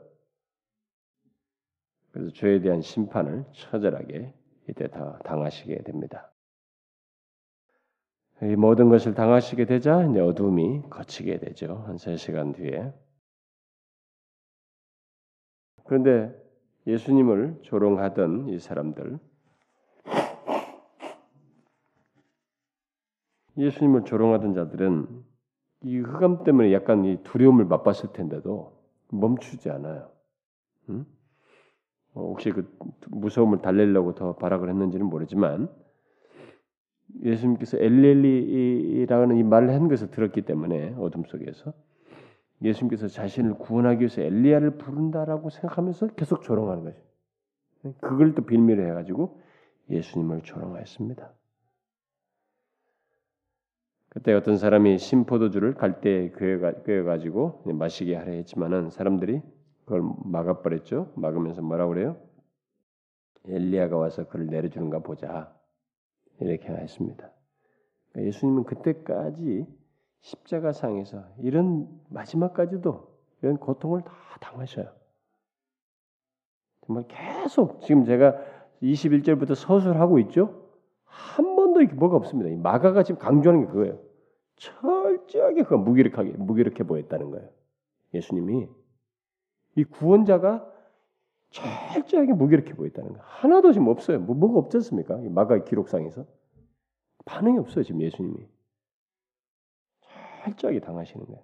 그래서 2.18 2.32
죄에 2.32 2.60
대한 2.60 2.80
심판을 2.80 3.44
처절하게 3.52 4.34
이때 4.68 4.88
다 4.88 5.20
당하시게 5.24 5.84
됩니다. 5.84 6.32
이 8.42 8.56
모든 8.56 8.88
것을 8.88 9.14
당하시게 9.14 9.66
되자 9.66 10.02
이제 10.04 10.18
어둠이 10.18 10.82
거치게 10.90 11.38
되죠. 11.38 11.76
한 11.86 11.94
3시간 11.94 12.56
뒤에. 12.56 12.92
그런데 15.84 16.34
예수님을 16.88 17.60
조롱하던 17.62 18.48
이 18.48 18.58
사람들 18.58 19.20
예수님을 23.56 24.04
조롱하던 24.04 24.54
자들은 24.54 25.24
이 25.82 25.98
흑암 25.98 26.42
때문에 26.42 26.72
약간 26.72 27.04
이 27.04 27.22
두려움을 27.22 27.64
맛봤을 27.66 28.12
텐데도 28.12 28.76
멈추지 29.10 29.70
않아요. 29.70 30.10
응? 30.90 31.06
어, 32.18 32.30
혹시 32.30 32.50
그 32.50 32.68
무서움을 33.06 33.62
달래려고 33.62 34.14
더 34.14 34.34
발악을 34.34 34.68
했는지는 34.68 35.06
모르지만 35.06 35.68
예수님께서 37.22 37.78
엘리엘리라는 37.78 39.36
이 39.36 39.42
말을 39.44 39.70
한 39.70 39.88
것을 39.88 40.10
들었기 40.10 40.42
때문에 40.42 40.96
어둠 40.98 41.22
속에서 41.24 41.72
예수님께서 42.62 43.06
자신을 43.06 43.54
구원하기 43.54 44.00
위해서 44.00 44.20
엘리야를 44.20 44.78
부른다라고 44.78 45.48
생각하면서 45.48 46.08
계속 46.08 46.42
조롱하는 46.42 46.84
거죠. 46.84 46.98
그걸 48.00 48.34
또 48.34 48.44
빌미로 48.44 48.82
해가지고 48.82 49.40
예수님을 49.88 50.42
조롱하였습니다. 50.42 51.32
그때 54.08 54.32
어떤 54.32 54.56
사람이 54.56 54.98
신포도주를 54.98 55.74
갈대에 55.74 56.32
꿰어가지고 56.84 57.62
마시게 57.74 58.16
하려 58.16 58.32
했지만은 58.32 58.90
사람들이 58.90 59.40
그걸 59.88 60.02
막아버렸죠. 60.24 61.12
막으면서 61.16 61.62
뭐라고 61.62 61.94
그래요? 61.94 62.16
엘리야가 63.46 63.96
와서 63.96 64.28
그를 64.28 64.46
내려주는가 64.48 64.98
보자. 64.98 65.50
이렇게 66.40 66.68
했습니다. 66.68 67.30
그러니까 68.12 68.28
예수님은 68.28 68.64
그때까지 68.64 69.66
십자가상에서 70.20 71.24
이런 71.38 71.88
마지막까지도 72.10 73.08
이런 73.40 73.56
고통을 73.56 74.02
다 74.02 74.12
당하셔요. 74.40 74.92
정말 76.86 77.06
계속 77.08 77.80
지금 77.80 78.04
제가 78.04 78.36
21절부터 78.82 79.54
서술하고 79.54 80.18
있죠. 80.20 80.68
한 81.04 81.56
번도 81.56 81.80
이렇게 81.80 81.94
뭐가 81.94 82.16
없습니다. 82.16 82.54
마가가 82.62 83.04
지금 83.04 83.18
강조하는 83.18 83.64
게 83.64 83.72
그거예요. 83.72 83.98
철저하게 84.56 85.62
그 85.62 85.74
무기력하게 85.74 86.32
무기력해 86.32 86.84
보였다는 86.84 87.30
거예요. 87.30 87.48
예수님이 88.12 88.68
이 89.76 89.84
구원자가 89.84 90.66
철저하게 91.50 92.32
무기력해 92.32 92.74
보였다는 92.74 93.14
거. 93.14 93.20
하나도 93.22 93.72
지금 93.72 93.88
없어요. 93.88 94.20
뭐, 94.20 94.34
뭐가 94.36 94.58
없지 94.58 94.78
않습니까? 94.78 95.16
마가 95.16 95.64
기록상에서 95.64 96.26
반응이 97.24 97.58
없어요. 97.58 97.84
지금 97.84 98.00
예수님이 98.02 98.46
철저하게 100.44 100.80
당하시는 100.80 101.26
거예요. 101.26 101.42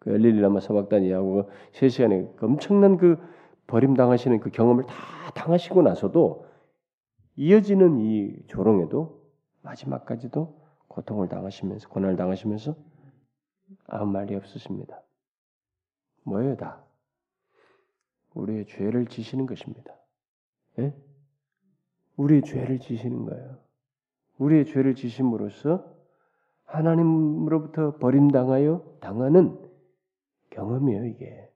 그 0.00 0.10
엘릴리라마 0.10 0.60
사박단이하고 0.60 1.50
세 1.72 1.88
시간에 1.88 2.26
그 2.36 2.46
엄청난 2.46 2.96
그 2.96 3.18
버림 3.66 3.94
당하시는 3.94 4.40
그 4.40 4.50
경험을 4.50 4.84
다 4.84 4.94
당하시고 5.34 5.82
나서도 5.82 6.46
이어지는 7.36 8.00
이 8.00 8.36
조롱에도 8.48 9.22
마지막까지도 9.62 10.58
고통을 10.88 11.28
당하시면서 11.28 11.88
고난을 11.88 12.16
당하시면서 12.16 12.74
아무 13.86 14.10
말이 14.10 14.34
없으십니다. 14.34 15.02
뭐예요 16.30 16.56
다? 16.56 16.82
우리의 18.34 18.66
죄를 18.66 19.06
지시는 19.06 19.46
것입니다. 19.46 19.94
예? 20.78 20.94
우리의 22.16 22.42
죄를 22.42 22.78
지시는 22.78 23.24
거예요. 23.26 23.58
우리의 24.38 24.66
죄를 24.66 24.94
지심으로써 24.94 25.84
하나님으로부터 26.64 27.96
버림당하여 27.98 28.98
당하는 29.00 29.58
경험이에요, 30.50 31.06
이게. 31.06 31.50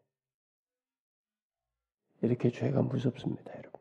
이렇게 2.22 2.50
죄가 2.50 2.82
무섭습니다, 2.82 3.52
여러분. 3.56 3.80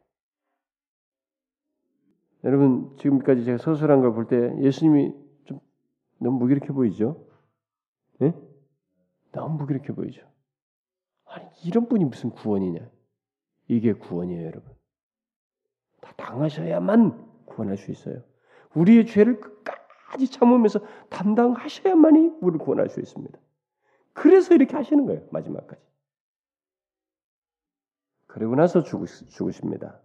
여러분 2.43 2.97
지금까지 2.97 3.45
제가 3.45 3.58
서술한 3.58 4.01
걸 4.01 4.13
볼 4.13 4.27
때 4.27 4.62
예수님이 4.62 5.13
좀 5.45 5.60
너무 6.19 6.39
무기력해 6.39 6.67
보이죠? 6.73 7.25
예? 8.21 8.34
너무 9.32 9.58
무기력해 9.58 9.93
보이죠? 9.93 10.21
아니 11.34 11.48
이런 11.65 11.88
분이 11.88 12.06
무슨 12.06 12.30
구원이냐? 12.30 12.89
이게 13.67 13.93
구원이에요, 13.93 14.46
여러분. 14.46 14.72
다 16.02 16.13
당하셔야만 16.15 17.46
구원할 17.46 17.78
수 17.78 17.91
있어요. 17.91 18.24
우리의 18.76 19.08
죄를 19.08 19.39
끝까지 19.39 20.30
참으면서 20.30 20.80
담당하셔야만이 21.10 22.38
우리를 22.41 22.60
구원할 22.60 22.89
수 22.89 23.00
있습니다. 23.00 23.39
그래서 24.13 24.54
이렇게 24.54 24.76
하시는 24.76 25.06
거예요, 25.06 25.28
마지막까지. 25.32 25.82
그리고 28.28 28.56
나서 28.56 28.84
죽으, 28.84 29.06
죽으십니다. 29.06 30.00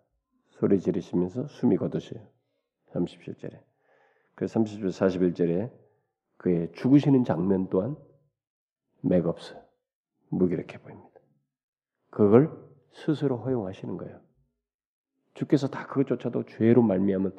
소리 0.50 0.80
지르시면서 0.80 1.46
숨이 1.48 1.76
거두세요. 1.76 2.26
37절에. 2.92 3.60
그 4.34 4.46
30절 4.46 4.88
41절에 4.88 5.70
그의 6.36 6.72
죽으시는 6.72 7.24
장면 7.24 7.68
또한 7.68 7.96
맥없어요. 9.02 9.62
무기력해 10.30 10.78
보입니다. 10.78 11.07
그걸 12.10 12.50
스스로 12.92 13.36
허용하시는 13.38 13.96
거예요. 13.96 14.20
주께서 15.34 15.68
다 15.68 15.86
그것조차도 15.86 16.44
죄로 16.44 16.82
말미암은 16.82 17.32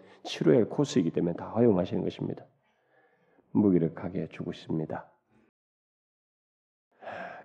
할 0.46 0.70
코스이기 0.70 1.12
때문에 1.12 1.36
다 1.36 1.50
허용하시는 1.50 2.04
것입니다. 2.04 2.46
무기력하게 3.52 4.28
죽으십니다. 4.30 5.10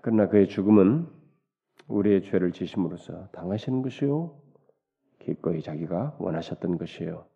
그러나 0.03 0.29
그의 0.29 0.49
죽음은 0.49 1.09
우리의 1.89 2.23
죄를 2.23 2.53
지심으로써 2.53 3.29
당하시는 3.29 3.83
것이요 3.83 4.39
기꺼이 5.21 5.63
자기가 5.63 6.17
원하셨던 6.19 6.79
것이에요. 6.79 7.27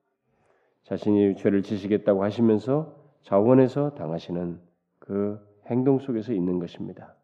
자신이 0.84 1.36
죄를 1.36 1.62
지시겠다고 1.62 2.22
하시면서 2.22 2.94
자원해서 3.22 3.94
당하시는 3.94 4.60
그 4.98 5.40
행동 5.66 5.98
속에서 5.98 6.32
있는 6.32 6.58
것입니다. 6.58 7.14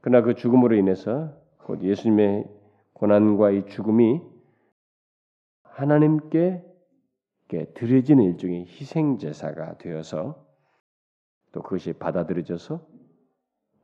그러나 0.00 0.24
그 0.24 0.34
죽음으로 0.34 0.76
인해서 0.76 1.38
곧 1.64 1.82
예수님의 1.82 2.48
고난과 2.94 3.50
이 3.50 3.66
죽음이 3.66 4.20
하나님께 5.62 6.64
드려지는 7.74 8.24
일종의 8.24 8.66
희생 8.66 9.18
제사가 9.18 9.78
되어서 9.78 10.46
또 11.52 11.62
그것이 11.62 11.92
받아들여져서 11.94 12.86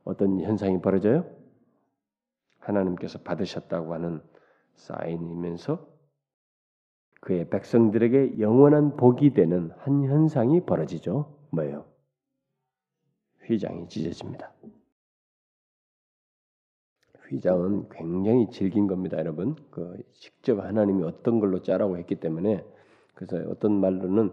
어떤 0.05 0.39
현상이 0.39 0.81
벌어져요? 0.81 1.29
하나님께서 2.59 3.19
받으셨다고 3.19 3.93
하는 3.93 4.21
사인이면서 4.75 5.85
그의 7.21 7.49
백성들에게 7.49 8.39
영원한 8.39 8.95
복이 8.95 9.33
되는 9.33 9.71
한 9.79 10.03
현상이 10.03 10.65
벌어지죠. 10.65 11.35
뭐예요? 11.49 11.85
휘장이 13.45 13.87
찢어집니다. 13.89 14.53
휘장은 17.29 17.89
굉장히 17.89 18.49
질긴 18.49 18.87
겁니다, 18.87 19.17
여러분. 19.17 19.55
그 19.69 19.97
직접 20.13 20.59
하나님이 20.59 21.03
어떤 21.03 21.39
걸로 21.39 21.61
짜라고 21.61 21.97
했기 21.97 22.15
때문에 22.15 22.65
그래서 23.13 23.49
어떤 23.49 23.79
말로는 23.79 24.31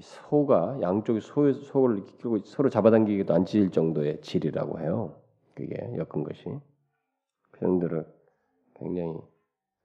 소가 0.00 0.78
양쪽에 0.80 1.20
소, 1.20 1.52
소를 1.52 2.04
끼고 2.04 2.38
서로 2.40 2.68
잡아당기기도 2.70 3.34
안 3.34 3.44
찢을 3.46 3.70
정도의 3.70 4.20
질이라고 4.20 4.80
해요. 4.80 5.20
그게 5.54 5.76
엮은 5.76 6.24
것이 6.24 6.44
그 7.52 7.60
정도로 7.60 8.04
굉장히 8.74 9.14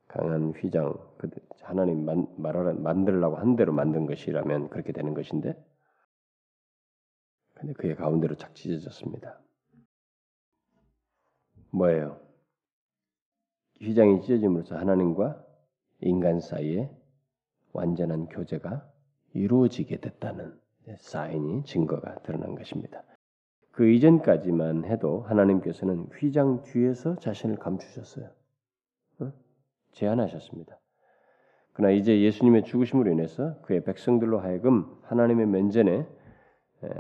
강한 0.08 0.52
휘장, 0.52 0.94
그 1.18 1.30
하나님 1.62 2.04
만, 2.04 2.28
말하라 2.38 2.74
만들라고 2.74 3.38
한 3.38 3.56
대로 3.56 3.72
만든 3.72 4.06
것이라면 4.06 4.70
그렇게 4.70 4.92
되는 4.92 5.14
것인데, 5.14 5.56
근데 7.54 7.74
그의 7.74 7.96
가운데로 7.96 8.36
착 8.36 8.54
찢어졌습니다. 8.56 9.40
뭐예요? 11.70 12.21
휘장이 13.82 14.22
찢어짐으로써 14.22 14.78
하나님과 14.78 15.44
인간 16.02 16.40
사이에 16.40 16.90
완전한 17.74 18.28
교제가 18.28 18.88
이루어지게 19.34 20.00
됐다는 20.00 20.54
사인이 20.98 21.64
증거가 21.64 22.16
드러난 22.20 22.56
것입니다. 22.56 23.04
그 23.72 23.90
이전까지만 23.90 24.86
해도 24.86 25.22
하나님께서는 25.22 26.08
휘장 26.20 26.64
뒤에서 26.64 27.16
자신을 27.16 27.56
감추셨어요. 27.56 28.30
어? 29.20 29.32
제한하셨습니다. 29.92 30.78
그러나 31.74 31.94
이제 31.94 32.22
예수님의 32.22 32.66
죽으심으로 32.66 33.12
인해서 33.12 33.60
그의 33.62 33.84
백성들로 33.84 34.40
하여금 34.40 34.86
하나님의 35.04 35.48
면전에 35.48 36.06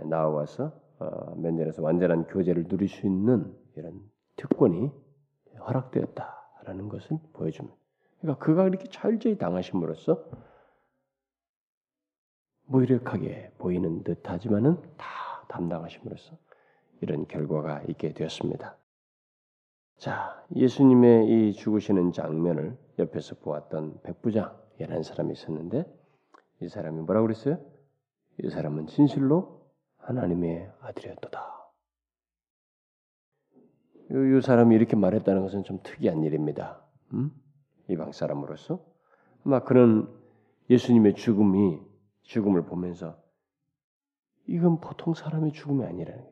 나와서 0.05 0.71
어, 0.99 1.35
면전에서 1.35 1.81
완전한 1.81 2.25
교제를 2.25 2.67
누릴 2.67 2.87
수 2.87 3.05
있는 3.05 3.53
이런 3.75 3.99
특권이 4.37 4.91
허락되었다 5.59 6.40
라는 6.63 6.89
것을 6.89 7.17
보여줍니다. 7.33 7.77
그러니까 8.19 8.45
그가 8.45 8.67
이렇게 8.67 8.87
철저히 8.89 9.37
당하심으로써 9.37 10.23
무력하게 12.65 13.51
보이는 13.57 14.03
듯하지만은 14.03 14.81
다 14.97 15.45
담당하심으로써 15.49 16.37
이런 17.01 17.27
결과가 17.27 17.83
있게 17.89 18.13
되었습니다. 18.13 18.77
자, 19.97 20.43
예수님의 20.55 21.49
이 21.49 21.53
죽으시는 21.53 22.11
장면을 22.11 22.77
옆에서 22.97 23.35
보았던 23.35 24.01
백부장이라는 24.03 25.03
사람이 25.03 25.33
있었는데 25.33 25.85
이 26.61 26.69
사람이 26.69 27.01
뭐라고 27.01 27.27
그랬어요? 27.27 27.59
이 28.39 28.49
사람은 28.49 28.87
진실로 28.87 29.61
하나님의 29.97 30.71
아들이었도다. 30.81 31.60
이, 34.11 34.37
이 34.37 34.41
사람이 34.41 34.75
이렇게 34.75 34.95
말했다는 34.95 35.41
것은 35.41 35.63
좀 35.63 35.79
특이한 35.83 36.23
일입니다. 36.23 36.81
음? 37.13 37.31
이방 37.87 38.11
사람으로서 38.11 38.83
아마 39.45 39.63
그는 39.63 40.07
예수님의 40.69 41.15
죽음이 41.15 41.79
죽음을 42.23 42.63
보면서 42.65 43.17
이건 44.47 44.79
보통 44.79 45.13
사람의 45.13 45.53
죽음이 45.53 45.85
거예요. 45.85 46.31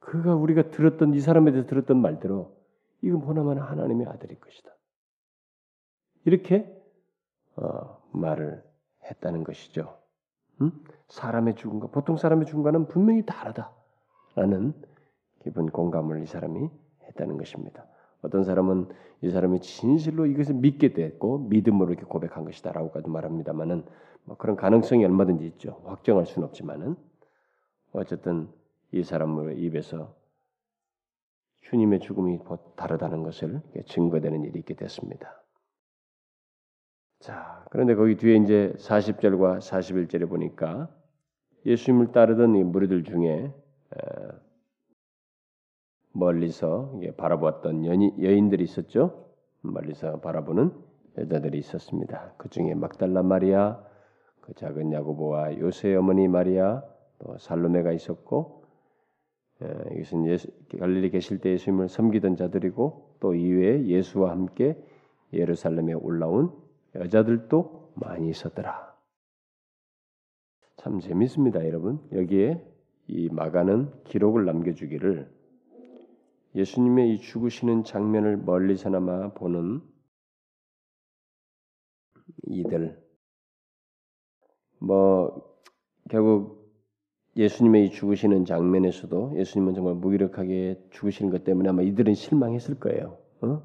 그가 0.00 0.34
우리가 0.34 0.70
들었던 0.70 1.14
이 1.14 1.20
사람에 1.20 1.50
대해서 1.52 1.68
들었던 1.68 2.00
말대로 2.00 2.56
이건 3.02 3.20
보나마나 3.20 3.62
하나님의 3.64 4.06
아들일 4.06 4.38
것이다. 4.38 4.70
이렇게 6.24 6.70
어, 7.56 8.02
말을 8.12 8.62
했다는 9.04 9.44
것이죠. 9.44 9.98
음? 10.60 10.84
사람의 11.08 11.56
죽음과 11.56 11.88
보통 11.88 12.16
사람의 12.16 12.46
죽음과는 12.46 12.88
분명히 12.88 13.24
다르다라는 13.24 14.74
깊은 15.44 15.66
공감을 15.66 16.22
이 16.22 16.26
사람이 16.26 16.68
했다는 17.08 17.36
것입니다. 17.36 17.86
어떤 18.22 18.44
사람은 18.44 18.88
이 19.20 19.30
사람이 19.30 19.60
진실로 19.60 20.26
이것을 20.26 20.54
믿게 20.54 20.94
됐고 20.94 21.38
믿음으로 21.50 21.92
이렇게 21.92 22.06
고백한 22.06 22.44
것이다라고까지 22.44 23.08
말합니다만은 23.08 23.84
뭐 24.24 24.36
그런 24.36 24.56
가능성이 24.56 25.04
얼마든지 25.04 25.46
있죠. 25.46 25.82
확정할 25.84 26.26
수는 26.26 26.48
없지만은 26.48 26.96
어쨌든 27.92 28.48
이 28.92 29.02
사람의 29.02 29.58
입에서 29.58 30.14
주님의 31.60 32.00
죽음이 32.00 32.38
다르다는 32.76 33.22
것을 33.22 33.60
증거되는 33.86 34.44
일이 34.44 34.58
있게 34.60 34.74
됐습니다. 34.74 35.42
자, 37.20 37.64
그런데 37.70 37.94
거기 37.94 38.16
뒤에 38.16 38.36
이제 38.36 38.74
40절과 38.78 39.58
41절에 39.58 40.28
보니까 40.28 40.88
예수님을 41.64 42.12
따르던 42.12 42.54
이 42.56 42.64
무리들 42.64 43.04
중에 43.04 43.52
멀리서 46.14 47.00
바라보았던 47.16 47.84
여인 47.84 48.48
들이 48.48 48.64
있었죠. 48.64 49.26
멀리서 49.62 50.20
바라보는 50.20 50.72
여자들이 51.18 51.58
있었습니다. 51.58 52.34
그 52.38 52.48
중에 52.48 52.74
막달라 52.74 53.22
마리아, 53.22 53.80
그 54.40 54.54
작은 54.54 54.92
야고보와 54.92 55.58
요새 55.58 55.94
어머니 55.94 56.28
마리아, 56.28 56.82
또 57.18 57.36
살로메가 57.38 57.92
있었고 57.92 58.64
예, 59.62 59.94
이것은 59.94 60.26
예수, 60.26 60.48
갈릴리 60.78 61.10
계실 61.10 61.38
때 61.38 61.50
예수님을 61.52 61.88
섬기던 61.88 62.36
자들이고 62.36 63.16
또 63.20 63.34
이외에 63.34 63.86
예수와 63.86 64.30
함께 64.30 64.76
예루살렘에 65.32 65.92
올라온 65.94 66.52
여자들도 66.94 67.92
많이 67.94 68.28
있었더라. 68.28 68.94
참 70.76 70.98
재밌습니다, 71.00 71.64
여러분. 71.66 72.00
여기에 72.12 72.62
이 73.06 73.28
마가는 73.30 73.90
기록을 74.04 74.44
남겨주기를 74.44 75.30
예수님의 76.54 77.14
이 77.14 77.20
죽으시는 77.20 77.84
장면을 77.84 78.36
멀리서나마 78.36 79.32
보는 79.32 79.80
이들 82.44 83.02
뭐 84.78 85.58
결국 86.10 86.64
예수님의 87.36 87.86
이 87.86 87.90
죽으시는 87.90 88.44
장면에서도 88.44 89.34
예수님은 89.36 89.74
정말 89.74 89.94
무기력하게 89.94 90.80
죽으시는 90.90 91.32
것 91.32 91.44
때문에 91.44 91.68
아마 91.68 91.82
이들은 91.82 92.14
실망했을 92.14 92.78
거예요. 92.78 93.18
어? 93.40 93.62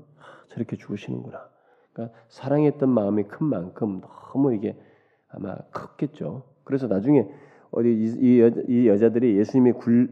저렇게 0.47 0.75
죽으시는구나. 0.75 1.47
그러니까 1.93 2.17
사랑했던 2.29 2.89
마음이 2.89 3.23
큰 3.23 3.45
만큼 3.45 4.01
너무 4.01 4.55
이게 4.55 4.79
아마 5.27 5.55
컸겠죠. 5.71 6.43
그래서 6.63 6.87
나중에 6.87 7.27
어디 7.71 7.89
이, 7.89 8.05
이, 8.19 8.39
여자, 8.39 8.61
이 8.67 8.87
여자들이 8.87 9.37
예수님이 9.37 9.73
굴, 9.73 10.11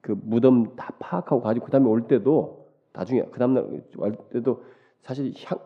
그 0.00 0.16
무덤 0.22 0.76
다 0.76 0.94
파악하고 0.98 1.42
가지고 1.42 1.66
그 1.66 1.72
다음에 1.72 1.86
올 1.88 2.06
때도 2.06 2.68
나중에 2.92 3.24
그 3.30 3.38
다음 3.38 3.54
날 3.54 3.64
올 3.98 4.16
때도 4.32 4.62
사실 5.02 5.32
향, 5.44 5.58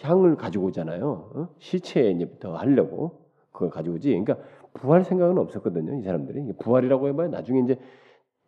향을 0.00 0.36
가지고 0.36 0.66
오잖아요. 0.66 1.30
어? 1.34 1.48
시체에 1.58 2.10
이제 2.10 2.30
더 2.40 2.56
하려고 2.56 3.26
그걸 3.52 3.70
가지고 3.70 3.96
오지. 3.96 4.10
그러니까 4.10 4.36
부활 4.74 5.04
생각은 5.04 5.38
없었거든요. 5.38 5.98
이 5.98 6.02
사람들이 6.02 6.52
부활이라고 6.58 7.08
해봐야 7.08 7.28
나중에 7.28 7.60
이제 7.60 7.78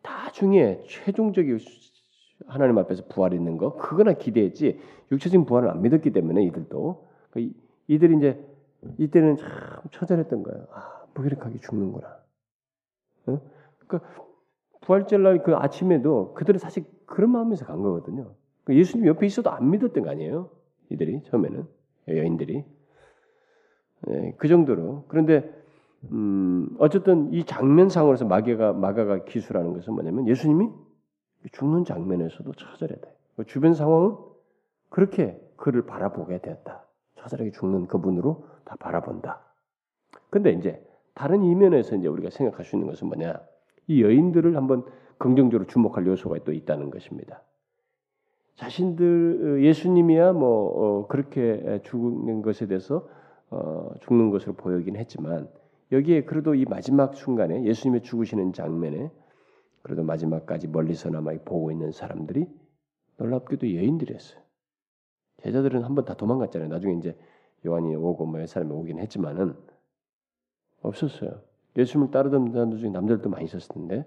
나중에 0.03 0.83
최종적인 0.87 1.57
하나님 2.47 2.77
앞에서 2.77 3.03
부활 3.09 3.33
있는 3.33 3.57
거 3.57 3.75
그거나 3.75 4.13
기대했지 4.13 4.79
육체적인 5.11 5.45
부활을 5.45 5.69
안 5.69 5.81
믿었기 5.81 6.11
때문에 6.11 6.43
이들도 6.45 7.07
그러니까 7.31 7.57
이들이 7.87 8.17
이제 8.17 8.39
이때는 8.97 9.37
참 9.37 9.49
처절했던 9.91 10.43
거예요. 10.43 10.67
아 10.71 11.03
무기력하게 11.15 11.59
죽는구나. 11.59 12.07
어? 13.27 13.41
그러니까 13.87 14.09
부활절 14.89 15.21
날 15.21 15.43
그 15.43 15.55
아침에도 15.55 16.33
그들은 16.33 16.57
사실 16.57 16.83
그런 17.05 17.29
마음에서 17.29 17.63
간 17.63 17.83
거거든요. 17.83 18.33
그러니까 18.63 18.79
예수님 18.79 19.05
옆에 19.05 19.27
있어도 19.27 19.51
안 19.51 19.69
믿었던 19.69 20.03
거 20.03 20.09
아니에요. 20.09 20.49
이들이 20.89 21.21
처음에는 21.25 21.67
여인들이 22.07 22.65
네, 24.07 24.35
그 24.37 24.47
정도로 24.47 25.05
그런데 25.07 25.47
음, 26.11 26.75
어쨌든 26.79 27.31
이 27.31 27.43
장면상으로서 27.43 28.25
마가가 28.25 28.73
마가가 28.73 29.25
기술하는 29.25 29.73
것은 29.73 29.93
뭐냐면 29.93 30.27
예수님이 30.27 30.71
죽는 31.51 31.85
장면에서도 31.85 32.51
처절해다. 32.53 33.07
그 33.35 33.45
주변 33.45 33.75
상황은 33.75 34.17
그렇게 34.89 35.39
그를 35.55 35.85
바라보게 35.85 36.39
되었다. 36.39 36.83
처절하게 37.17 37.51
죽는 37.51 37.85
그분으로 37.85 38.47
다 38.65 38.75
바라본다. 38.79 39.39
근데 40.31 40.51
이제 40.51 40.83
다른 41.13 41.43
이면에서 41.43 41.95
이제 41.95 42.07
우리가 42.07 42.31
생각할 42.31 42.65
수 42.65 42.75
있는 42.75 42.87
것은 42.87 43.07
뭐냐? 43.07 43.39
이 43.89 44.03
여인들을 44.03 44.55
한번 44.55 44.85
긍정적으로 45.17 45.67
주목할 45.67 46.05
요소가 46.07 46.37
또 46.45 46.53
있다는 46.53 46.91
것입니다. 46.91 47.41
자신들 48.55 49.57
어, 49.59 49.61
예수님이야 49.61 50.33
뭐 50.33 50.47
어, 51.01 51.07
그렇게 51.07 51.81
죽는 51.83 52.41
것에 52.43 52.67
대해서 52.67 53.09
어, 53.49 53.89
죽는 54.01 54.29
것으로 54.29 54.53
보이긴 54.53 54.95
했지만 54.95 55.49
여기에 55.91 56.25
그래도 56.25 56.53
이 56.53 56.65
마지막 56.65 57.15
순간에 57.15 57.63
예수님의 57.65 58.03
죽으시는 58.03 58.53
장면에 58.53 59.11
그래도 59.81 60.03
마지막까지 60.03 60.67
멀리서나마 60.67 61.31
보고 61.43 61.71
있는 61.71 61.91
사람들이 61.91 62.45
놀랍게도 63.17 63.75
여인들이었어요. 63.75 64.39
제자들은 65.41 65.83
한 65.83 65.95
번 65.95 66.05
다 66.05 66.13
도망갔잖아요. 66.13 66.69
나중에 66.69 66.93
이제 66.93 67.17
요한이 67.65 67.95
오고 67.95 68.25
뭐 68.27 68.45
사람이 68.45 68.71
오긴 68.71 68.99
했지만은 68.99 69.55
없었어요. 70.81 71.41
예수님을 71.77 72.11
따르던 72.11 72.51
사람들 72.51 72.79
중에 72.79 72.89
남자들도 72.89 73.29
많이 73.29 73.45
있었을 73.45 73.73
텐데 73.73 74.05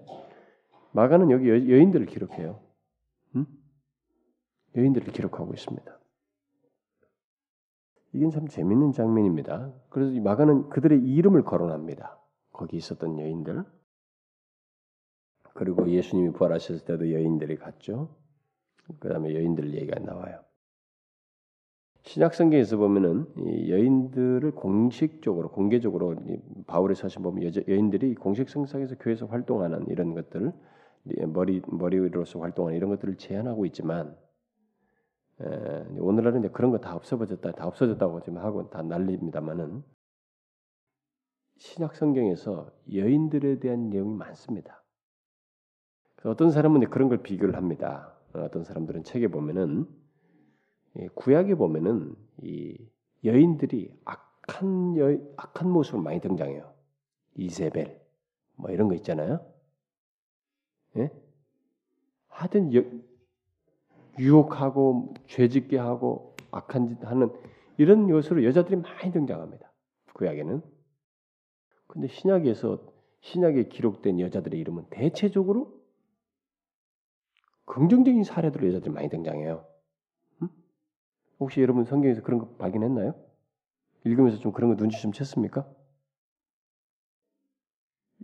마가는 0.91 1.31
여기 1.31 1.49
여, 1.49 1.55
인들을 1.55 2.05
기록해요. 2.05 2.59
음? 3.35 3.45
여인들을 4.75 5.11
기록하고 5.11 5.53
있습니다. 5.53 5.99
이건 8.13 8.29
참 8.29 8.47
재밌는 8.47 8.91
장면입니다. 8.91 9.73
그래서 9.89 10.19
마가는 10.21 10.69
그들의 10.69 11.01
이름을 11.01 11.43
거론합니다. 11.43 12.19
거기 12.51 12.77
있었던 12.77 13.19
여인들. 13.19 13.63
그리고 15.55 15.89
예수님이 15.89 16.31
부활하셨을 16.33 16.85
때도 16.85 17.11
여인들이 17.11 17.57
갔죠. 17.57 18.15
그 18.99 19.09
다음에 19.09 19.33
여인들 19.33 19.73
얘기가 19.73 19.99
나와요. 19.99 20.43
신약 22.13 22.35
성경에서 22.35 22.77
보면은 22.77 23.25
여인들을 23.69 24.51
공식적으로 24.51 25.49
공개적으로 25.49 26.15
바울의 26.67 26.95
서신 26.95 27.23
보면 27.23 27.43
여자, 27.43 27.59
여인들이 27.67 28.13
공식 28.13 28.49
성상에서 28.49 28.97
교회에서 28.99 29.25
활동하는 29.25 29.87
이런 29.87 30.13
것들 30.13 30.53
머리 31.29 31.63
머리로서 31.65 32.39
활동하는 32.39 32.77
이런 32.77 32.91
것들을 32.91 33.17
제한하고 33.17 33.65
있지만 33.65 34.15
에, 35.41 35.45
오늘날은 35.97 36.41
이제 36.41 36.49
그런 36.49 36.69
거 36.69 36.77
다 36.77 36.95
없어졌다 36.95 37.51
다 37.51 37.65
없어졌다고 37.65 38.21
지금 38.21 38.37
하고 38.37 38.69
다 38.69 38.83
난립니다만은 38.83 39.81
신약 41.57 41.95
성경에서 41.95 42.69
여인들에 42.93 43.57
대한 43.57 43.89
내용이 43.89 44.15
많습니다. 44.15 44.83
어떤 46.23 46.51
사람은 46.51 46.91
그런 46.91 47.09
걸 47.09 47.23
비교를 47.23 47.55
합니다. 47.55 48.13
어떤 48.33 48.63
사람들은 48.63 49.03
책에 49.03 49.29
보면은 49.29 50.02
구약에 51.15 51.55
보면은 51.55 52.15
이 52.41 52.77
여인들이 53.23 53.91
악한 54.05 54.97
여, 54.97 55.17
악한 55.37 55.69
모습을 55.69 56.01
많이 56.01 56.19
등장해요. 56.19 56.71
이세벨 57.35 57.99
뭐 58.55 58.69
이런 58.69 58.87
거 58.87 58.95
있잖아요. 58.95 59.45
예? 60.97 61.11
하여튼 62.27 62.73
여, 62.75 62.83
유혹하고 64.19 65.15
죄짓게 65.27 65.77
하고 65.77 66.35
악한 66.51 66.87
짓 66.87 67.03
하는 67.05 67.31
이런 67.77 68.09
요소로 68.09 68.43
여자들이 68.43 68.77
많이 68.77 69.11
등장합니다. 69.11 69.71
구약에는. 70.13 70.61
근데 71.87 72.07
신약에서 72.07 72.83
신약에 73.21 73.69
기록된 73.69 74.19
여자들의 74.19 74.59
이름은 74.59 74.85
대체적으로 74.89 75.81
긍정적인 77.65 78.23
사례들로 78.23 78.67
여자들이 78.67 78.91
많이 78.91 79.09
등장해요. 79.09 79.65
음? 81.43 81.45
혹시 81.45 81.61
여러분 81.61 81.83
성경에서 81.83 82.21
그런 82.21 82.39
거 82.39 82.47
발견했나요? 82.57 83.13
읽으면서 84.05 84.37
좀 84.39 84.51
그런 84.51 84.69
거 84.69 84.77
눈치 84.77 85.01
좀 85.01 85.11
챘습니까? 85.11 85.67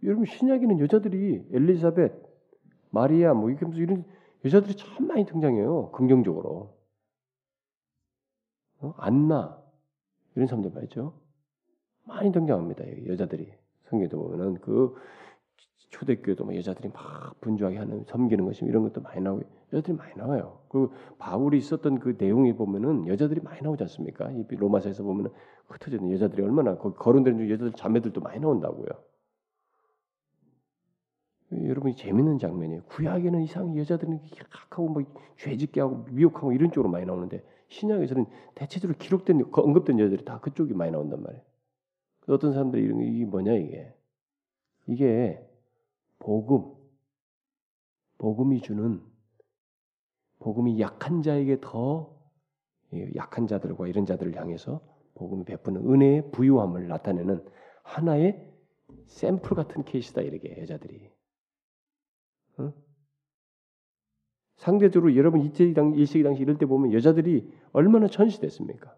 여러분 0.04 0.26
신약에는 0.26 0.80
여자들이 0.80 1.48
엘리자벳, 1.52 2.14
마리아 2.90 3.34
뭐 3.34 3.50
이런 3.52 4.06
여자들이 4.46 4.76
참 4.76 5.08
많이 5.08 5.26
등장해요. 5.26 5.92
긍정적으로. 5.92 6.78
어? 8.82 8.94
안나 8.98 9.62
이런 10.36 10.48
사람들 10.48 10.72
말이죠. 10.72 11.20
많이 12.06 12.32
등장합니다. 12.32 13.08
여자들이 13.08 13.54
성경에도 13.84 14.18
보면은 14.18 14.56
그 14.62 14.96
초대교회도 15.90 16.46
뭐 16.46 16.56
여자들이 16.56 16.90
막 16.90 17.40
분주하게 17.42 17.78
하는 17.78 18.04
섬기는 18.08 18.46
것이 18.46 18.64
이런 18.66 18.84
것도 18.84 19.02
많이 19.02 19.22
나오고 19.22 19.42
여자들이 19.74 19.98
많이 19.98 20.16
나와요. 20.16 20.60
그리고 20.70 20.94
바울이 21.18 21.58
있었던 21.58 22.00
그 22.00 22.16
내용에 22.18 22.56
보면은 22.56 23.08
여자들이 23.08 23.42
많이 23.42 23.62
나오지 23.62 23.84
않습니까? 23.84 24.32
이 24.32 24.46
로마서에서 24.50 25.04
보면은 25.04 25.32
흩어져 25.68 25.98
있는 25.98 26.14
여자들이 26.14 26.44
얼마나 26.44 26.78
거론되는 26.78 27.40
중 27.40 27.50
여자들 27.50 27.74
자매들도 27.74 28.22
많이 28.22 28.40
나온다고요. 28.40 28.88
여러분이 31.52 31.96
재밌는 31.96 32.38
장면이에요. 32.38 32.84
구약에는 32.84 33.42
이상 33.42 33.76
여자들은 33.76 34.22
각하고 34.50 34.90
뭐 34.90 35.04
죄짓게 35.38 35.82
하고 35.82 36.06
미혹하고 36.12 36.52
이런 36.52 36.72
쪽으로 36.72 36.92
많이 36.92 37.06
나오는데 37.06 37.44
신약에서는 37.70 38.26
대체적으로 38.54 38.98
기록된 39.00 39.46
언급된 39.52 40.00
여자들이 40.00 40.26
다 40.26 40.40
그쪽이 40.40 40.74
많이 40.76 40.92
나온단 40.92 41.24
말이에요. 41.24 41.44
어떤 42.28 42.54
사람들이 42.54 42.84
이런 42.84 43.02
이게 43.02 43.26
뭐냐 43.26 43.54
이게 43.54 43.94
이게 44.86 45.49
복음 46.20 46.74
복음이 48.18 48.62
주는 48.62 49.02
복음이 50.40 50.80
약한 50.80 51.22
자에게 51.22 51.60
더 51.62 52.18
약한 53.16 53.48
자들과 53.48 53.88
이런 53.88 54.06
자들을 54.06 54.36
향해서 54.36 54.82
복음이 55.16 55.46
베푸는 55.46 55.90
은혜의 55.90 56.32
부유함을 56.32 56.88
나타내는 56.88 57.46
하나의 57.84 58.48
샘플 59.08 59.56
같은 59.56 59.84
케이스다 59.84 60.22
이렇게 60.22 60.62
여자들이 60.62 61.10
어? 62.58 62.74
상대적으로 64.58 65.16
여러분 65.16 65.42
이세기 65.42 65.74
당 65.74 65.94
1세기 65.94 66.24
당시 66.24 66.42
이럴 66.42 66.58
때 66.58 66.66
보면 66.66 66.94
여자들이 66.94 67.52
얼마나 67.72 68.08
천시됐습니까? 68.08 68.96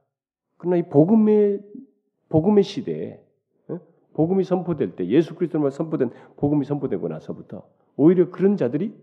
그러나 0.58 0.78
이 0.78 0.90
복음의 0.90 1.62
복음의 2.30 2.64
시대에 2.64 3.14
어? 3.14 3.31
복음이 4.14 4.44
선포될 4.44 4.96
때 4.96 5.08
예수 5.08 5.36
그리스도만 5.36 5.72
선포된 5.72 6.12
복음이 6.38 6.66
선포되고 6.66 7.08
나서부터 7.08 7.68
오히려 7.96 8.30
그런 8.30 8.58
자들이 8.58 8.96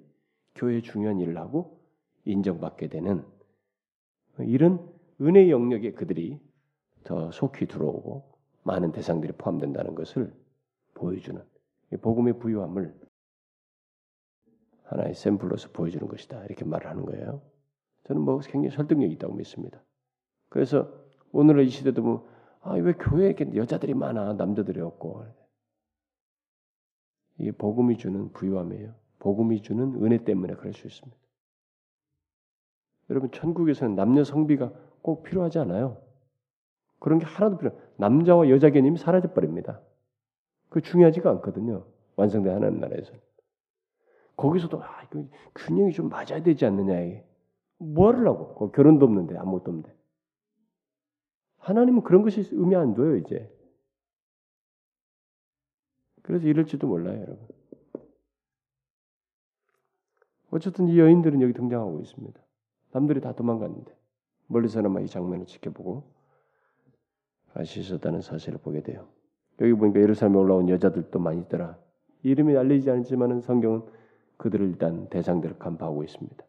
교회에 0.55 0.83
중요한 0.83 1.21
일을 1.21 1.39
하고 1.39 1.81
인정받게 2.25 2.89
되는 2.89 3.25
이런 4.41 4.87
은혜 5.21 5.51
영역에 5.51 5.93
그들이 5.93 6.39
더 7.05 7.31
속히 7.31 7.67
들어오고 7.67 8.39
많은 8.65 8.93
대상들이 8.93 9.33
포함된다는 9.39 9.95
것을 9.95 10.33
보여주는 10.95 11.43
복음의 12.03 12.39
부유함을 12.39 12.95
하나의 14.85 15.15
샘플로서 15.15 15.71
보여주는 15.71 16.07
것이다. 16.07 16.45
이렇게 16.47 16.65
말을 16.65 16.89
하는 16.89 17.05
거예요. 17.05 17.43
저는 18.05 18.23
뭐 18.23 18.39
굉장히 18.41 18.71
설득력이 18.75 19.15
있다고 19.15 19.35
믿습니다. 19.35 19.83
그래서 20.49 20.91
오늘의 21.33 21.67
이 21.67 21.71
시대도 21.71 22.03
뭐, 22.03 22.29
아, 22.61 22.75
왜 22.75 22.93
교회에 22.93 23.35
여자들이 23.55 23.95
많아, 23.95 24.35
남자들이 24.35 24.81
없고. 24.81 25.25
이게 27.39 27.53
복음이 27.53 27.97
주는 27.99 28.33
부유함이에요. 28.33 28.95
복음이 29.21 29.63
주는 29.63 29.95
은혜 30.05 30.25
때문에 30.25 30.55
그럴 30.55 30.73
수 30.73 30.87
있습니다. 30.87 31.17
여러분, 33.11 33.31
천국에서는 33.31 33.95
남녀 33.95 34.25
성비가 34.25 34.73
꼭 35.03 35.23
필요하지 35.23 35.59
않아요. 35.61 36.03
그런 36.99 37.19
게 37.19 37.27
하나도 37.27 37.59
필요. 37.59 37.71
남자와 37.97 38.51
여자 38.51 38.71
개념이 38.71 38.99
사라져 38.99 39.33
버립니다. 39.33 39.81
그 40.69 40.83
중요하지가 40.83 41.31
않거든요. 41.31 41.87
완성된 42.17 42.55
하나님 42.55 42.81
나라에서. 42.81 43.13
거기서도 44.37 44.83
아, 44.83 45.03
이거 45.05 45.25
균형이 45.55 45.93
좀 45.93 46.09
맞아야 46.09 46.43
되지 46.43 46.67
않느냐 46.67 47.01
이게. 47.01 47.25
뭐 47.79 48.13
하려고? 48.13 48.71
결혼도 48.73 49.07
없는데 49.07 49.37
아무것도 49.37 49.71
없는데. 49.71 49.97
하나님은 51.69 52.03
그런 52.03 52.23
것이 52.23 52.49
의미 52.53 52.75
안 52.77 52.95
둬요 52.95 53.16
이제. 53.16 53.53
그래서 56.23 56.47
이럴지도 56.47 56.87
몰라요 56.87 57.21
여러분. 57.21 57.49
어쨌든 60.51 60.89
이 60.89 60.99
여인들은 60.99 61.43
여기 61.43 61.53
등장하고 61.53 62.01
있습니다. 62.01 62.41
남들이 62.93 63.21
다 63.21 63.35
도망갔는데 63.35 63.95
멀리서나마 64.47 65.01
이 65.01 65.09
장면을 65.09 65.45
지켜보고 65.45 66.11
있었다는 67.61 68.23
사실을 68.23 68.59
보게 68.59 68.83
돼요. 68.83 69.07
여기 69.61 69.75
보니까 69.75 70.01
예루살렘에 70.01 70.39
올라온 70.39 70.71
여자들도 70.71 71.19
많이 71.19 71.43
있더라. 71.43 71.79
이름이 72.23 72.57
알리지 72.57 72.91
않지만은 72.91 73.43
성경은 73.43 73.83
그들을 74.39 74.66
일단 74.69 75.09
대상들을 75.11 75.59
간파하고 75.59 76.03
있습니다. 76.05 76.47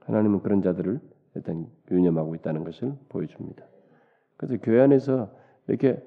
하나님은 0.00 0.42
그런 0.42 0.60
자들을 0.60 1.00
일단 1.34 1.70
유념하고 1.90 2.34
있다는 2.36 2.64
것을 2.64 2.94
보여줍니다. 3.08 3.64
그래서 4.36 4.56
교회 4.62 4.80
안에서 4.80 5.34
이렇게 5.68 6.02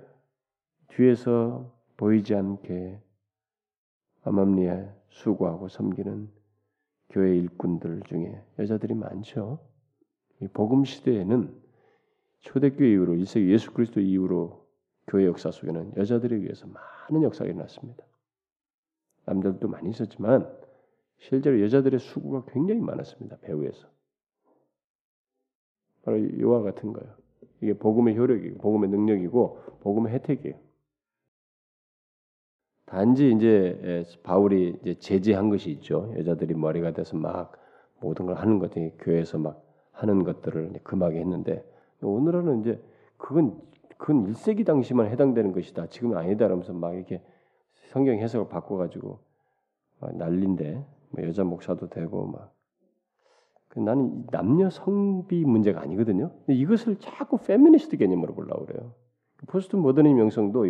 뒤에서 0.89 1.71
보이지 1.97 2.35
않게 2.35 2.99
암암리에 4.23 4.89
수고하고 5.09 5.67
섬기는 5.67 6.29
교회 7.09 7.37
일꾼들 7.37 8.01
중에 8.07 8.41
여자들이 8.59 8.95
많죠. 8.95 9.59
복음 10.53 10.83
시대에는 10.83 11.53
초대교회 12.39 12.91
이후로 12.91 13.13
1세기 13.15 13.49
예수 13.51 13.71
그리스도 13.71 14.01
이후로 14.01 14.67
교회 15.07 15.25
역사 15.25 15.51
속에는 15.51 15.93
여자들에 15.97 16.35
의해서 16.35 16.67
많은 16.67 17.23
역사가 17.23 17.49
일어났습니다. 17.49 18.03
남자들도 19.25 19.67
많이 19.67 19.89
있었지만 19.89 20.51
실제로 21.19 21.61
여자들의 21.61 21.99
수고가 21.99 22.45
굉장히 22.51 22.81
많았습니다. 22.81 23.37
배후에서. 23.37 23.87
바로 26.03 26.17
이와 26.17 26.61
같은 26.61 26.93
거예요. 26.93 27.11
이게 27.61 27.73
복음의 27.73 28.17
효력이고 28.17 28.57
복음의 28.59 28.89
능력이고 28.89 29.59
복음의 29.81 30.13
혜택이에요. 30.13 30.55
단지 32.85 33.31
이제 33.31 34.05
바울이 34.23 34.77
이제 34.81 34.93
제재한 34.95 35.49
것이 35.49 35.71
있죠. 35.71 36.13
여자들이 36.17 36.53
머리가 36.53 36.91
돼서 36.91 37.17
막 37.17 37.53
모든 37.99 38.25
걸 38.25 38.35
하는 38.35 38.59
것들이 38.59 38.91
교회에서 38.99 39.37
막 39.37 39.63
하는 39.91 40.23
것들을 40.23 40.73
금하게 40.83 41.19
했는데 41.19 41.65
오늘은 42.01 42.61
이제 42.61 42.83
그건 43.17 43.59
그건 43.97 44.33
1세기 44.33 44.65
당시만 44.65 45.07
해당되는 45.07 45.53
것이다. 45.53 45.87
지금은 45.87 46.17
아니다라면서 46.17 46.73
막 46.73 46.93
이렇게 46.93 47.21
성경 47.85 48.17
해석을 48.17 48.49
바꿔 48.49 48.75
가지고 48.75 49.19
난린데 50.01 50.85
뭐 51.11 51.23
여자 51.23 51.45
목사도 51.45 51.87
되고 51.87 52.25
막그 52.27 52.52
나는 53.75 54.25
남녀 54.31 54.69
성비 54.69 55.43
문제가 55.45 55.81
아니거든요. 55.81 56.31
이것을 56.47 56.97
자꾸 56.99 57.37
페미니스트 57.37 57.97
개념으로 57.97 58.35
보려고 58.35 58.65
그래요. 58.65 58.93
포스트 59.47 59.75
모더니즘 59.75 60.17
명성도 60.17 60.65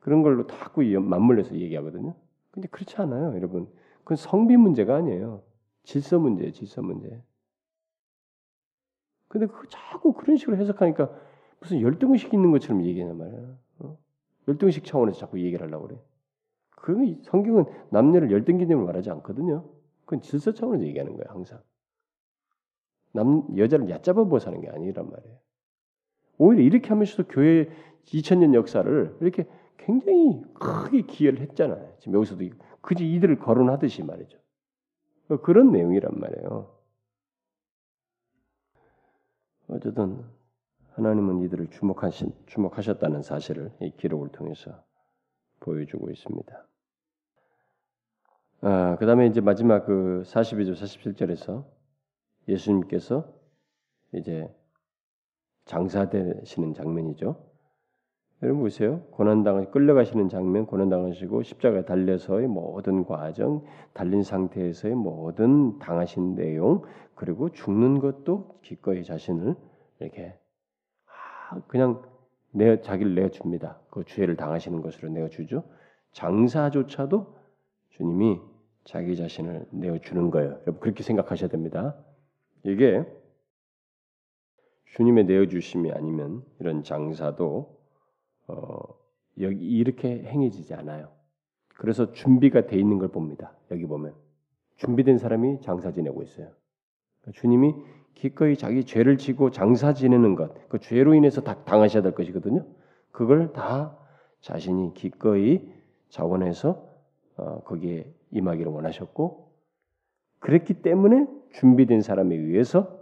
그런 0.00 0.22
걸로 0.22 0.46
자꾸 0.46 0.82
맞물려서 0.82 1.56
얘기하거든요. 1.56 2.14
근데 2.50 2.68
그렇지 2.68 2.96
않아요, 2.96 3.34
여러분. 3.34 3.68
그건 3.98 4.16
성비 4.16 4.56
문제가 4.56 4.96
아니에요. 4.96 5.42
질서 5.82 6.18
문제예요, 6.18 6.52
질서 6.52 6.80
문제. 6.82 7.22
근데 9.28 9.46
그 9.46 9.66
자꾸 9.68 10.12
그런 10.12 10.36
식으로 10.36 10.56
해석하니까 10.56 11.10
무슨 11.60 11.80
열등의식 11.80 12.32
있는 12.32 12.50
것처럼 12.50 12.84
얘기하는 12.84 13.18
말이야. 13.18 13.58
어? 13.80 13.98
열등의식 14.46 14.84
차원에서 14.84 15.18
자꾸 15.18 15.40
얘기를 15.40 15.66
하려고 15.66 15.88
그래. 15.88 16.00
그 16.70 17.18
성경은 17.22 17.64
남녀를 17.90 18.30
열등 18.30 18.58
개념을 18.58 18.84
말하지 18.86 19.10
않거든요. 19.10 19.64
그건 20.04 20.22
질서 20.22 20.52
차원에서 20.52 20.86
얘기하는 20.86 21.12
거예요, 21.12 21.26
항상. 21.28 21.60
남 23.12 23.44
여자를 23.56 23.88
얕잡아 23.88 24.24
보고 24.24 24.38
는게 24.38 24.68
아니란 24.68 25.10
말이에요. 25.10 25.38
오히려 26.38 26.62
이렇게 26.62 26.88
하면서도 26.88 27.28
교회 27.28 27.68
2000년 28.04 28.54
역사를 28.54 29.16
이렇게 29.20 29.46
굉장히 29.76 30.42
크게 30.54 31.02
기여를 31.02 31.40
했잖아요. 31.40 31.94
지금 31.98 32.14
여기서도 32.14 32.44
그지 32.80 33.10
이들을 33.14 33.38
거론하듯이 33.38 34.02
말이죠. 34.02 34.38
그런 35.42 35.72
내용이란 35.72 36.12
말이에요. 36.18 36.74
어쨌든 39.68 40.24
하나님은 40.94 41.42
이들을 41.44 41.68
주목하신, 41.70 42.32
주목하셨다는 42.46 43.22
사실을 43.22 43.72
이 43.80 43.90
기록을 43.96 44.30
통해서 44.30 44.82
보여주고 45.60 46.10
있습니다. 46.10 46.66
아, 48.62 48.96
그 48.98 49.06
다음에 49.06 49.26
이제 49.26 49.40
마지막 49.40 49.84
그 49.86 50.22
42절, 50.26 50.72
47절에서 50.74 51.64
예수님께서 52.48 53.32
이제 54.14 54.52
장사되시는 55.66 56.74
장면이죠. 56.74 57.36
여러분 58.42 58.62
보세요. 58.62 59.00
고난당하 59.10 59.64
끌려가시는 59.70 60.28
장면, 60.28 60.66
고난당하시고 60.66 61.42
십자가에 61.42 61.84
달려서의 61.84 62.46
모든 62.46 63.04
과정, 63.04 63.64
달린 63.92 64.22
상태에서의 64.22 64.94
모든 64.94 65.78
당하신 65.80 66.36
내용, 66.36 66.82
그리고 67.14 67.50
죽는 67.50 67.98
것도 67.98 68.60
기꺼이 68.62 69.02
자신을 69.02 69.56
이렇게 69.98 70.38
그냥 71.66 72.02
내 72.52 72.80
자기를 72.80 73.14
내어 73.14 73.28
줍니다. 73.28 73.80
그 73.90 74.04
죄를 74.04 74.36
당하시는 74.36 74.80
것으로 74.82 75.08
내어 75.10 75.28
주죠. 75.28 75.64
장사조차도 76.12 77.36
주님이 77.90 78.40
자기 78.84 79.16
자신을 79.16 79.66
내어 79.70 79.98
주는 79.98 80.30
거예요. 80.30 80.52
여러분 80.62 80.78
그렇게 80.78 81.02
생각하셔야 81.02 81.50
됩니다. 81.50 81.96
이게 82.68 83.04
주님의 84.94 85.24
내어 85.24 85.46
주심이 85.46 85.92
아니면 85.92 86.44
이런 86.60 86.82
장사도 86.82 87.78
어, 88.48 88.78
여기 89.40 89.64
이렇게 89.64 90.22
행해지지 90.24 90.74
않아요. 90.74 91.08
그래서 91.76 92.12
준비가 92.12 92.66
돼 92.66 92.76
있는 92.76 92.98
걸 92.98 93.08
봅니다. 93.08 93.52
여기 93.70 93.86
보면 93.86 94.14
준비된 94.76 95.18
사람이 95.18 95.60
장사 95.60 95.92
지내고 95.92 96.22
있어요. 96.22 96.50
그러니까 97.20 97.40
주님이 97.40 97.74
기꺼이 98.14 98.56
자기 98.56 98.84
죄를 98.84 99.16
지고 99.16 99.50
장사 99.50 99.92
지내는 99.92 100.34
것, 100.34 100.68
그 100.68 100.80
죄로 100.80 101.14
인해서 101.14 101.40
다 101.40 101.64
당하셔야 101.64 102.02
될 102.02 102.12
것이거든요. 102.12 102.66
그걸 103.12 103.52
다 103.52 103.96
자신이 104.40 104.92
기꺼이 104.94 105.72
자원해서 106.08 106.84
어, 107.36 107.60
거기에 107.62 108.12
임하기를 108.32 108.72
원하셨고, 108.72 109.47
그랬기 110.40 110.82
때문에 110.82 111.26
준비된 111.52 112.00
사람에 112.00 112.36
의해서 112.36 112.98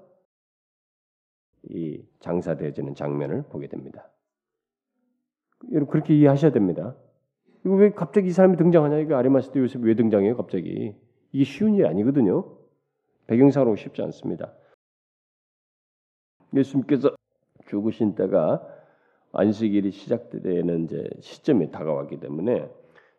이 1.69 2.05
장사되어지는 2.21 2.95
장면을 2.95 3.43
보게 3.51 3.67
됩니다. 3.69 4.09
여러분 5.73 5.91
그렇게 5.91 6.17
이해하셔야 6.17 6.53
됩니다. 6.53 6.97
이거 7.65 7.75
왜 7.75 7.91
갑자기 7.91 8.29
이 8.29 8.31
사람이 8.31 8.57
등장하냐? 8.57 8.99
이거 8.99 9.17
아리마스 9.17 9.51
때 9.51 9.59
요셉 9.61 9.83
왜 9.83 9.95
등장해요? 9.95 10.37
갑자기 10.37 10.95
이게 11.33 11.45
쉬운 11.45 11.75
일이 11.75 11.87
아니거든요. 11.87 12.57
배경상으로 13.27 13.75
쉽지 13.77 14.03
않습니다. 14.03 14.55
예수님께서 16.55 17.17
죽으신 17.67 18.15
때가 18.15 18.67
안식일이 19.33 19.91
시작되는 19.91 20.85
이제 20.85 21.11
시점이 21.21 21.71
다가왔기 21.73 22.21
때문에 22.21 22.71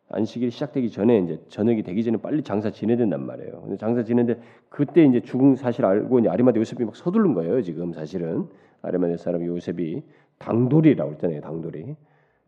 안식일이 0.09 0.51
시작되기 0.51 0.89
전에 0.89 1.19
이제 1.19 1.43
저녁이 1.49 1.83
되기 1.83 2.03
전에 2.03 2.17
빨리 2.17 2.41
장사 2.43 2.71
지내야 2.71 2.97
된단 2.97 3.25
말이에요. 3.25 3.61
근데 3.61 3.77
장사 3.77 4.03
지내는데 4.03 4.41
그때 4.69 5.03
이제 5.05 5.21
죽은 5.21 5.55
사실 5.55 5.85
알고 5.85 6.19
이제 6.19 6.29
아리마대 6.29 6.59
요셉이 6.59 6.85
막 6.85 6.95
서두른 6.95 7.33
거예요. 7.33 7.61
지금 7.61 7.91
사실은 7.93 8.47
아리마대 8.81 9.17
사람 9.17 9.45
요셉이 9.45 10.03
당돌이라고 10.39 11.11
했잖아요. 11.13 11.41
당돌이 11.41 11.95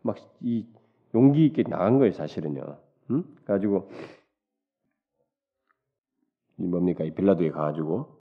막 0.01 0.17
이 0.41 0.65
용기 1.15 1.45
있게 1.47 1.63
나간 1.63 1.97
거예요. 1.97 2.13
사실은요. 2.13 2.77
응? 3.11 3.23
가지고 3.45 3.89
이 6.57 6.63
뭡니까 6.67 7.03
이 7.03 7.11
빌라도에 7.11 7.49
가가지고 7.51 8.21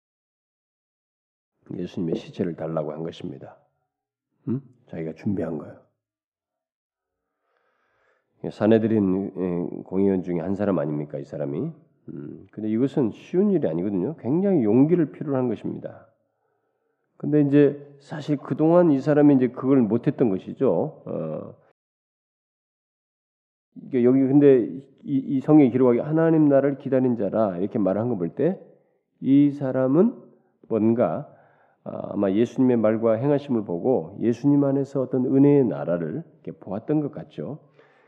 예수님의 1.76 2.16
시체를 2.16 2.56
달라고 2.56 2.94
한 2.94 3.04
것입니다. 3.04 3.58
음? 4.48 4.62
자기가 4.88 5.14
준비한 5.14 5.58
거예요. 5.58 5.87
사내들인 8.52 9.84
공의원 9.84 10.24
중에 10.24 10.40
한 10.40 10.56
사람 10.56 10.80
아닙니까 10.80 11.18
이 11.20 11.26
사람이? 11.26 11.72
음, 12.10 12.48
근데 12.52 12.70
이것은 12.70 13.12
쉬운 13.12 13.52
일이 13.52 13.68
아니거든요. 13.68 14.16
굉장히 14.20 14.64
용기를 14.64 15.12
필요로 15.12 15.36
한 15.38 15.48
것입니다. 15.50 16.08
근데 17.18 17.42
이제 17.42 17.96
사실 18.00 18.38
그동안 18.38 18.92
이 18.92 19.00
사람이 19.00 19.36
이제 19.36 19.48
그걸 19.50 19.82
못했던 19.82 20.30
것이죠. 20.30 21.04
어, 21.06 21.56
여기 23.94 24.20
근데 24.20 24.64
이, 25.04 25.18
이 25.38 25.40
성경에 25.42 25.70
기록하기 25.70 26.00
하나님 26.00 26.48
나라를 26.50 26.78
기다린 26.78 27.16
자라 27.18 27.58
이렇게 27.58 27.80
말한 27.80 28.10
거 28.10 28.18
볼 28.18 28.30
때 28.36 28.60
이 29.22 29.52
사람은 29.52 30.14
뭔가 30.70 31.28
아, 31.84 32.12
아마 32.14 32.32
예수님의 32.32 32.78
말과 32.78 33.14
행하심을 33.14 33.64
보고 33.64 34.18
예수님 34.22 34.64
안에서 34.64 35.02
어떤 35.02 35.26
은혜의 35.26 35.66
나라를 35.66 36.24
보았던 36.60 37.00
것 37.02 37.12
같죠. 37.12 37.60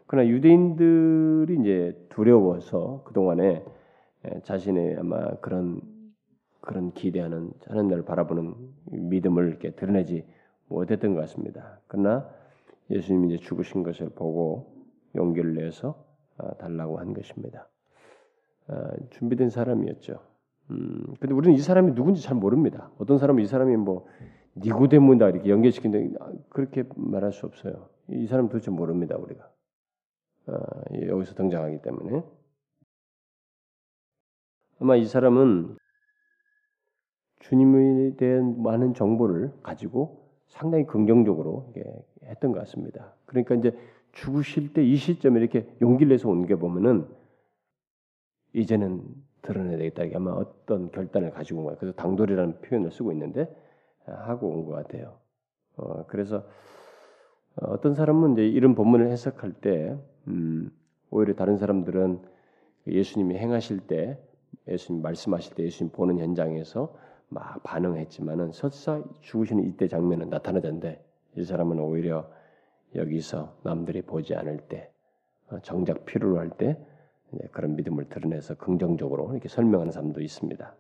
그러나 0.10 0.28
유대인들이 0.28 1.60
이제 1.62 1.96
두려워서 2.10 3.04
그 3.06 3.14
동안에 3.14 3.64
자신의 4.42 4.96
아마 4.98 5.36
그런 5.36 5.82
그런 6.62 6.92
기대하는 6.94 7.52
하나님을 7.68 8.06
바라보는 8.06 8.56
믿음을 8.86 9.50
이렇게 9.50 9.70
드러내지 9.70 10.26
못했던 10.68 11.14
것 11.14 11.22
같습니다. 11.22 11.80
그러나 11.86 12.28
예수님이 12.90 13.36
이제 13.36 13.38
죽으신 13.38 13.84
것을 13.84 14.10
보고 14.10 14.74
용기를 15.14 15.54
내서 15.54 16.04
아, 16.38 16.56
달라고 16.56 16.98
한 16.98 17.14
것입니다. 17.14 17.70
아, 18.66 18.90
준비된 19.12 19.52
사람이었죠. 19.52 20.20
음, 20.72 21.04
근데 21.20 21.36
우리는 21.36 21.56
이 21.56 21.60
사람이 21.62 21.94
누군지 21.94 22.24
잘 22.24 22.36
모릅니다. 22.36 22.90
어떤 22.98 23.20
사람은 23.20 23.44
이 23.44 23.46
사람이 23.46 23.78
뭐 23.78 24.08
니고데모다 24.56 25.30
이렇게 25.30 25.52
연결시키는데 25.52 26.18
아, 26.20 26.32
그렇게 26.50 26.84
말할 26.96 27.32
수 27.32 27.46
없어요. 27.46 27.90
이 28.08 28.26
사람 28.26 28.50
도대체 28.50 28.72
모릅니다 28.72 29.16
우리가 29.16 29.49
여기서 31.08 31.36
등장하기 31.36 31.82
때문에 31.82 32.24
아마 34.80 34.96
이 34.96 35.06
사람은 35.06 35.78
주님에 37.40 38.16
대한 38.16 38.62
많은 38.62 38.94
정보를 38.94 39.52
가지고 39.64 40.30
상당히 40.48 40.86
긍정적으로 40.86 41.74
했던 42.24 42.52
것 42.52 42.60
같습니다. 42.60 43.14
그러니까 43.26 43.56
이제 43.56 43.78
죽으실 44.14 44.74
때 44.74 44.84
이 44.84 44.96
시점에 44.96 45.40
이렇게 45.40 45.68
용기를 45.82 46.10
내서 46.10 46.30
온 46.30 46.46
게 46.46 46.56
보면은 46.56 47.08
이제는 48.54 49.04
드러내야 49.42 49.78
되겠다. 49.78 50.04
이게 50.04 50.16
아마 50.16 50.32
어떤 50.32 50.92
결단을 50.92 51.32
가지고 51.32 51.60
온 51.60 51.66
거예요. 51.66 51.78
그래서 51.80 51.96
당돌이라는 51.96 52.62
표현을 52.62 52.92
쓰고 52.92 53.12
있는데 53.12 53.54
하고 54.06 54.48
온 54.50 54.66
것 54.66 54.72
같아요. 54.74 55.20
어, 55.78 56.06
그래서 56.08 56.44
어떤 57.56 57.94
사람은 57.94 58.34
이제 58.34 58.48
이런 58.48 58.74
본문을 58.76 59.10
해석할 59.12 59.54
때 59.54 59.98
음, 60.30 60.72
오히려 61.10 61.34
다른 61.34 61.58
사람들은 61.58 62.22
예수님이 62.88 63.38
행하실 63.38 63.82
때 63.82 64.20
예수님 64.68 65.02
말씀하실 65.02 65.56
때 65.56 65.64
예수님 65.64 65.92
보는 65.92 66.20
현장에서 66.20 66.96
막 67.30 67.62
반응했지만은 67.64 68.52
설사 68.52 69.04
죽으시는 69.22 69.66
이때 69.66 69.88
장면은 69.88 70.30
나타나지 70.30 70.68
않는데 70.68 71.04
이 71.38 71.44
사람은 71.44 71.80
오히려 71.80 72.30
여기서 72.96 73.60
남들이 73.64 74.02
보지 74.02 74.36
않을 74.36 74.58
때 74.68 74.92
어, 75.50 75.60
정작 75.60 76.06
필요로 76.06 76.40
할 76.40 76.50
때 76.52 76.78
그런 77.52 77.76
믿음을 77.76 78.10
드러내서 78.10 78.56
긍정적으로 78.56 79.32
이렇게 79.32 79.48
설명하는 79.48 79.92
사람도 79.92 80.22
있습니다. 80.22 80.76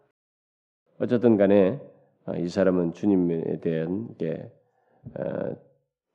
어쨌든 1.00 1.38
간에 1.38 1.80
어, 2.26 2.36
이 2.36 2.47
사람은 2.47 2.93
주님에 2.93 3.60
대한 3.60 4.16
게 4.18 4.52
어, 5.16 5.56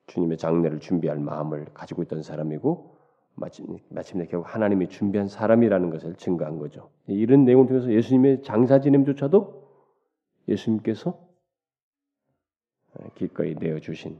주님의 0.06 0.36
장례를 0.38 0.80
준비할 0.80 1.18
마음을 1.18 1.66
가지고 1.72 2.02
있던 2.02 2.22
사람이고 2.22 2.93
마침내 3.36 4.26
결국 4.26 4.52
하나님이 4.54 4.88
준비한 4.88 5.28
사람이라는 5.28 5.90
것을 5.90 6.14
증거한 6.14 6.58
거죠. 6.58 6.90
이런 7.06 7.44
내용을 7.44 7.66
통해서 7.66 7.92
예수님의 7.92 8.42
장사 8.42 8.80
지냄조차도 8.80 9.64
예수님께서 10.48 11.18
기꺼이 13.14 13.54
내어 13.56 13.80
주신 13.80 14.18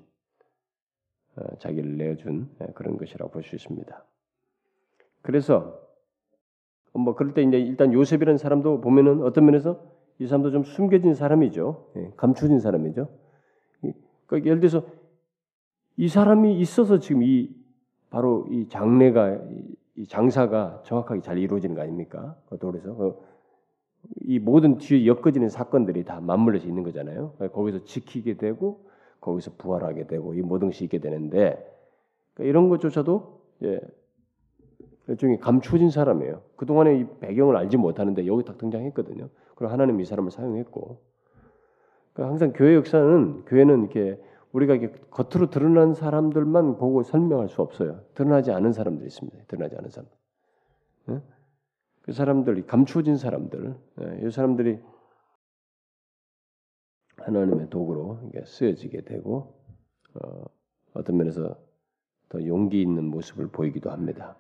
어, 1.36 1.56
자기를 1.58 1.96
내어준 1.96 2.48
예, 2.60 2.66
그런 2.74 2.96
것이라고 2.96 3.30
볼 3.30 3.42
수 3.42 3.54
있습니다. 3.56 4.04
그래서 5.22 5.80
뭐 6.92 7.14
그럴 7.14 7.34
때 7.34 7.42
이제 7.42 7.58
일단 7.58 7.92
요셉이라는 7.92 8.38
사람도 8.38 8.80
보면은 8.80 9.22
어떤 9.22 9.46
면에서 9.46 9.82
이 10.18 10.26
사람도 10.26 10.52
좀 10.52 10.62
숨겨진 10.62 11.14
사람이죠. 11.14 11.92
예, 11.96 12.12
감춰진 12.16 12.60
사람이죠. 12.60 13.08
그러니까 14.26 14.48
예를 14.48 14.60
들어서 14.60 14.86
이 15.96 16.08
사람이 16.08 16.58
있어서 16.60 16.98
지금 16.98 17.22
이 17.22 17.50
바로 18.14 18.46
이 18.48 18.68
장례가 18.68 19.40
이 19.96 20.06
장사가 20.06 20.82
정확하게 20.84 21.20
잘 21.20 21.36
이루어지는 21.36 21.74
거 21.74 21.82
아닙니까? 21.82 22.36
그래서 22.60 23.18
그이 24.20 24.38
모든 24.38 24.78
뒤에 24.78 25.04
엮어지는 25.04 25.48
사건들이 25.48 26.04
다 26.04 26.20
맞물려져 26.20 26.68
있는 26.68 26.84
거잖아요. 26.84 27.32
거기서 27.52 27.82
지키게 27.82 28.36
되고 28.36 28.86
거기서 29.20 29.54
부활하게 29.58 30.06
되고 30.06 30.32
이 30.34 30.42
모든 30.42 30.68
것이 30.68 30.84
있게 30.84 31.00
되는데 31.00 31.58
그러니까 32.34 32.48
이런 32.48 32.68
것조차도 32.68 33.40
예, 33.64 33.80
일종의 35.08 35.40
감추어진 35.40 35.90
사람이에요. 35.90 36.40
그 36.54 36.66
동안에 36.66 37.00
이 37.00 37.06
배경을 37.18 37.56
알지 37.56 37.78
못하는데 37.78 38.28
여기 38.28 38.44
딱 38.44 38.58
등장했거든요. 38.58 39.28
그리고 39.56 39.72
하나님 39.72 40.00
이 40.00 40.04
사람을 40.04 40.30
사용했고 40.30 41.00
그러니까 42.12 42.30
항상 42.30 42.52
교회 42.52 42.76
역사는 42.76 43.46
교회는 43.46 43.80
이렇게 43.80 44.20
우리가 44.54 44.76
겉으로 45.10 45.50
드러난 45.50 45.94
사람들만 45.94 46.76
보고 46.76 47.02
설명할 47.02 47.48
수 47.48 47.60
없어요. 47.60 48.04
드러나지 48.14 48.52
않은 48.52 48.72
사람들이 48.72 49.08
있습니다. 49.08 49.44
드러나지 49.48 49.76
않은 49.76 49.90
사람. 49.90 50.08
예? 51.10 51.20
그 52.02 52.12
사람들, 52.12 52.64
감추어진 52.66 53.16
사람들, 53.16 53.76
예, 54.00 54.26
이 54.26 54.30
사람들이 54.30 54.78
하나님의 57.16 57.68
도구로 57.70 58.30
쓰여지게 58.44 59.02
되고 59.02 59.58
어, 60.14 60.44
어떤 60.92 61.16
면에서 61.16 61.58
더 62.28 62.44
용기 62.46 62.80
있는 62.80 63.04
모습을 63.04 63.48
보이기도 63.48 63.90
합니다. 63.90 64.36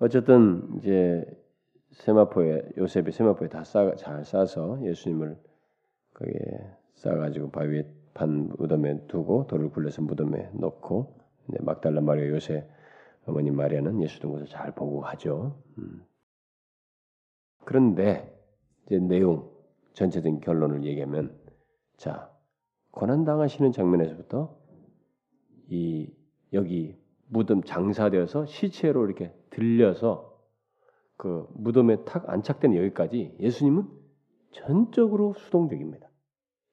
어쨌든 0.00 0.78
이제 0.78 1.24
세마포에 1.92 2.70
요셉이 2.76 3.12
세마포에 3.12 3.48
다잘 3.48 4.24
싸서 4.24 4.84
예수님을 4.84 5.38
거기에 6.14 6.76
싸가지고 6.94 7.50
바위에 7.50 7.88
반 8.14 8.48
무덤에 8.56 9.06
두고 9.06 9.46
돌을 9.46 9.70
굴려서 9.70 10.02
무덤에 10.02 10.50
넣고 10.54 11.18
막달라 11.60 12.00
마리아 12.00 12.28
요셉 12.28 12.68
어머니 13.26 13.50
마리아는 13.50 14.02
예수 14.02 14.20
등것을 14.20 14.46
잘 14.46 14.74
보고 14.74 15.02
하죠. 15.02 15.62
음. 15.78 16.04
그런데 17.64 18.30
이제 18.86 18.98
내용 18.98 19.50
전체적인 19.94 20.40
결론을 20.40 20.84
얘기하면 20.84 21.36
자 21.96 22.30
고난 22.90 23.24
당하시는 23.24 23.72
장면에서부터 23.72 24.56
이 25.68 26.12
여기 26.52 26.96
무덤 27.28 27.62
장사되어서 27.62 28.46
시체로 28.46 29.04
이렇게 29.06 29.32
들려서 29.50 30.38
그 31.16 31.48
무덤에 31.54 32.04
탁 32.04 32.28
안착된 32.28 32.76
여기까지 32.76 33.36
예수님은 33.40 33.88
전적으로 34.52 35.34
수동적입니다. 35.34 36.08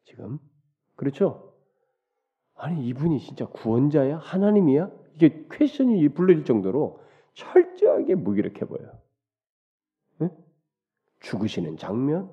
지금? 0.04 0.40
그렇죠? 0.96 1.54
아니 2.56 2.86
이분이 2.88 3.20
진짜 3.20 3.46
구원자야? 3.48 4.18
하나님이야? 4.18 4.92
이게 5.16 5.46
퀘션이 5.52 6.10
불릴 6.10 6.46
정도로 6.46 7.00
철저하게 7.34 8.16
무기력해 8.16 8.66
보여. 8.66 8.92
응? 10.22 10.30
죽으시는 11.20 11.78
장면, 11.78 12.30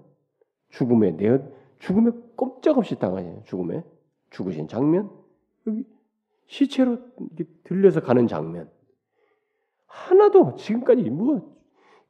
죽음에 0.70 1.12
내어 1.12 1.40
죽음에 1.78 2.10
꼼짝없이 2.36 2.96
당하냐 2.98 3.42
죽음에. 3.44 3.84
죽으신 4.30 4.68
장면? 4.68 5.10
여기 5.66 5.84
시체로 6.46 6.98
들려서 7.64 8.00
가는 8.00 8.26
장면. 8.26 8.70
하나도 9.86 10.56
지금까지 10.56 11.08
뭐 11.10 11.56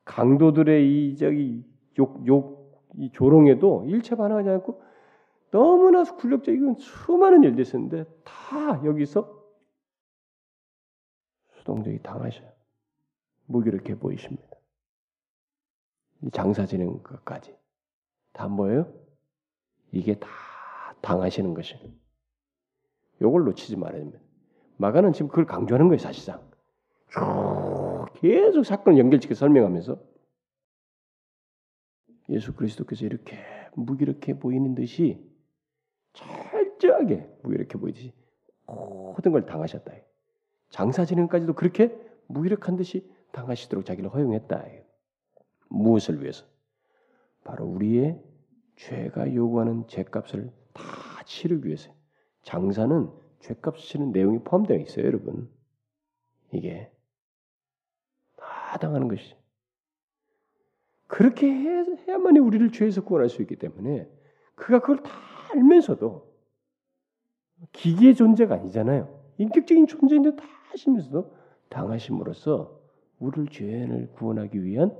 강도들의 0.04 1.10
이 1.10 1.16
저기 1.16 1.64
욕욕 1.98 2.58
이 2.96 3.10
조롱에도 3.12 3.84
일체 3.86 4.16
반응하지 4.16 4.48
않고 4.48 4.82
너무나 5.50 6.04
굴욕적인 6.04 6.74
수많은 6.76 7.42
일들이 7.42 7.62
있었는데 7.62 8.04
다 8.24 8.84
여기서 8.84 9.38
수동적이 11.58 12.02
당하셔요. 12.02 12.50
무기력해 13.46 13.98
보이십니다. 13.98 14.46
장사 16.32 16.66
지는 16.66 17.02
것까지. 17.02 17.56
다 18.32 18.48
뭐예요? 18.48 18.92
이게 19.92 20.18
다 20.18 20.28
당하시는 21.00 21.54
것이에요. 21.54 21.92
요걸 23.22 23.44
놓치지 23.44 23.76
말아야 23.76 23.98
됩니다. 24.00 24.20
마가는 24.76 25.12
지금 25.12 25.28
그걸 25.28 25.46
강조하는 25.46 25.88
거예요, 25.88 25.98
사실상. 25.98 26.46
계속 28.14 28.64
사건을 28.64 28.98
연결시켜 28.98 29.34
설명하면서 29.34 30.00
예수 32.30 32.54
그리스도께서 32.54 33.06
이렇게 33.06 33.38
무기력해 33.74 34.38
보이는 34.38 34.74
듯이 34.74 35.27
철저하게 36.18 37.28
무기력해 37.42 37.72
보이듯이 37.78 38.12
모든 38.66 39.32
걸 39.32 39.46
당하셨다. 39.46 39.92
장사 40.70 41.04
진행까지도 41.04 41.54
그렇게 41.54 41.96
무기력한 42.26 42.76
듯이 42.76 43.08
당하시도록 43.32 43.84
자기를 43.84 44.12
허용했다. 44.12 44.64
무엇을 45.68 46.22
위해서? 46.22 46.44
바로 47.44 47.66
우리의 47.66 48.20
죄가 48.76 49.34
요구하는 49.34 49.86
죄값을 49.86 50.52
다 50.72 50.82
치르기 51.24 51.66
위해서. 51.66 51.92
장사는 52.42 53.10
죄값 53.40 53.78
치는 53.78 54.12
내용이 54.12 54.40
포함되어 54.40 54.78
있어요, 54.78 55.06
여러분. 55.06 55.50
이게 56.52 56.90
다 58.36 58.78
당하는 58.78 59.08
것이죠. 59.08 59.36
그렇게 61.06 61.46
해야만이 61.46 62.38
우리를 62.38 62.70
죄에서 62.72 63.02
구원할 63.02 63.28
수 63.28 63.40
있기 63.42 63.56
때문에 63.56 64.08
그가 64.54 64.80
그걸 64.80 65.02
다 65.02 65.10
알면서도 65.50 66.28
기계의 67.72 68.14
존재가 68.14 68.54
아니잖아요. 68.54 69.18
인격적인 69.38 69.86
존재인데 69.86 70.36
다 70.36 70.44
하시면서도 70.70 71.34
당하심으로써 71.68 72.78
우리를 73.18 73.48
죄인을 73.48 74.12
구원하기 74.12 74.62
위한 74.64 74.96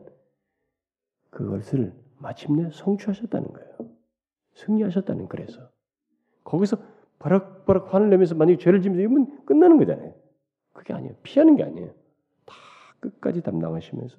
그것을 1.30 1.94
마침내 2.18 2.70
성취하셨다는 2.72 3.53
거예요. 3.53 3.76
승리하셨다는 4.55 5.28
그래서 5.28 5.70
거기서 6.44 6.78
바락바락 7.18 7.94
화를 7.94 8.11
내면서 8.11 8.34
만약에 8.34 8.59
죄를 8.59 8.80
지면서 8.80 9.01
이러면 9.01 9.44
끝나는 9.44 9.76
거잖아요. 9.78 10.14
그게 10.72 10.94
아니에요. 10.94 11.14
피하는 11.22 11.57
게 11.57 11.64
아니에요. 11.64 11.92
다 12.46 12.55
끝까지 13.01 13.42
담당하시면서 13.42 14.16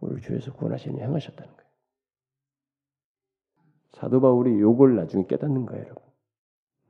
우리를 0.00 0.22
죄에서 0.22 0.52
구원하시는 0.52 1.00
행하셨다는 1.00 1.52
거예요. 1.52 1.63
사도 4.04 4.20
바울이 4.20 4.60
요걸 4.60 4.96
나중에 4.96 5.24
깨닫는 5.24 5.64
거예요, 5.64 5.82
여러분. 5.82 6.02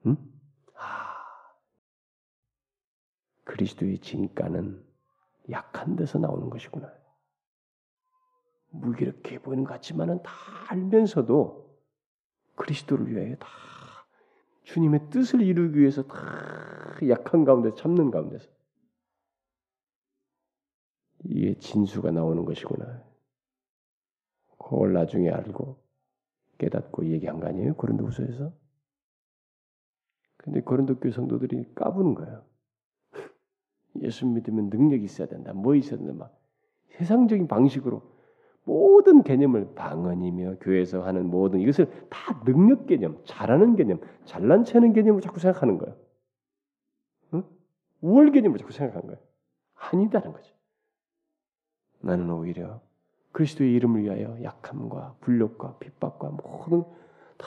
응? 0.06 0.16
아, 0.74 1.14
그리스도의 3.44 4.00
진가는 4.00 4.84
약한 5.50 5.94
데서 5.94 6.18
나오는 6.18 6.50
것이구나. 6.50 6.92
무기력해 8.70 9.42
보이는 9.42 9.62
것 9.62 9.74
같지만은 9.74 10.24
다 10.24 10.32
알면서도 10.70 11.78
그리스도를 12.56 13.08
위하여 13.08 13.36
다 13.36 13.46
주님의 14.64 15.10
뜻을 15.10 15.42
이루기 15.42 15.78
위해서 15.78 16.02
다 16.02 16.18
약한 17.08 17.44
가운데 17.44 17.72
참는 17.76 18.10
가운데서 18.10 18.50
이게 21.26 21.56
진수가 21.60 22.10
나오는 22.10 22.44
것이구나. 22.44 23.04
그걸 24.58 24.94
나중에 24.94 25.30
알고 25.30 25.83
깨닫고 26.58 27.06
얘기한 27.06 27.40
거 27.40 27.48
아니에요? 27.48 27.74
고린도후서에서. 27.74 28.52
근데 30.36 30.60
고린도 30.60 30.98
교회 30.98 31.10
성도들이 31.10 31.74
까부는 31.74 32.14
거예요. 32.14 32.44
예수 34.02 34.26
믿으면 34.26 34.68
능력이 34.68 35.04
있어야 35.04 35.28
된다. 35.28 35.52
뭐 35.52 35.74
있어야 35.74 35.98
된다. 35.98 36.12
막 36.12 36.38
세상적인 36.90 37.48
방식으로 37.48 38.02
모든 38.64 39.22
개념을 39.22 39.74
방언이며 39.74 40.56
교회에서 40.60 41.04
하는 41.04 41.30
모든 41.30 41.60
이것을 41.60 42.08
다 42.08 42.42
능력 42.44 42.86
개념, 42.86 43.22
잘하는 43.24 43.76
개념, 43.76 44.00
잘난 44.24 44.64
체하는 44.64 44.92
개념으로 44.92 45.20
자꾸 45.20 45.38
생각하는 45.38 45.78
거예요. 45.78 45.96
응? 47.34 47.42
우월 48.00 48.32
개념으로 48.32 48.58
자꾸 48.58 48.72
생각하는 48.72 49.06
거예요. 49.06 49.20
아니다는 49.74 50.32
거죠. 50.32 50.54
나는 52.00 52.30
오히려 52.30 52.80
그리스도의 53.34 53.74
이름을 53.74 54.04
위하여 54.04 54.40
약함과 54.42 55.16
불력과 55.20 55.76
핍박과 55.78 56.30
모든 56.30 56.84
다 57.36 57.46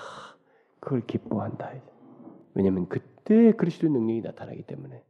그걸 0.81 1.05
기뻐한다. 1.07 1.73
왜냐하면 2.53 2.89
그때 2.89 3.53
그리스도의 3.53 3.93
능력이 3.93 4.21
나타나기 4.21 4.63
때문에 4.63 5.01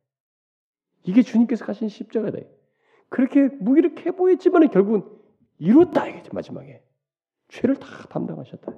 이게 1.04 1.24
주님께서 1.24 1.66
가신 1.66 1.90
십자가다. 1.90 2.38
그렇게 3.10 3.48
무기력해 3.48 4.12
보였지만 4.12 4.70
결국은 4.70 5.04
이뤘다 5.58 6.08
이거죠 6.08 6.32
마지막에 6.34 6.84
죄를 7.48 7.78
다 7.80 7.88
담당하셨다. 8.10 8.72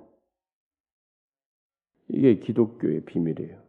이게 2.09 2.39
기독교의 2.39 3.05
비밀이에요. 3.05 3.61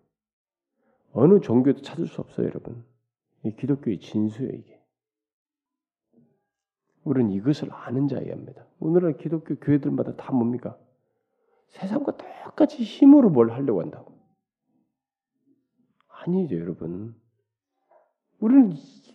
어느 1.12 1.41
종교도 1.41 1.83
찾을 1.83 2.07
수 2.07 2.20
없어요, 2.20 2.47
여러분. 2.47 2.85
이 3.45 3.57
기독교의 3.57 3.99
진수예요, 3.99 4.53
이게. 4.53 4.80
우리는 7.05 7.33
이것을 7.33 7.73
아는 7.73 8.09
자여야 8.09 8.33
합니다. 8.33 8.67
오늘날 8.79 9.17
기독교 9.17 9.57
교회들마다 9.57 10.17
다 10.17 10.33
뭡니까? 10.33 10.79
세상과 11.69 12.17
똑같이 12.17 12.83
힘으로 12.83 13.31
뭘 13.31 13.51
하려고 13.51 13.81
한다고. 13.81 14.19
아니죠, 16.09 16.57
여러분. 16.59 17.15
우리는 18.41 18.75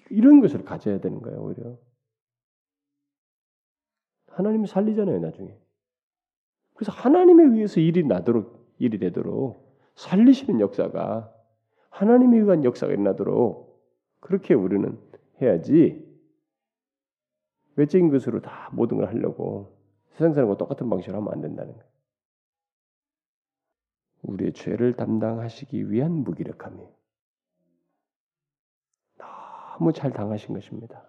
이런 0.10 0.42
것을 0.42 0.64
가져야 0.64 1.00
되는 1.00 1.22
거예요, 1.22 1.42
오히려. 1.42 1.78
하나님이 4.28 4.68
살리잖아요, 4.68 5.20
나중에. 5.20 5.56
그래서 6.74 6.92
하나님에 6.92 7.44
의해서 7.44 7.80
일이 7.80 8.04
나도록 8.04 8.76
일이 8.78 9.00
되도록 9.00 9.66
살리시는 9.96 10.60
역사가 10.60 11.34
하나님에 11.90 12.38
의한 12.40 12.64
역사가 12.66 12.92
일어나도록 12.92 13.82
그렇게 14.20 14.54
우리는 14.54 15.00
해야지 15.42 16.05
외적인 17.76 18.09
것으로 18.09 18.41
다 18.41 18.69
모든 18.71 18.97
걸 18.97 19.07
하려고 19.07 19.78
세상 20.11 20.34
사람과 20.34 20.57
똑같은 20.57 20.89
방식으로 20.89 21.17
하면 21.17 21.34
안 21.34 21.41
된다는 21.41 21.73
거예요. 21.73 21.86
우리의 24.23 24.53
죄를 24.53 24.95
담당하시기 24.95 25.91
위한 25.91 26.11
무기력함이 26.11 26.88
너무 29.17 29.93
잘 29.93 30.11
당하신 30.11 30.53
것입니다. 30.53 31.03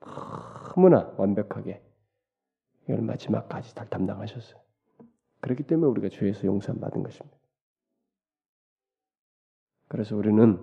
너무나 0.00 1.12
완벽하게 1.16 1.82
이걸 2.84 3.02
마지막까지 3.02 3.74
다 3.74 3.84
담당하셨어요. 3.86 4.60
그렇기 5.40 5.64
때문에 5.64 5.90
우리가 5.90 6.08
죄에서 6.08 6.46
용서함 6.46 6.80
받은 6.80 7.02
것입니다. 7.02 7.36
그래서 9.88 10.16
우리는 10.16 10.60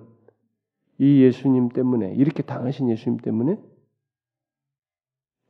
이 0.97 1.21
예수님 1.21 1.69
때문에 1.69 2.13
이렇게 2.15 2.43
당하신 2.43 2.89
예수님 2.89 3.19
때문에 3.19 3.61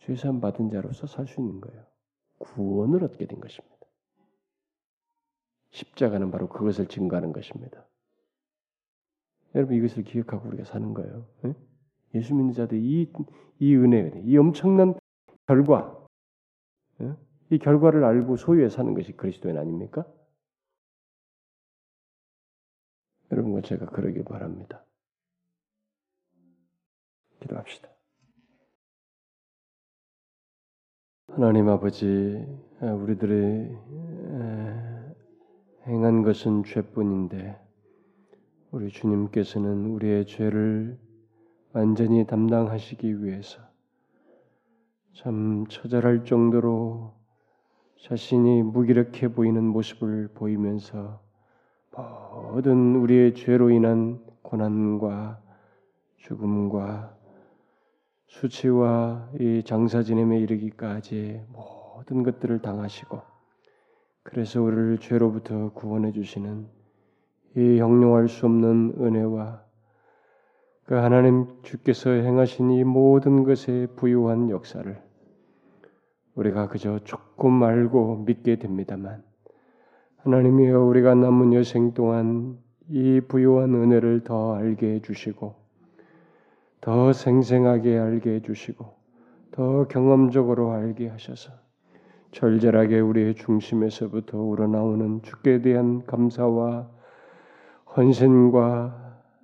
죄사함 0.03 0.41
받은 0.41 0.69
자로서 0.69 1.07
살 1.07 1.27
수 1.27 1.39
있는 1.39 1.61
거예요. 1.61 1.85
구원을 2.39 3.03
얻게 3.03 3.25
된 3.25 3.39
것입니다. 3.39 3.73
십자가는 5.71 6.29
바로 6.29 6.49
그것을 6.49 6.87
증거하는 6.87 7.31
것입니다. 7.31 7.87
여러분 9.55 9.75
이것을 9.75 10.03
기억하고 10.03 10.47
우리가 10.49 10.65
사는 10.65 10.93
거예요. 10.93 11.27
예? 11.45 11.53
예수 12.15 12.35
믿는 12.35 12.53
자들 12.53 12.77
이, 12.79 13.11
이 13.59 13.75
은혜, 13.75 14.21
이 14.25 14.37
엄청난 14.37 14.93
결과, 15.47 16.05
예? 17.01 17.15
이 17.49 17.57
결과를 17.57 18.03
알고 18.03 18.35
소유해 18.35 18.69
사는 18.69 18.93
것이 18.93 19.13
그리스도인 19.13 19.57
아닙니까? 19.57 20.05
여러분과 23.31 23.61
제가 23.61 23.85
그러길 23.87 24.25
바랍니다. 24.25 24.83
기도합시다. 27.39 27.92
하나님 31.35 31.67
아버지, 31.67 32.45
우리들의 32.79 33.75
행한 35.87 36.21
것은 36.21 36.63
죄뿐인데 36.63 37.59
우리 38.69 38.89
주님께서는 38.91 39.87
우리의 39.87 40.27
죄를 40.27 40.99
완전히 41.71 42.27
담당하시기 42.27 43.23
위해서 43.23 43.59
참 45.13 45.65
처절할 45.69 46.23
정도로 46.23 47.15
자신이 47.99 48.61
무기력해 48.61 49.33
보이는 49.33 49.63
모습을 49.63 50.29
보이면서 50.35 51.19
모든 52.53 52.95
우리의 52.97 53.33
죄로 53.33 53.71
인한 53.71 54.23
고난과 54.43 55.41
죽음과 56.17 57.22
수치와 58.33 59.29
이 59.39 59.61
장사 59.63 60.01
지냄에 60.01 60.39
이르기까지 60.39 61.39
모든 61.53 62.23
것들을 62.23 62.63
당하시고 62.63 63.21
그래서 64.23 64.61
우리를 64.61 64.97
죄로부터 64.97 65.71
구원해 65.73 66.11
주시는 66.11 66.65
이 67.55 67.79
형용할 67.79 68.27
수 68.27 68.47
없는 68.47 68.95
은혜와 68.99 69.63
그 70.85 70.95
하나님 70.95 71.45
주께서 71.61 72.09
행하신 72.09 72.71
이 72.71 72.83
모든 72.83 73.43
것에 73.43 73.85
부유한 73.95 74.49
역사를 74.49 74.99
우리가 76.33 76.69
그저 76.69 76.99
조금 77.03 77.61
알고 77.61 78.23
믿게 78.25 78.57
됩니다만 78.57 79.23
하나님이여 80.17 80.81
우리가 80.81 81.13
남은 81.13 81.53
여생 81.53 81.93
동안 81.93 82.57
이 82.89 83.21
부유한 83.27 83.75
은혜를 83.75 84.23
더 84.23 84.55
알게 84.55 84.95
해주시고 84.95 85.62
더 86.83 87.13
생생하게 87.13 87.97
알게 87.97 88.29
해주시고 88.35 88.85
더 89.51 89.87
경험적으로 89.87 90.71
알게 90.71 91.07
하셔서 91.07 91.53
절절하게 92.31 92.99
우리의 92.99 93.35
중심에서부터 93.35 94.37
우러나오는 94.37 95.21
주께 95.21 95.61
대한 95.61 96.05
감사와 96.05 96.89
헌신과 97.95 99.01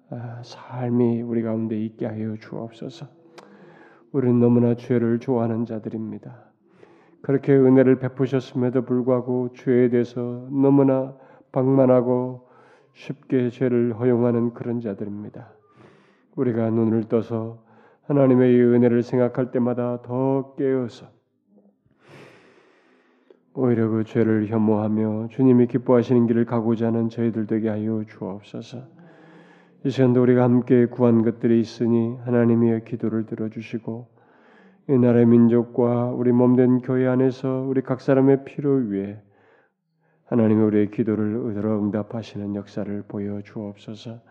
아, 0.09 0.41
삶이 0.43 1.21
우리 1.21 1.41
가운데 1.41 1.79
있게 1.79 2.07
하여 2.07 2.35
주옵소서. 2.35 3.07
우리는 4.11 4.39
너무나 4.41 4.75
죄를 4.75 5.19
좋아하는 5.19 5.65
자들입니다. 5.65 6.43
그렇게 7.21 7.53
은혜를 7.53 7.99
베푸셨음에도 7.99 8.83
불구하고 8.83 9.53
죄에 9.53 9.89
대해서 9.89 10.19
너무나 10.51 11.15
방만하고 11.53 12.49
쉽게 12.95 13.49
죄를 13.49 13.97
허용하는 13.97 14.53
그런 14.53 14.81
자들입니다. 14.81 15.58
우리가 16.39 16.69
눈을 16.69 17.03
떠서 17.03 17.61
하나님의 18.03 18.59
은혜를 18.61 19.03
생각할 19.03 19.51
때마다 19.51 20.01
더 20.01 20.53
깨어서 20.55 21.07
오히려 23.53 23.89
그 23.89 24.05
죄를 24.05 24.47
혐오하며 24.47 25.27
주님이 25.31 25.67
기뻐하시는 25.67 26.27
길을 26.27 26.45
가고자 26.45 26.87
하는 26.87 27.09
저희들 27.09 27.45
되게 27.45 27.67
하여 27.67 28.03
주옵소서. 28.07 28.77
이 29.83 29.89
시간도 29.89 30.21
우리가 30.21 30.43
함께 30.43 30.85
구한 30.85 31.23
것들이 31.23 31.59
있으니 31.59 32.15
하나님의 32.23 32.85
기도를 32.85 33.25
들어주시고 33.25 34.07
이 34.89 34.97
나라의 34.97 35.25
민족과 35.25 36.11
우리 36.11 36.31
몸된 36.31 36.79
교회 36.79 37.07
안에서 37.07 37.65
우리 37.67 37.81
각 37.81 37.99
사람의 37.99 38.45
필요 38.45 38.75
위해 38.75 39.19
하나님의 40.25 40.65
우리의 40.65 40.91
기도를 40.91 41.53
들어 41.53 41.79
응답하시는 41.79 42.55
역사를 42.55 43.03
보여 43.07 43.41
주옵소서. 43.41 44.21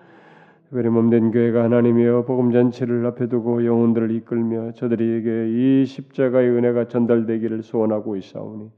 특별히 0.68 0.90
몸된 0.90 1.30
교회가 1.30 1.64
하나님이여 1.64 2.26
복음 2.26 2.52
잔치를 2.52 3.06
앞에 3.06 3.28
두고 3.28 3.64
영혼들을 3.64 4.10
이끌며 4.10 4.72
저들에게 4.72 5.48
이 5.48 5.86
십자가의 5.86 6.50
은혜가 6.50 6.88
전달되기를 6.88 7.62
소원하고 7.62 8.16
있사오니 8.16 8.70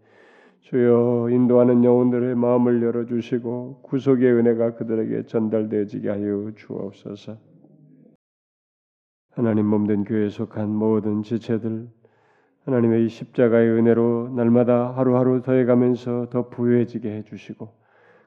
주여 0.61 1.31
인도하는 1.31 1.83
영혼들의 1.83 2.37
마음을 2.37 2.81
열어 2.85 3.07
주시고 3.07 3.81
구속의 3.83 4.33
은혜가 4.33 4.77
그들에게 4.77 5.27
전달되어지게 5.27 6.09
하여 6.09 6.53
주옵소서. 6.55 7.37
하나님 9.33 9.67
몸된 9.67 10.05
교회에 10.05 10.29
속한 10.29 10.71
모든 10.71 11.25
지체들 11.25 11.89
하나님의 12.67 13.07
이 13.07 13.09
십자가의 13.09 13.69
은혜로 13.69 14.35
날마다 14.37 14.93
하루하루 14.93 15.43
더해가면서 15.43 16.29
더 16.31 16.51
부유해지게 16.51 17.11
해주시고 17.17 17.69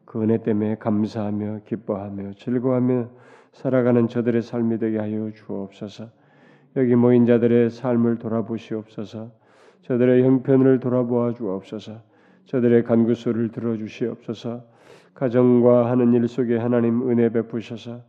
그 0.04 0.22
은혜 0.22 0.44
때문에 0.44 0.76
감사하며 0.80 1.62
기뻐하며 1.64 2.34
즐거워하며 2.34 3.24
살아가는 3.54 4.08
저들의 4.08 4.42
삶이 4.42 4.80
되게 4.80 4.98
하여 4.98 5.32
주옵소서. 5.32 6.10
여기 6.76 6.96
모인 6.96 7.26
자들의 7.26 7.70
삶을 7.70 8.18
돌아보시옵소서. 8.18 9.32
저들의 9.84 10.24
형편을 10.24 10.80
돌아보아 10.80 11.34
주옵소서. 11.34 12.02
저들의 12.46 12.84
간구 12.84 13.16
소를 13.16 13.50
들어 13.50 13.78
주시옵소서. 13.78 14.64
가정과 15.14 15.90
하는 15.90 16.14
일 16.14 16.28
속에 16.28 16.58
하나님 16.58 17.10
은혜 17.10 17.30
베푸셔서 17.30 18.02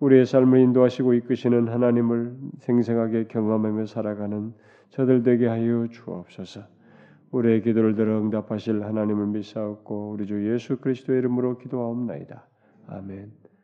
우리의 0.00 0.26
삶을 0.26 0.58
인도하시고 0.58 1.14
이끄시는 1.14 1.68
하나님을 1.68 2.34
생생하게 2.58 3.26
경험하며 3.28 3.86
살아가는 3.86 4.52
저들 4.90 5.22
되게 5.22 5.46
하여 5.46 5.86
주옵소서. 5.88 6.62
우리의 7.30 7.62
기도를 7.62 7.94
들어 7.94 8.18
응답하실 8.18 8.82
하나님을 8.82 9.26
믿사옵고 9.28 10.10
우리 10.10 10.26
주 10.26 10.52
예수 10.52 10.78
그리스도의 10.78 11.20
이름으로 11.20 11.58
기도하옵나이다. 11.58 12.44
아멘. 12.88 13.49